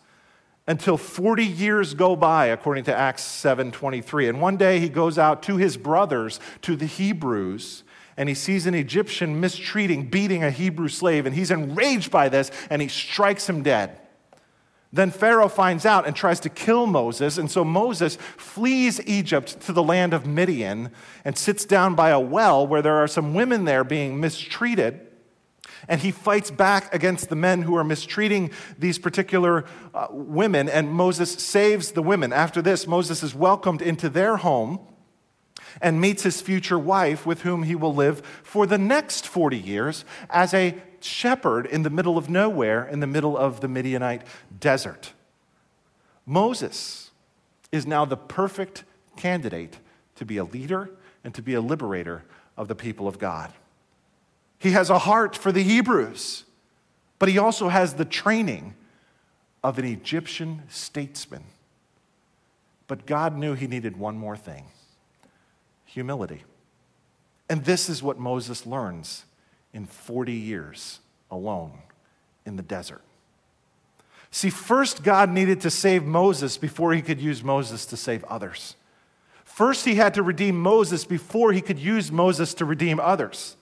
until 0.67 0.95
40 0.95 1.45
years 1.45 1.93
go 1.93 2.15
by 2.15 2.45
according 2.45 2.85
to 2.85 2.95
Acts 2.95 3.23
7:23 3.23 4.29
and 4.29 4.41
one 4.41 4.57
day 4.57 4.79
he 4.79 4.89
goes 4.89 5.17
out 5.17 5.41
to 5.43 5.55
his 5.55 5.77
brothers 5.77 6.39
to 6.61 6.75
the 6.75 6.85
Hebrews 6.85 7.83
and 8.18 8.28
he 8.28 8.36
sees 8.36 8.65
an 8.65 8.74
Egyptian 8.74 9.39
mistreating, 9.39 10.09
beating 10.09 10.43
a 10.43 10.51
Hebrew 10.51 10.88
slave, 10.89 11.26
and 11.26 11.36
he's 11.36 11.51
enraged 11.51 12.11
by 12.11 12.30
this 12.30 12.51
and 12.70 12.82
he 12.82 12.88
strikes 12.88 13.47
him 13.47 13.61
dead. 13.61 13.99
Then 14.91 15.11
Pharaoh 15.11 15.49
finds 15.49 15.86
out 15.86 16.07
and 16.07 16.15
tries 16.15 16.39
to 16.41 16.49
kill 16.49 16.88
Moses, 16.88 17.38
and 17.38 17.51
so 17.51 17.63
Moses 17.63 18.15
flees 18.15 19.01
Egypt 19.05 19.59
to 19.61 19.74
the 19.74 19.84
land 19.84 20.13
of 20.13 20.26
Midian 20.26 20.91
and 21.26 21.38
sits 21.38 21.65
down 21.65 21.93
by 21.93 22.09
a 22.09 22.20
well 22.20 22.65
where 22.65 22.82
there 22.82 22.95
are 22.95 23.07
some 23.07 23.34
women 23.34 23.65
there 23.65 23.84
being 23.84 24.20
mistreated. 24.20 25.01
And 25.88 26.01
he 26.01 26.11
fights 26.11 26.49
back 26.49 26.93
against 26.93 27.30
the 27.30 27.36
men 27.36 27.61
who 27.61 27.76
are 27.76 27.84
mistreating 27.84 28.49
these 28.80 28.97
particular 28.97 29.65
uh, 29.93 30.07
women, 30.09 30.70
and 30.70 30.91
Moses 30.91 31.32
saves 31.32 31.91
the 31.91 32.01
women. 32.01 32.34
After 32.34 32.61
this, 32.61 32.88
Moses 32.88 33.22
is 33.22 33.36
welcomed 33.36 33.82
into 33.82 34.09
their 34.09 34.38
home 34.38 34.80
and 35.82 36.01
meets 36.01 36.23
his 36.23 36.41
future 36.41 36.80
wife, 36.80 37.25
with 37.25 37.41
whom 37.41 37.63
he 37.63 37.75
will 37.75 37.93
live 37.93 38.25
for 38.43 38.65
the 38.65 38.78
next 38.78 39.28
40 39.28 39.57
years 39.57 40.05
as 40.30 40.53
a 40.53 40.75
shepherd 40.99 41.65
in 41.65 41.84
the 41.84 41.89
middle 41.89 42.17
of 42.17 42.30
nowhere, 42.30 42.88
in 42.88 42.99
the 42.99 43.07
middle 43.07 43.38
of 43.38 43.61
the 43.61 43.67
Midianite 43.67 44.23
desert. 44.59 45.13
Moses 46.25 47.11
is 47.71 47.86
now 47.86 48.05
the 48.05 48.17
perfect 48.17 48.84
candidate 49.15 49.78
to 50.15 50.25
be 50.25 50.38
a 50.38 50.43
leader 50.43 50.89
and 51.23 51.34
to 51.36 51.41
be 51.41 51.53
a 51.53 51.61
liberator 51.61 52.23
of 52.55 52.67
the 52.67 52.75
people 52.75 53.07
of 53.07 53.19
God. 53.19 53.53
He 54.59 54.71
has 54.71 54.89
a 54.89 54.99
heart 54.99 55.36
for 55.36 55.51
the 55.51 55.63
Hebrews, 55.63 56.43
but 57.19 57.30
he 57.30 57.38
also 57.38 57.69
has 57.69 57.93
the 57.93 58.05
training 58.05 58.75
of 59.63 59.78
an 59.78 59.86
Egyptian 59.86 60.63
statesman. 60.69 61.43
But 62.88 63.05
God 63.05 63.36
knew 63.36 63.53
he 63.53 63.67
needed 63.67 63.97
one 63.97 64.17
more 64.17 64.38
thing 64.38 64.65
humility. 65.88 66.43
And 67.49 67.65
this 67.65 67.89
is 67.89 68.03
what 68.03 68.19
Moses 68.19 68.65
learns 68.65 69.25
in 69.73 69.85
40 69.85 70.33
years 70.33 70.99
alone 71.31 71.79
in 72.45 72.55
the 72.55 72.63
desert. 72.63 73.01
See, 74.29 74.49
first, 74.49 75.03
God 75.03 75.29
needed 75.29 75.61
to 75.61 75.71
save 75.71 76.03
Moses 76.03 76.57
before 76.57 76.93
he 76.93 77.01
could 77.01 77.19
use 77.19 77.43
Moses 77.43 77.85
to 77.88 77.97
save 77.97 78.23
others. 78.25 78.75
First, 79.45 79.85
he 79.85 79.95
had 79.95 80.13
to 80.13 80.23
redeem 80.23 80.59
Moses 80.59 81.05
before 81.05 81.53
he 81.53 81.61
could 81.61 81.79
use 81.79 82.11
Moses 82.11 82.53
to 82.55 82.65
redeem 82.65 82.99
others. 82.99 83.55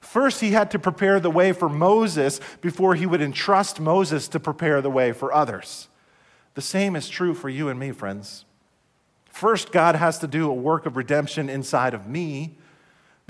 First, 0.00 0.40
he 0.40 0.52
had 0.52 0.70
to 0.70 0.78
prepare 0.78 1.18
the 1.18 1.30
way 1.30 1.52
for 1.52 1.68
Moses 1.68 2.40
before 2.60 2.94
he 2.94 3.06
would 3.06 3.20
entrust 3.20 3.80
Moses 3.80 4.28
to 4.28 4.40
prepare 4.40 4.80
the 4.80 4.90
way 4.90 5.12
for 5.12 5.32
others. 5.32 5.88
The 6.54 6.62
same 6.62 6.94
is 6.96 7.08
true 7.08 7.34
for 7.34 7.48
you 7.48 7.68
and 7.68 7.80
me, 7.80 7.90
friends. 7.92 8.44
First, 9.40 9.72
God 9.72 9.94
has 9.94 10.18
to 10.18 10.26
do 10.26 10.50
a 10.50 10.52
work 10.52 10.84
of 10.84 10.98
redemption 10.98 11.48
inside 11.48 11.94
of 11.94 12.06
me 12.06 12.58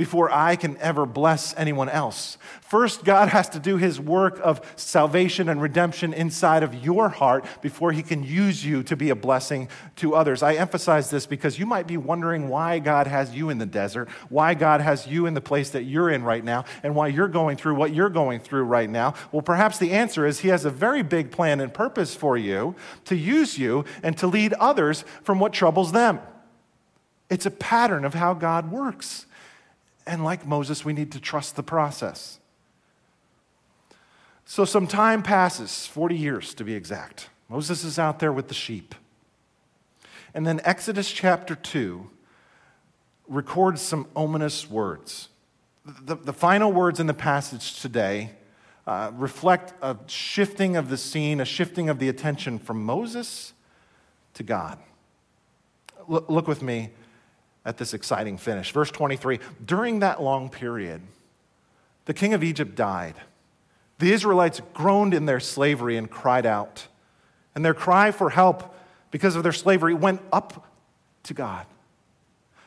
before 0.01 0.33
I 0.33 0.57
can 0.57 0.79
ever 0.79 1.05
bless 1.05 1.55
anyone 1.59 1.91
else. 1.91 2.39
First, 2.63 3.05
God 3.05 3.29
has 3.29 3.51
to 3.51 3.59
do 3.59 3.77
his 3.77 4.01
work 4.01 4.41
of 4.43 4.63
salvation 4.75 5.47
and 5.51 5.61
redemption 5.61 6.15
inside 6.15 6.63
of 6.63 6.75
your 6.75 7.11
heart 7.11 7.45
before 7.61 7.93
he 7.93 8.03
can 8.03 8.23
use 8.23 8.65
you 8.65 8.83
to 8.85 8.97
be 8.97 9.11
a 9.11 9.15
blessing 9.15 9.69
to 9.97 10.15
others. 10.15 10.43
I 10.43 10.55
emphasize 10.55 11.11
this 11.11 11.27
because 11.27 11.59
you 11.59 11.67
might 11.67 11.87
be 11.87 11.99
wondering 11.99 12.49
why 12.49 12.79
God 12.79 13.09
has 13.09 13.35
you 13.35 13.51
in 13.51 13.59
the 13.59 13.67
desert, 13.67 14.09
why 14.31 14.55
God 14.55 14.81
has 14.81 15.07
you 15.07 15.27
in 15.27 15.35
the 15.35 15.43
place 15.43 15.69
that 15.69 15.83
you're 15.83 16.09
in 16.09 16.23
right 16.25 16.43
now, 16.43 16.65
and 16.83 16.95
why 16.95 17.09
you're 17.09 17.29
going 17.29 17.59
through 17.59 17.75
what 17.75 17.93
you're 17.93 18.09
going 18.09 18.41
through 18.41 18.65
right 18.65 18.89
now. 18.89 19.13
Well, 19.33 19.43
perhaps 19.43 19.77
the 19.77 19.91
answer 19.91 20.25
is 20.25 20.41
he 20.41 20.49
has 20.49 20.65
a 20.65 20.71
very 20.71 21.03
big 21.03 21.31
plan 21.31 21.61
and 21.61 21.75
purpose 21.75 22.15
for 22.15 22.39
you 22.39 22.75
to 23.05 23.15
use 23.15 23.59
you 23.59 23.85
and 24.03 24.17
to 24.17 24.27
lead 24.27 24.55
others 24.55 25.05
from 25.23 25.41
what 25.41 25.53
troubles 25.53 25.93
them. 25.93 26.21
It's 27.29 27.45
a 27.45 27.51
pattern 27.51 28.07
of 28.07 28.15
how 28.15 28.33
God 28.33 28.73
works. 28.73 29.27
And 30.07 30.25
like 30.25 30.47
Moses, 30.47 30.85
we 30.85 30.93
need 30.93 31.13
to 31.13 31.21
trust 31.21 31.57
the 31.57 31.63
process. 31.63 32.39
So 34.45 34.65
some 34.65 34.87
time 34.87 35.23
passes, 35.23 35.87
40 35.87 36.17
years 36.17 36.55
to 36.55 36.65
be 36.65 36.75
exact. 36.75 37.29
Moses 37.49 37.85
is 37.85 37.99
out 37.99 38.19
there 38.19 38.33
with 38.33 38.49
the 38.49 38.55
sheep. 38.55 38.95
And 40.35 40.47
then 40.47 40.61
Exodus 40.65 41.11
chapter 41.11 41.55
2 41.55 42.11
records 43.29 43.81
some 43.81 44.07
ominous 44.17 44.69
words. 44.69 45.29
The, 45.85 46.17
the 46.17 46.33
final 46.33 46.73
words 46.73 47.01
in 47.01 47.07
the 47.07 47.15
passage 47.15 47.81
today 47.81 48.33
uh, 48.87 49.13
reflect 49.15 49.73
a 49.83 49.97
shifting 50.07 50.77
of 50.77 50.89
the 50.89 50.97
scene, 50.97 51.41
a 51.41 51.45
shifting 51.45 51.89
of 51.89 51.99
the 51.99 52.09
attention 52.09 52.59
from 52.59 52.85
Moses 52.85 53.53
to 54.35 54.43
God. 54.43 54.79
Look, 56.09 56.29
look 56.29 56.49
with 56.49 56.63
me 56.63 56.91
at 57.71 57.79
this 57.79 57.95
exciting 57.95 58.37
finish. 58.37 58.73
Verse 58.73 58.91
23 58.91 59.39
During 59.65 60.01
that 60.01 60.21
long 60.21 60.51
period, 60.51 61.01
the 62.05 62.13
king 62.13 62.35
of 62.35 62.43
Egypt 62.43 62.75
died. 62.75 63.15
The 64.01 64.13
Israelites 64.13 64.61
groaned 64.75 65.15
in 65.15 65.27
their 65.27 65.41
slavery 65.41 65.97
and 65.97 66.11
cried 66.11 66.47
out. 66.47 66.89
And 67.55 67.65
their 67.65 67.75
cry 67.75 68.11
for 68.11 68.31
help 68.31 68.75
because 69.11 69.37
of 69.37 69.43
their 69.43 69.53
slavery 69.53 69.95
went 69.95 70.21
up 70.33 70.67
to 71.25 71.35
God. 71.35 71.67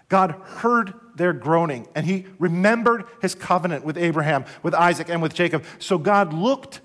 God 0.08 0.32
heard 0.32 0.94
their 1.16 1.34
groaning 1.34 1.88
and 1.96 2.06
he 2.06 2.26
remembered 2.40 3.04
his 3.22 3.36
covenant 3.36 3.84
with 3.84 3.98
Abraham, 3.98 4.46
with 4.62 4.74
Isaac, 4.74 5.10
and 5.10 5.22
with 5.22 5.34
Jacob. 5.34 5.66
So 5.80 5.98
God 5.98 6.34
looked 6.34 6.82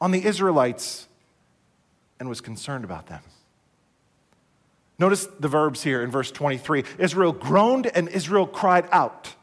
on 0.00 0.10
the 0.10 0.24
Israelites 0.24 1.06
and 2.18 2.28
was 2.28 2.40
concerned 2.40 2.84
about 2.84 3.08
them. 3.08 3.22
Notice 4.98 5.26
the 5.38 5.48
verbs 5.48 5.82
here 5.82 6.02
in 6.02 6.10
verse 6.10 6.30
23 6.30 6.84
Israel 6.98 7.32
groaned 7.32 7.86
and 7.86 8.08
Israel 8.08 8.46
cried 8.46 8.88
out. 8.90 9.34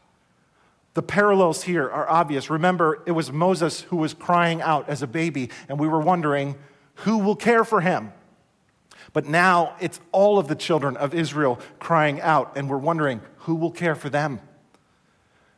The 0.94 1.02
parallels 1.02 1.62
here 1.62 1.90
are 1.90 2.08
obvious. 2.08 2.48
Remember, 2.48 3.02
it 3.04 3.12
was 3.12 3.30
Moses 3.30 3.82
who 3.82 3.96
was 3.96 4.14
crying 4.14 4.62
out 4.62 4.88
as 4.88 5.02
a 5.02 5.06
baby, 5.06 5.50
and 5.68 5.78
we 5.78 5.88
were 5.88 6.00
wondering 6.00 6.56
who 7.00 7.18
will 7.18 7.36
care 7.36 7.64
for 7.64 7.82
him. 7.82 8.12
But 9.12 9.26
now 9.26 9.76
it's 9.78 10.00
all 10.10 10.38
of 10.38 10.48
the 10.48 10.54
children 10.54 10.96
of 10.96 11.14
Israel 11.14 11.60
crying 11.78 12.20
out, 12.22 12.56
and 12.56 12.70
we're 12.70 12.78
wondering 12.78 13.20
who 13.40 13.56
will 13.56 13.70
care 13.70 13.94
for 13.94 14.08
them. 14.08 14.40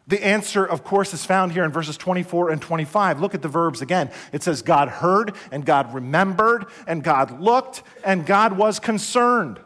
The 0.09 0.25
answer, 0.25 0.65
of 0.65 0.85
course, 0.85 1.15
is 1.15 1.25
found 1.25 1.53
here 1.53 1.65
in 1.65 1.71
verses 1.71 1.97
24 1.97 2.51
and 2.51 2.61
25. 2.61 3.21
Look 3.21 3.35
at 3.35 3.43
the 3.43 3.49
verbs 3.49 3.83
again. 3.83 4.11
It 4.33 4.43
says, 4.43 4.63
God 4.63 4.89
heard, 4.89 5.35
and 5.53 5.65
God 5.65 5.95
remembered, 5.95 6.67
and 6.87 7.05
God 7.05 7.41
looked, 7.41 7.83
and 8.03 8.27
God 8.27 8.55
was 8.55 8.81
concerned. 8.81 9.61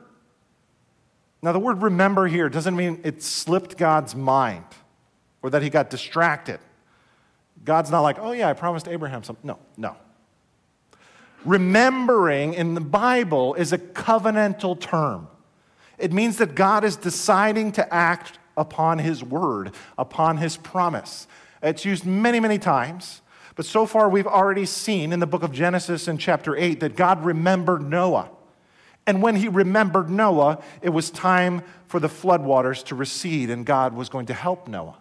Now, 1.42 1.50
the 1.52 1.58
word 1.58 1.82
remember 1.82 2.28
here 2.28 2.48
doesn't 2.48 2.76
mean 2.76 3.00
it 3.02 3.22
slipped 3.22 3.76
God's 3.76 4.14
mind 4.14 4.64
or 5.42 5.50
that 5.50 5.62
he 5.62 5.70
got 5.70 5.90
distracted. 5.90 6.60
God's 7.64 7.90
not 7.90 8.00
like, 8.00 8.18
oh, 8.20 8.32
yeah, 8.32 8.48
I 8.48 8.52
promised 8.52 8.86
Abraham 8.86 9.24
something. 9.24 9.46
No, 9.46 9.58
no. 9.76 9.96
Remembering 11.44 12.54
in 12.54 12.74
the 12.74 12.80
Bible 12.80 13.54
is 13.54 13.72
a 13.72 13.78
covenantal 13.78 14.80
term. 14.80 15.26
It 15.98 16.12
means 16.12 16.38
that 16.38 16.54
God 16.54 16.84
is 16.84 16.96
deciding 16.96 17.72
to 17.72 17.92
act 17.92 18.38
upon 18.56 18.98
his 18.98 19.24
word, 19.24 19.72
upon 19.98 20.36
his 20.36 20.56
promise. 20.56 21.26
It's 21.62 21.84
used 21.84 22.06
many, 22.06 22.38
many 22.38 22.58
times, 22.58 23.22
but 23.56 23.66
so 23.66 23.86
far 23.86 24.08
we've 24.08 24.26
already 24.26 24.66
seen 24.66 25.12
in 25.12 25.20
the 25.20 25.26
book 25.26 25.42
of 25.42 25.52
Genesis 25.52 26.06
in 26.06 26.18
chapter 26.18 26.56
8 26.56 26.80
that 26.80 26.96
God 26.96 27.24
remembered 27.24 27.82
Noah. 27.82 28.30
And 29.06 29.22
when 29.22 29.36
he 29.36 29.48
remembered 29.48 30.08
Noah, 30.08 30.62
it 30.80 30.90
was 30.90 31.10
time 31.10 31.62
for 31.88 31.98
the 31.98 32.08
floodwaters 32.08 32.84
to 32.84 32.94
recede, 32.94 33.50
and 33.50 33.66
God 33.66 33.94
was 33.94 34.08
going 34.08 34.26
to 34.26 34.34
help 34.34 34.68
Noah. 34.68 34.96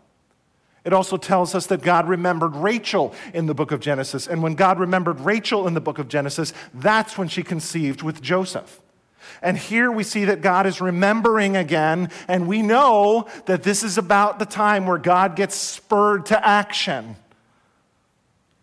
It 0.84 0.94
also 0.94 1.18
tells 1.18 1.54
us 1.54 1.68
that 1.68 1.84
God 1.84 2.10
remembered 2.10 2.56
Rachel 2.56 3.14
in 3.34 3.46
the 3.46 3.54
book 3.54 3.72
of 3.72 3.80
Genesis. 3.80 4.28
And 4.28 4.42
when 4.42 4.56
God 4.56 4.80
remembered 4.80 5.20
Rachel 5.20 5.68
in 5.68 5.76
the 5.76 5.82
book 5.82 6.00
of 6.00 6.08
Genesis, 6.08 6.54
that's 6.74 7.18
when 7.18 7.28
she 7.28 7.44
conceived 7.44 8.02
with 8.02 8.22
Joseph. 8.22 8.82
And 9.44 9.58
here 9.58 9.92
we 9.92 10.04
see 10.04 10.26
that 10.26 10.42
God 10.42 10.66
is 10.66 10.82
remembering 10.82 11.56
again, 11.56 12.10
and 12.28 12.48
we 12.48 12.64
know 12.64 13.28
that 13.46 13.62
this 13.62 13.84
is 13.84 14.00
about 14.00 14.40
the 14.40 14.46
time 14.46 14.88
where 14.88 14.98
God 14.98 15.36
gets 15.36 15.56
spurred 15.56 16.26
to 16.28 16.48
action. 16.48 17.16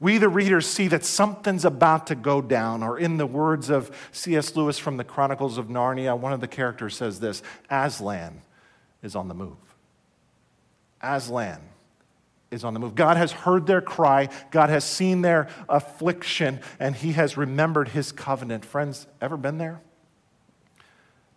We, 0.00 0.18
the 0.18 0.28
readers, 0.28 0.66
see 0.66 0.88
that 0.88 1.04
something's 1.04 1.64
about 1.64 2.06
to 2.08 2.14
go 2.14 2.40
down. 2.40 2.82
Or, 2.82 2.98
in 2.98 3.16
the 3.16 3.26
words 3.26 3.68
of 3.68 3.90
C.S. 4.12 4.54
Lewis 4.54 4.78
from 4.78 4.96
the 4.96 5.04
Chronicles 5.04 5.58
of 5.58 5.66
Narnia, 5.66 6.16
one 6.16 6.32
of 6.32 6.40
the 6.40 6.48
characters 6.48 6.96
says 6.96 7.18
this 7.18 7.42
Aslan 7.68 8.42
is 9.02 9.16
on 9.16 9.28
the 9.28 9.34
move. 9.34 9.56
Aslan 11.02 11.60
is 12.50 12.64
on 12.64 12.74
the 12.74 12.80
move. 12.80 12.94
God 12.94 13.16
has 13.16 13.32
heard 13.32 13.66
their 13.66 13.80
cry, 13.80 14.28
God 14.50 14.70
has 14.70 14.84
seen 14.84 15.22
their 15.22 15.48
affliction, 15.68 16.60
and 16.78 16.94
He 16.94 17.12
has 17.12 17.36
remembered 17.36 17.88
His 17.88 18.12
covenant. 18.12 18.64
Friends, 18.64 19.06
ever 19.20 19.36
been 19.36 19.58
there? 19.58 19.80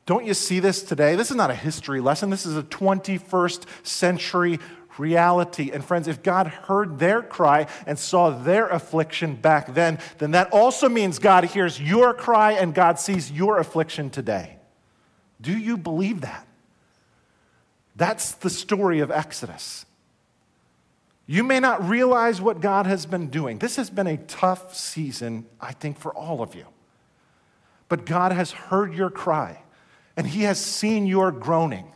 Don't 0.05 0.25
you 0.25 0.33
see 0.33 0.59
this 0.59 0.83
today? 0.83 1.15
This 1.15 1.29
is 1.29 1.37
not 1.37 1.51
a 1.51 1.55
history 1.55 2.01
lesson. 2.01 2.29
This 2.31 2.45
is 2.45 2.57
a 2.57 2.63
21st 2.63 3.65
century 3.83 4.59
reality. 4.97 5.71
And 5.71 5.83
friends, 5.83 6.07
if 6.07 6.23
God 6.23 6.47
heard 6.47 6.99
their 6.99 7.21
cry 7.21 7.67
and 7.85 7.97
saw 7.97 8.29
their 8.29 8.67
affliction 8.67 9.35
back 9.35 9.73
then, 9.73 9.99
then 10.17 10.31
that 10.31 10.51
also 10.51 10.89
means 10.89 11.19
God 11.19 11.45
hears 11.45 11.79
your 11.79 12.13
cry 12.13 12.53
and 12.53 12.73
God 12.73 12.99
sees 12.99 13.31
your 13.31 13.57
affliction 13.59 14.09
today. 14.09 14.57
Do 15.39 15.57
you 15.57 15.77
believe 15.77 16.21
that? 16.21 16.47
That's 17.95 18.33
the 18.33 18.49
story 18.49 18.99
of 18.99 19.11
Exodus. 19.11 19.85
You 21.27 21.43
may 21.43 21.59
not 21.59 21.87
realize 21.87 22.41
what 22.41 22.61
God 22.61 22.85
has 22.85 23.05
been 23.05 23.27
doing. 23.27 23.59
This 23.59 23.75
has 23.75 23.89
been 23.89 24.07
a 24.07 24.17
tough 24.17 24.75
season, 24.75 25.45
I 25.59 25.71
think, 25.71 25.99
for 25.99 26.13
all 26.13 26.41
of 26.41 26.55
you. 26.55 26.65
But 27.89 28.05
God 28.05 28.31
has 28.31 28.51
heard 28.51 28.93
your 28.93 29.09
cry, 29.09 29.61
and 30.15 30.27
He 30.27 30.43
has 30.43 30.59
seen 30.59 31.05
your 31.05 31.31
groaning, 31.31 31.91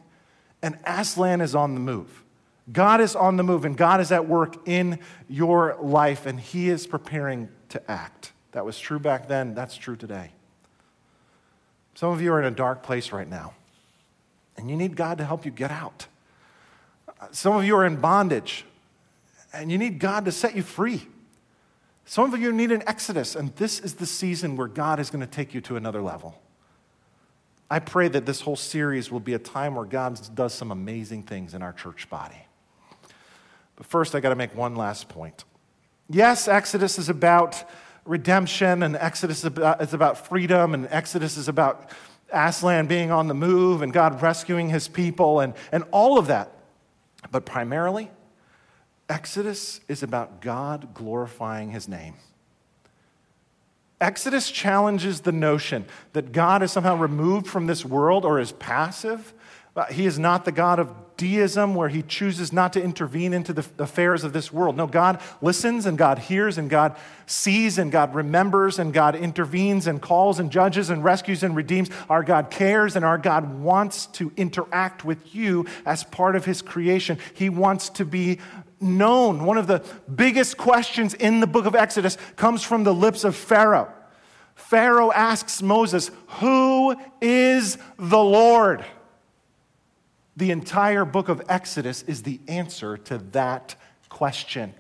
and 0.62 0.78
Aslan 0.86 1.42
is 1.42 1.56
on 1.56 1.74
the 1.74 1.80
move. 1.80 2.25
God 2.72 3.02
is 3.02 3.16
on 3.16 3.38
the 3.38 3.44
move 3.44 3.66
and 3.66 3.78
God 3.78 4.02
is 4.02 4.12
at 4.12 4.28
work 4.28 4.68
in 4.68 5.00
your 5.28 5.78
life 5.80 6.26
and 6.26 6.40
He 6.40 6.70
is 6.70 6.88
preparing 6.88 7.50
to 7.70 7.92
act. 7.92 8.32
That 8.54 8.66
was 8.66 8.80
true 8.80 9.00
back 9.00 9.28
then, 9.28 9.54
that's 9.54 9.76
true 9.76 9.96
today. 9.96 10.32
Some 11.94 12.12
of 12.12 12.22
you 12.22 12.34
are 12.34 12.40
in 12.40 12.46
a 12.46 12.56
dark 12.56 12.84
place 12.84 13.12
right 13.12 13.30
now 13.30 13.54
and 14.58 14.70
you 14.70 14.76
need 14.76 14.96
God 14.96 15.18
to 15.20 15.26
help 15.26 15.46
you 15.46 15.52
get 15.52 15.72
out. 15.72 16.08
Some 17.32 17.56
of 17.56 17.66
you 17.66 17.76
are 17.76 17.86
in 17.86 17.98
bondage 17.98 18.66
and 19.54 19.72
you 19.72 19.78
need 19.78 20.00
God 20.00 20.26
to 20.26 20.32
set 20.32 20.56
you 20.56 20.64
free. 20.64 21.08
Some 22.06 22.34
of 22.34 22.40
you 22.40 22.52
need 22.52 22.72
an 22.72 22.84
exodus, 22.86 23.36
and 23.36 23.56
this 23.56 23.80
is 23.80 23.96
the 23.96 24.06
season 24.06 24.58
where 24.58 24.68
God 24.68 25.00
is 25.00 25.10
going 25.10 25.22
to 25.22 25.32
take 25.32 25.56
you 25.56 25.62
to 25.62 25.76
another 25.76 26.04
level. 26.04 26.40
I 27.70 27.80
pray 27.80 28.08
that 28.10 28.28
this 28.28 28.42
whole 28.42 28.56
series 28.56 29.12
will 29.12 29.20
be 29.20 29.34
a 29.34 29.40
time 29.40 29.74
where 29.74 29.86
God 29.86 30.20
does 30.36 30.54
some 30.54 30.72
amazing 30.72 31.24
things 31.24 31.56
in 31.56 31.64
our 31.64 31.74
church 31.74 32.08
body. 32.10 32.46
But 33.76 33.86
first, 33.86 34.16
I 34.16 34.20
got 34.20 34.30
to 34.30 34.36
make 34.36 34.56
one 34.56 34.76
last 34.76 35.10
point. 35.10 35.44
Yes, 36.10 36.48
Exodus 36.48 36.98
is 37.00 37.10
about 37.10 37.64
redemption, 38.06 38.84
and 38.84 38.96
Exodus 38.96 39.44
is 39.44 39.94
about, 39.94 40.28
freedom, 40.28 40.74
and 40.74 40.88
Exodus 40.92 41.38
is 41.38 41.48
about 41.48 41.90
Aslan 42.32 42.88
being 42.88 43.12
on 43.12 43.28
the 43.28 43.34
move 43.34 43.82
and 43.82 43.92
God 43.92 44.22
rescuing 44.22 44.70
his 44.70 44.88
people 44.88 45.40
and, 45.40 45.54
and 45.72 45.84
all 45.92 46.18
of 46.18 46.28
that. 46.28 46.52
But 47.32 47.46
primarily, 47.46 48.12
Exodus 49.10 49.82
is 49.88 50.04
about 50.04 50.42
God 50.42 50.94
glorifying 50.94 51.72
his 51.72 51.88
name. 51.88 52.16
Exodus 54.02 54.52
challenges 54.52 55.22
the 55.22 55.32
notion 55.32 55.86
that 56.14 56.32
God 56.32 56.62
is 56.62 56.72
somehow 56.72 56.96
removed 56.98 57.48
from 57.48 57.66
this 57.66 57.86
world 57.86 58.26
or 58.26 58.40
is 58.40 58.52
passive. 58.52 59.34
He 59.92 60.06
is 60.06 60.18
not 60.18 60.46
the 60.46 60.54
God 60.54 60.80
of 60.80 60.94
deism 61.18 61.76
where 61.76 61.90
he 61.90 62.02
chooses 62.02 62.52
not 62.52 62.74
to 62.74 62.82
intervene 62.82 63.34
into 63.34 63.54
the 63.54 63.66
affairs 63.80 64.24
of 64.24 64.34
this 64.34 64.52
world. 64.52 64.76
No, 64.76 64.88
God 64.88 65.22
listens 65.42 65.86
and 65.86 65.98
God 65.98 66.20
hears 66.20 66.58
and 66.58 66.70
God 66.70 66.96
sees 67.26 67.78
and 67.78 67.92
God 67.92 68.16
remembers 68.16 68.80
and 68.80 68.94
God 68.94 69.16
intervenes 69.16 69.88
and 69.88 70.02
calls 70.02 70.40
and 70.40 70.52
judges 70.52 70.90
and 70.90 71.04
rescues 71.04 71.44
and 71.44 71.56
redeems. 71.56 71.90
Our 72.10 72.24
God 72.24 72.52
cares 72.52 72.96
and 72.96 73.04
our 73.04 73.18
God 73.18 73.62
wants 73.62 74.08
to 74.08 74.32
interact 74.38 75.04
with 75.06 75.36
you 75.36 75.66
as 75.86 76.04
part 76.04 76.36
of 76.36 76.46
his 76.46 76.62
creation. 76.62 77.18
He 77.34 77.50
wants 77.50 77.90
to 77.92 78.06
be 78.06 78.40
known. 78.80 79.46
One 79.46 79.58
of 79.58 79.68
the 79.68 79.84
biggest 80.14 80.58
questions 80.58 81.14
in 81.14 81.40
the 81.40 81.48
book 81.48 81.66
of 81.66 81.76
Exodus 81.76 82.18
comes 82.36 82.64
from 82.64 82.84
the 82.84 82.94
lips 82.94 83.24
of 83.24 83.36
Pharaoh. 83.36 83.92
Pharaoh 84.56 85.12
asks 85.12 85.62
Moses, 85.62 86.12
Who 86.40 86.96
is 87.22 87.78
the 87.98 88.24
Lord? 88.24 88.86
The 90.38 90.52
entire 90.52 91.06
book 91.06 91.30
of 91.30 91.42
Exodus 91.48 92.04
is 92.04 92.24
the 92.24 92.40
answer 92.48 92.98
to 92.98 93.18
that 93.32 93.76
question. 94.10 94.74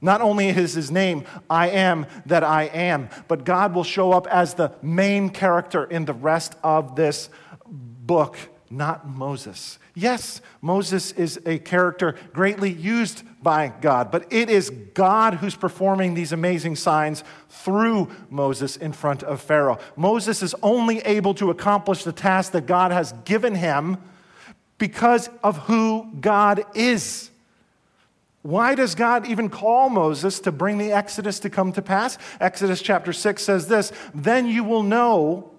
Not 0.00 0.20
only 0.20 0.48
is 0.48 0.74
his 0.74 0.90
name, 0.90 1.24
I 1.50 1.70
am 1.70 2.06
that 2.26 2.44
I 2.44 2.64
am, 2.64 3.08
but 3.26 3.44
God 3.44 3.74
will 3.74 3.84
show 3.84 4.12
up 4.12 4.28
as 4.28 4.54
the 4.54 4.72
main 4.80 5.30
character 5.30 5.84
in 5.84 6.04
the 6.04 6.12
rest 6.12 6.54
of 6.62 6.94
this 6.94 7.30
book, 7.66 8.36
not 8.70 9.08
Moses. 9.08 9.80
Yes, 9.94 10.40
Moses 10.62 11.10
is 11.12 11.40
a 11.44 11.58
character 11.58 12.14
greatly 12.32 12.70
used 12.70 13.24
by 13.42 13.72
God, 13.80 14.12
but 14.12 14.32
it 14.32 14.48
is 14.48 14.70
God 14.94 15.34
who's 15.34 15.56
performing 15.56 16.14
these 16.14 16.30
amazing 16.30 16.76
signs 16.76 17.24
through 17.48 18.08
Moses 18.30 18.76
in 18.76 18.92
front 18.92 19.24
of 19.24 19.40
Pharaoh. 19.40 19.78
Moses 19.96 20.44
is 20.44 20.54
only 20.62 21.00
able 21.00 21.34
to 21.34 21.50
accomplish 21.50 22.04
the 22.04 22.12
task 22.12 22.52
that 22.52 22.66
God 22.66 22.92
has 22.92 23.12
given 23.24 23.56
him 23.56 23.96
because 24.78 25.28
of 25.42 25.58
who 25.58 26.10
God 26.20 26.64
is. 26.74 27.30
Why 28.42 28.74
does 28.74 28.94
God 28.94 29.26
even 29.26 29.50
call 29.50 29.90
Moses 29.90 30.40
to 30.40 30.52
bring 30.52 30.78
the 30.78 30.92
Exodus 30.92 31.40
to 31.40 31.50
come 31.50 31.72
to 31.72 31.82
pass? 31.82 32.16
Exodus 32.40 32.80
chapter 32.80 33.12
6 33.12 33.42
says 33.42 33.66
this 33.68 33.92
Then 34.14 34.46
you 34.46 34.64
will 34.64 34.84
know 34.84 35.50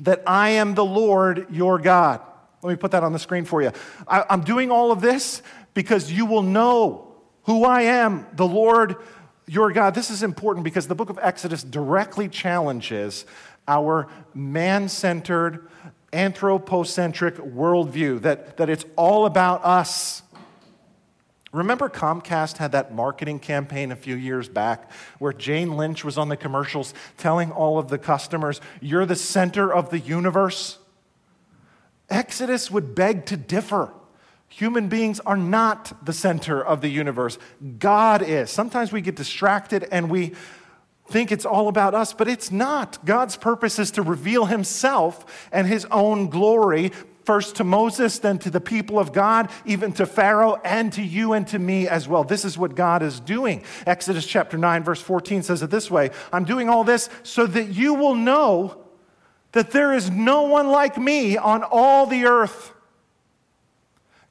that 0.00 0.22
I 0.26 0.50
am 0.50 0.74
the 0.74 0.84
Lord 0.84 1.46
your 1.50 1.78
God. 1.78 2.20
Let 2.62 2.70
me 2.70 2.76
put 2.76 2.92
that 2.92 3.02
on 3.02 3.12
the 3.12 3.18
screen 3.18 3.44
for 3.44 3.60
you. 3.60 3.72
I, 4.06 4.24
am 4.30 4.42
doing 4.42 4.70
all 4.70 4.92
of 4.92 5.00
this 5.00 5.42
because 5.74 6.12
you 6.12 6.24
will 6.26 6.42
know 6.42 7.12
who 7.44 7.64
I 7.64 7.82
am, 7.82 8.26
the 8.34 8.46
Lord 8.46 8.96
your 9.46 9.72
God. 9.72 9.94
This 9.94 10.10
is 10.10 10.22
important 10.22 10.62
because 10.62 10.86
the 10.86 10.94
book 10.94 11.10
of 11.10 11.18
Exodus 11.20 11.64
directly 11.64 12.28
challenges 12.28 13.26
our 13.66 14.08
man 14.34 14.88
centered, 14.88 15.68
anthropocentric 16.12 17.36
worldview 17.36 18.22
that, 18.22 18.56
that 18.58 18.68
it's 18.68 18.84
all 18.96 19.26
about 19.26 19.64
us. 19.64 20.22
Remember, 21.52 21.88
Comcast 21.88 22.56
had 22.56 22.72
that 22.72 22.94
marketing 22.94 23.38
campaign 23.38 23.92
a 23.92 23.96
few 23.96 24.14
years 24.14 24.48
back 24.48 24.90
where 25.18 25.32
Jane 25.32 25.76
Lynch 25.76 26.02
was 26.02 26.16
on 26.16 26.28
the 26.28 26.36
commercials 26.36 26.94
telling 27.18 27.50
all 27.50 27.78
of 27.78 27.88
the 27.88 27.98
customers, 27.98 28.60
You're 28.80 29.04
the 29.04 29.16
center 29.16 29.72
of 29.72 29.90
the 29.90 29.98
universe? 29.98 30.78
Exodus 32.08 32.70
would 32.70 32.94
beg 32.94 33.26
to 33.26 33.36
differ. 33.36 33.92
Human 34.48 34.88
beings 34.88 35.18
are 35.20 35.36
not 35.36 36.04
the 36.04 36.12
center 36.12 36.62
of 36.62 36.82
the 36.82 36.88
universe, 36.88 37.38
God 37.78 38.20
is. 38.20 38.50
Sometimes 38.50 38.92
we 38.92 39.00
get 39.00 39.16
distracted 39.16 39.88
and 39.90 40.10
we 40.10 40.32
think 41.12 41.30
it's 41.30 41.44
all 41.44 41.68
about 41.68 41.94
us, 41.94 42.12
but 42.12 42.26
it's 42.26 42.50
not. 42.50 43.04
God's 43.04 43.36
purpose 43.36 43.78
is 43.78 43.90
to 43.92 44.02
reveal 44.02 44.46
himself 44.46 45.48
and 45.52 45.66
his 45.66 45.86
own 45.90 46.28
glory, 46.28 46.90
first 47.24 47.56
to 47.56 47.64
Moses, 47.64 48.18
then 48.18 48.38
to 48.40 48.50
the 48.50 48.60
people 48.60 48.98
of 48.98 49.12
God, 49.12 49.50
even 49.66 49.92
to 49.92 50.06
Pharaoh, 50.06 50.60
and 50.64 50.92
to 50.94 51.02
you 51.02 51.34
and 51.34 51.46
to 51.48 51.58
me 51.58 51.86
as 51.86 52.08
well. 52.08 52.24
This 52.24 52.44
is 52.44 52.58
what 52.58 52.74
God 52.74 53.02
is 53.02 53.20
doing. 53.20 53.62
Exodus 53.86 54.26
chapter 54.26 54.56
9, 54.56 54.82
verse 54.82 55.00
14 55.00 55.42
says 55.42 55.62
it 55.62 55.70
this 55.70 55.90
way 55.90 56.10
I'm 56.32 56.44
doing 56.44 56.68
all 56.68 56.82
this 56.82 57.08
so 57.22 57.46
that 57.46 57.68
you 57.68 57.94
will 57.94 58.14
know 58.14 58.82
that 59.52 59.70
there 59.70 59.92
is 59.92 60.10
no 60.10 60.42
one 60.42 60.68
like 60.68 60.96
me 60.96 61.36
on 61.36 61.62
all 61.62 62.06
the 62.06 62.24
earth. 62.24 62.72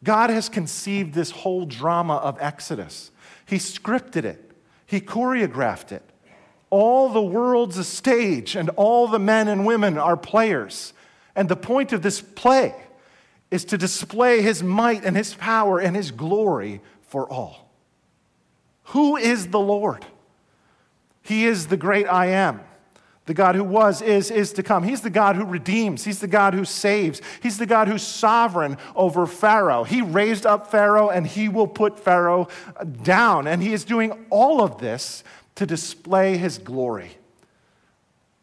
God 0.04 0.32
has 0.32 0.50
conceived 0.50 1.14
this 1.14 1.30
whole 1.30 1.66
drama 1.66 2.16
of 2.16 2.38
Exodus. 2.42 3.12
He 3.46 3.58
scripted 3.58 4.26
it, 4.26 4.52
He 4.88 5.00
choreographed 5.00 5.92
it. 5.92 6.11
All 6.72 7.10
the 7.10 7.22
world's 7.22 7.78
a 7.78 7.84
stage, 7.84 8.56
and 8.56 8.70
all 8.72 9.08
the 9.08 9.20
men 9.20 9.48
and 9.48 9.66
women 9.66 10.00
are 10.00 10.18
players. 10.18 10.94
And 11.36 11.48
the 11.48 11.56
point 11.56 11.94
of 11.94 12.02
this 12.02 12.22
play 12.22 12.74
is 13.52 13.66
to 13.66 13.78
display 13.78 14.42
his 14.42 14.64
might 14.64 15.06
and 15.06 15.16
his 15.16 15.34
power 15.36 15.78
and 15.80 15.96
his 15.96 16.10
glory 16.10 16.82
for 17.02 17.30
all. 17.30 17.70
Who 18.86 19.18
is 19.18 19.48
the 19.48 19.60
Lord? 19.60 20.06
He 21.22 21.46
is 21.46 21.68
the 21.68 21.78
great 21.78 22.08
I 22.08 22.28
am. 22.28 22.62
The 23.26 23.34
God 23.36 23.56
who 23.56 23.64
was, 23.64 24.02
is, 24.02 24.32
is 24.32 24.52
to 24.54 24.64
come. 24.64 24.84
He's 24.84 25.02
the 25.02 25.12
God 25.12 25.36
who 25.36 25.46
redeems. 25.46 26.04
He's 26.04 26.20
the 26.20 26.28
God 26.28 26.54
who 26.54 26.66
saves. 26.66 27.22
He's 27.42 27.60
the 27.60 27.68
God 27.68 27.88
who's 27.88 28.02
sovereign 28.02 28.78
over 28.96 29.28
Pharaoh. 29.28 29.84
He 29.84 30.02
raised 30.02 30.46
up 30.46 30.72
Pharaoh 30.72 31.10
and 31.10 31.28
he 31.28 31.48
will 31.48 31.68
put 31.68 32.00
Pharaoh 32.00 32.48
down. 33.04 33.46
And 33.46 33.62
he 33.62 33.74
is 33.74 33.86
doing 33.86 34.26
all 34.32 34.62
of 34.62 34.80
this 34.80 35.24
to 35.62 35.68
display 35.68 36.38
his 36.38 36.58
glory. 36.58 37.12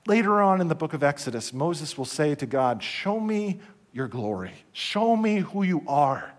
Later 0.07 0.41
on 0.41 0.61
in 0.61 0.69
the 0.69 0.77
book 0.77 0.93
of 0.93 1.03
Exodus, 1.03 1.53
Moses 1.53 1.99
will 1.99 2.05
say 2.05 2.37
to 2.37 2.47
God, 2.47 2.81
Show 2.81 3.19
me 3.19 3.59
your 3.93 4.07
glory. 4.07 4.53
Show 4.73 5.17
me 5.17 5.39
who 5.39 5.65
you 5.65 5.83
are. 5.89 6.33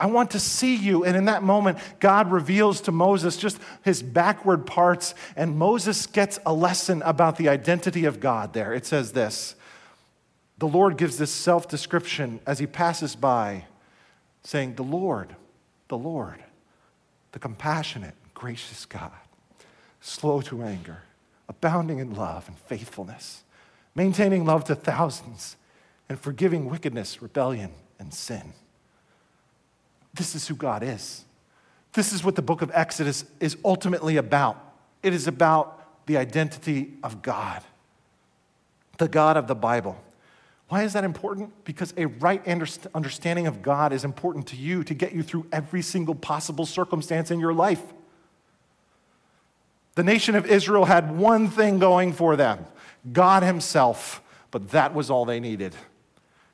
I 0.00 0.06
want 0.06 0.32
to 0.32 0.40
see 0.40 0.74
you. 0.74 1.04
And 1.04 1.16
in 1.16 1.26
that 1.26 1.44
moment, 1.44 1.78
God 2.00 2.32
reveals 2.32 2.80
to 2.82 2.92
Moses 2.92 3.36
just 3.36 3.60
his 3.82 4.02
backward 4.02 4.66
parts, 4.66 5.14
and 5.36 5.56
Moses 5.56 6.06
gets 6.06 6.40
a 6.44 6.52
lesson 6.52 7.02
about 7.02 7.36
the 7.36 7.48
identity 7.48 8.04
of 8.04 8.18
God 8.18 8.52
there. 8.52 8.74
It 8.74 8.84
says 8.84 9.12
this 9.12 9.54
The 10.58 10.66
Lord 10.66 10.96
gives 10.96 11.18
this 11.18 11.30
self 11.30 11.68
description 11.68 12.40
as 12.48 12.58
he 12.58 12.66
passes 12.66 13.14
by, 13.14 13.66
saying, 14.42 14.74
The 14.74 14.82
Lord, 14.82 15.36
the 15.86 15.98
Lord, 15.98 16.42
the 17.30 17.38
compassionate, 17.38 18.16
gracious 18.34 18.86
God 18.86 19.12
slow 20.06 20.40
to 20.40 20.62
anger, 20.62 21.02
abounding 21.48 21.98
in 21.98 22.14
love 22.14 22.46
and 22.46 22.56
faithfulness, 22.56 23.42
maintaining 23.94 24.44
love 24.44 24.62
to 24.64 24.74
thousands, 24.74 25.56
and 26.08 26.18
forgiving 26.20 26.70
wickedness, 26.70 27.20
rebellion, 27.20 27.72
and 27.98 28.14
sin. 28.14 28.52
This 30.14 30.36
is 30.36 30.46
who 30.46 30.54
God 30.54 30.84
is. 30.84 31.24
This 31.92 32.12
is 32.12 32.22
what 32.22 32.36
the 32.36 32.42
book 32.42 32.62
of 32.62 32.70
Exodus 32.72 33.24
is 33.40 33.56
ultimately 33.64 34.16
about. 34.16 34.74
It 35.02 35.12
is 35.12 35.26
about 35.26 36.06
the 36.06 36.16
identity 36.18 36.94
of 37.02 37.20
God, 37.20 37.62
the 38.98 39.08
God 39.08 39.36
of 39.36 39.48
the 39.48 39.56
Bible. 39.56 40.00
Why 40.68 40.84
is 40.84 40.92
that 40.92 41.02
important? 41.02 41.64
Because 41.64 41.92
a 41.96 42.06
right 42.06 42.46
understanding 42.46 43.48
of 43.48 43.60
God 43.60 43.92
is 43.92 44.04
important 44.04 44.46
to 44.48 44.56
you 44.56 44.84
to 44.84 44.94
get 44.94 45.12
you 45.12 45.24
through 45.24 45.46
every 45.52 45.82
single 45.82 46.14
possible 46.14 46.64
circumstance 46.64 47.32
in 47.32 47.40
your 47.40 47.52
life. 47.52 47.82
The 49.96 50.04
nation 50.04 50.36
of 50.36 50.46
Israel 50.46 50.84
had 50.84 51.16
one 51.16 51.48
thing 51.48 51.78
going 51.78 52.12
for 52.12 52.36
them 52.36 52.64
God 53.12 53.42
Himself, 53.42 54.22
but 54.50 54.70
that 54.70 54.94
was 54.94 55.10
all 55.10 55.24
they 55.24 55.40
needed. 55.40 55.74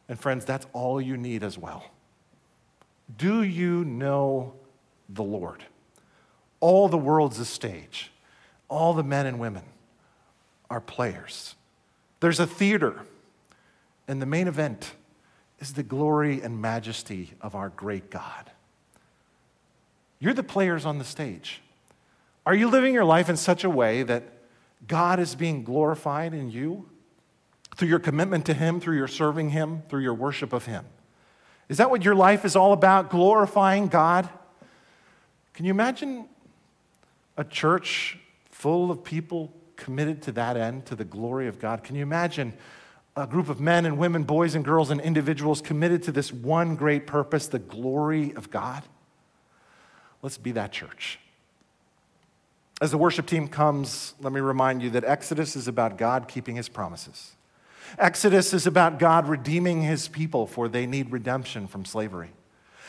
And 0.08 0.18
friends, 0.18 0.44
that's 0.44 0.66
all 0.72 1.00
you 1.00 1.16
need 1.16 1.42
as 1.42 1.58
well. 1.58 1.90
Do 3.18 3.42
you 3.42 3.84
know 3.84 4.54
the 5.08 5.22
Lord? 5.22 5.64
All 6.60 6.88
the 6.88 6.98
world's 6.98 7.38
a 7.38 7.44
stage, 7.44 8.10
all 8.68 8.94
the 8.94 9.02
men 9.02 9.26
and 9.26 9.38
women 9.38 9.64
are 10.70 10.80
players. 10.80 11.56
There's 12.20 12.38
a 12.38 12.46
theater, 12.46 13.00
and 14.06 14.22
the 14.22 14.26
main 14.26 14.46
event 14.46 14.92
is 15.58 15.72
the 15.72 15.82
glory 15.82 16.40
and 16.40 16.62
majesty 16.62 17.32
of 17.40 17.56
our 17.56 17.68
great 17.68 18.10
God. 18.10 18.50
You're 20.20 20.34
the 20.34 20.44
players 20.44 20.86
on 20.86 20.98
the 20.98 21.04
stage. 21.04 21.60
Are 22.44 22.54
you 22.54 22.68
living 22.68 22.92
your 22.92 23.04
life 23.04 23.28
in 23.28 23.36
such 23.36 23.64
a 23.64 23.70
way 23.70 24.02
that 24.02 24.24
God 24.86 25.20
is 25.20 25.34
being 25.34 25.62
glorified 25.62 26.34
in 26.34 26.50
you 26.50 26.88
through 27.76 27.88
your 27.88 28.00
commitment 28.00 28.46
to 28.46 28.54
Him, 28.54 28.80
through 28.80 28.96
your 28.96 29.08
serving 29.08 29.50
Him, 29.50 29.82
through 29.88 30.02
your 30.02 30.14
worship 30.14 30.52
of 30.52 30.66
Him? 30.66 30.84
Is 31.68 31.78
that 31.78 31.90
what 31.90 32.04
your 32.04 32.14
life 32.14 32.44
is 32.44 32.56
all 32.56 32.72
about, 32.72 33.10
glorifying 33.10 33.86
God? 33.86 34.28
Can 35.54 35.64
you 35.64 35.70
imagine 35.70 36.28
a 37.36 37.44
church 37.44 38.18
full 38.50 38.90
of 38.90 39.04
people 39.04 39.52
committed 39.76 40.22
to 40.22 40.32
that 40.32 40.56
end, 40.56 40.86
to 40.86 40.96
the 40.96 41.04
glory 41.04 41.46
of 41.48 41.58
God? 41.58 41.84
Can 41.84 41.96
you 41.96 42.02
imagine 42.02 42.52
a 43.16 43.26
group 43.26 43.48
of 43.48 43.60
men 43.60 43.86
and 43.86 43.98
women, 43.98 44.24
boys 44.24 44.54
and 44.54 44.64
girls, 44.64 44.90
and 44.90 45.00
individuals 45.00 45.60
committed 45.60 46.02
to 46.04 46.12
this 46.12 46.32
one 46.32 46.74
great 46.74 47.06
purpose, 47.06 47.46
the 47.46 47.58
glory 47.58 48.34
of 48.34 48.50
God? 48.50 48.82
Let's 50.22 50.38
be 50.38 50.52
that 50.52 50.72
church. 50.72 51.18
As 52.82 52.90
the 52.90 52.98
worship 52.98 53.26
team 53.26 53.46
comes, 53.46 54.14
let 54.20 54.32
me 54.32 54.40
remind 54.40 54.82
you 54.82 54.90
that 54.90 55.04
Exodus 55.04 55.54
is 55.54 55.68
about 55.68 55.96
God 55.96 56.26
keeping 56.26 56.56
his 56.56 56.68
promises. 56.68 57.36
Exodus 57.96 58.52
is 58.52 58.66
about 58.66 58.98
God 58.98 59.28
redeeming 59.28 59.82
his 59.82 60.08
people, 60.08 60.48
for 60.48 60.68
they 60.68 60.84
need 60.84 61.12
redemption 61.12 61.68
from 61.68 61.84
slavery. 61.84 62.30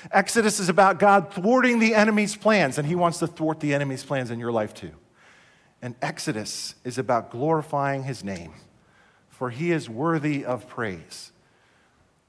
Exodus 0.10 0.60
is 0.60 0.68
about 0.68 0.98
God 0.98 1.32
thwarting 1.32 1.78
the 1.78 1.94
enemy's 1.94 2.36
plans, 2.36 2.80
and 2.80 2.88
he 2.88 2.96
wants 2.96 3.20
to 3.20 3.28
thwart 3.28 3.60
the 3.60 3.76
enemy's 3.76 4.04
plans 4.04 4.32
in 4.32 4.39
your 4.39 4.52
life 4.52 4.74
too. 4.74 4.94
And 5.80 5.94
Exodus 6.02 6.74
is 6.84 6.98
about 6.98 7.30
glorifying 7.30 8.02
his 8.02 8.24
name, 8.24 8.56
for 9.30 9.52
he 9.52 9.72
is 9.72 9.88
worthy 9.88 10.44
of 10.44 10.68
praise. 10.68 11.33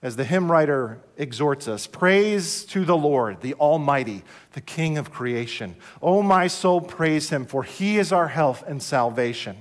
As 0.05 0.17
the 0.17 0.25
hymn 0.25 0.53
writer 0.53 0.99
exhorts 1.17 1.67
us, 1.67 1.87
praise 1.87 2.67
to 2.67 2.85
the 2.85 2.97
Lord, 2.97 3.41
the 3.41 3.55
Almighty, 3.55 4.23
the 4.53 4.61
King 4.61 4.99
of 4.99 5.11
creation. 5.11 5.77
O 6.03 6.23
my 6.23 6.47
soul, 6.47 6.83
praise 6.83 7.31
him, 7.31 7.47
for 7.47 7.63
he 7.63 7.97
is 7.97 8.13
our 8.13 8.29
health 8.29 8.63
and 8.67 8.83
salvation. 8.83 9.57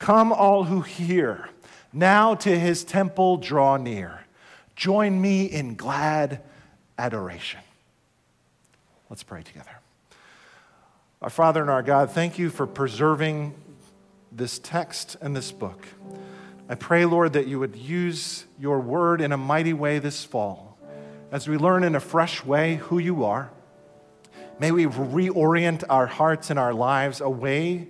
Come, 0.00 0.32
all 0.32 0.64
who 0.64 0.80
hear, 0.80 1.48
now 1.92 2.34
to 2.34 2.58
his 2.58 2.82
temple 2.82 3.36
draw 3.36 3.76
near. 3.76 4.22
Join 4.74 5.20
me 5.20 5.44
in 5.44 5.76
glad 5.76 6.42
adoration. 6.98 7.60
Let's 9.08 9.22
pray 9.22 9.44
together. 9.44 9.78
Our 11.20 11.30
Father 11.30 11.60
and 11.60 11.70
our 11.70 11.84
God, 11.84 12.10
thank 12.10 12.36
you 12.36 12.50
for 12.50 12.66
preserving 12.66 13.54
this 14.32 14.58
text 14.58 15.16
and 15.20 15.36
this 15.36 15.52
book. 15.52 15.86
I 16.72 16.74
pray, 16.74 17.04
Lord, 17.04 17.34
that 17.34 17.46
you 17.46 17.58
would 17.58 17.76
use 17.76 18.46
your 18.58 18.80
word 18.80 19.20
in 19.20 19.30
a 19.30 19.36
mighty 19.36 19.74
way 19.74 19.98
this 19.98 20.24
fall 20.24 20.78
as 21.30 21.46
we 21.46 21.58
learn 21.58 21.84
in 21.84 21.94
a 21.94 22.00
fresh 22.00 22.42
way 22.46 22.76
who 22.76 22.98
you 22.98 23.24
are. 23.24 23.50
May 24.58 24.70
we 24.72 24.86
reorient 24.86 25.84
our 25.90 26.06
hearts 26.06 26.48
and 26.48 26.58
our 26.58 26.72
lives 26.72 27.20
away 27.20 27.88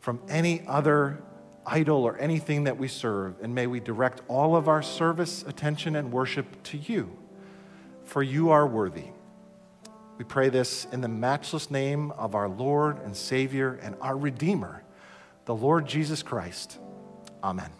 from 0.00 0.20
any 0.28 0.62
other 0.66 1.22
idol 1.64 2.04
or 2.04 2.18
anything 2.18 2.64
that 2.64 2.76
we 2.76 2.88
serve, 2.88 3.36
and 3.40 3.54
may 3.54 3.66
we 3.66 3.80
direct 3.80 4.20
all 4.28 4.54
of 4.54 4.68
our 4.68 4.82
service, 4.82 5.42
attention, 5.44 5.96
and 5.96 6.12
worship 6.12 6.62
to 6.64 6.76
you, 6.76 7.16
for 8.04 8.22
you 8.22 8.50
are 8.50 8.66
worthy. 8.66 9.06
We 10.18 10.26
pray 10.26 10.50
this 10.50 10.86
in 10.92 11.00
the 11.00 11.08
matchless 11.08 11.70
name 11.70 12.10
of 12.10 12.34
our 12.34 12.50
Lord 12.50 12.98
and 13.02 13.16
Savior 13.16 13.80
and 13.80 13.96
our 14.02 14.14
Redeemer, 14.18 14.84
the 15.46 15.54
Lord 15.54 15.86
Jesus 15.86 16.22
Christ. 16.22 16.78
Amen. 17.42 17.79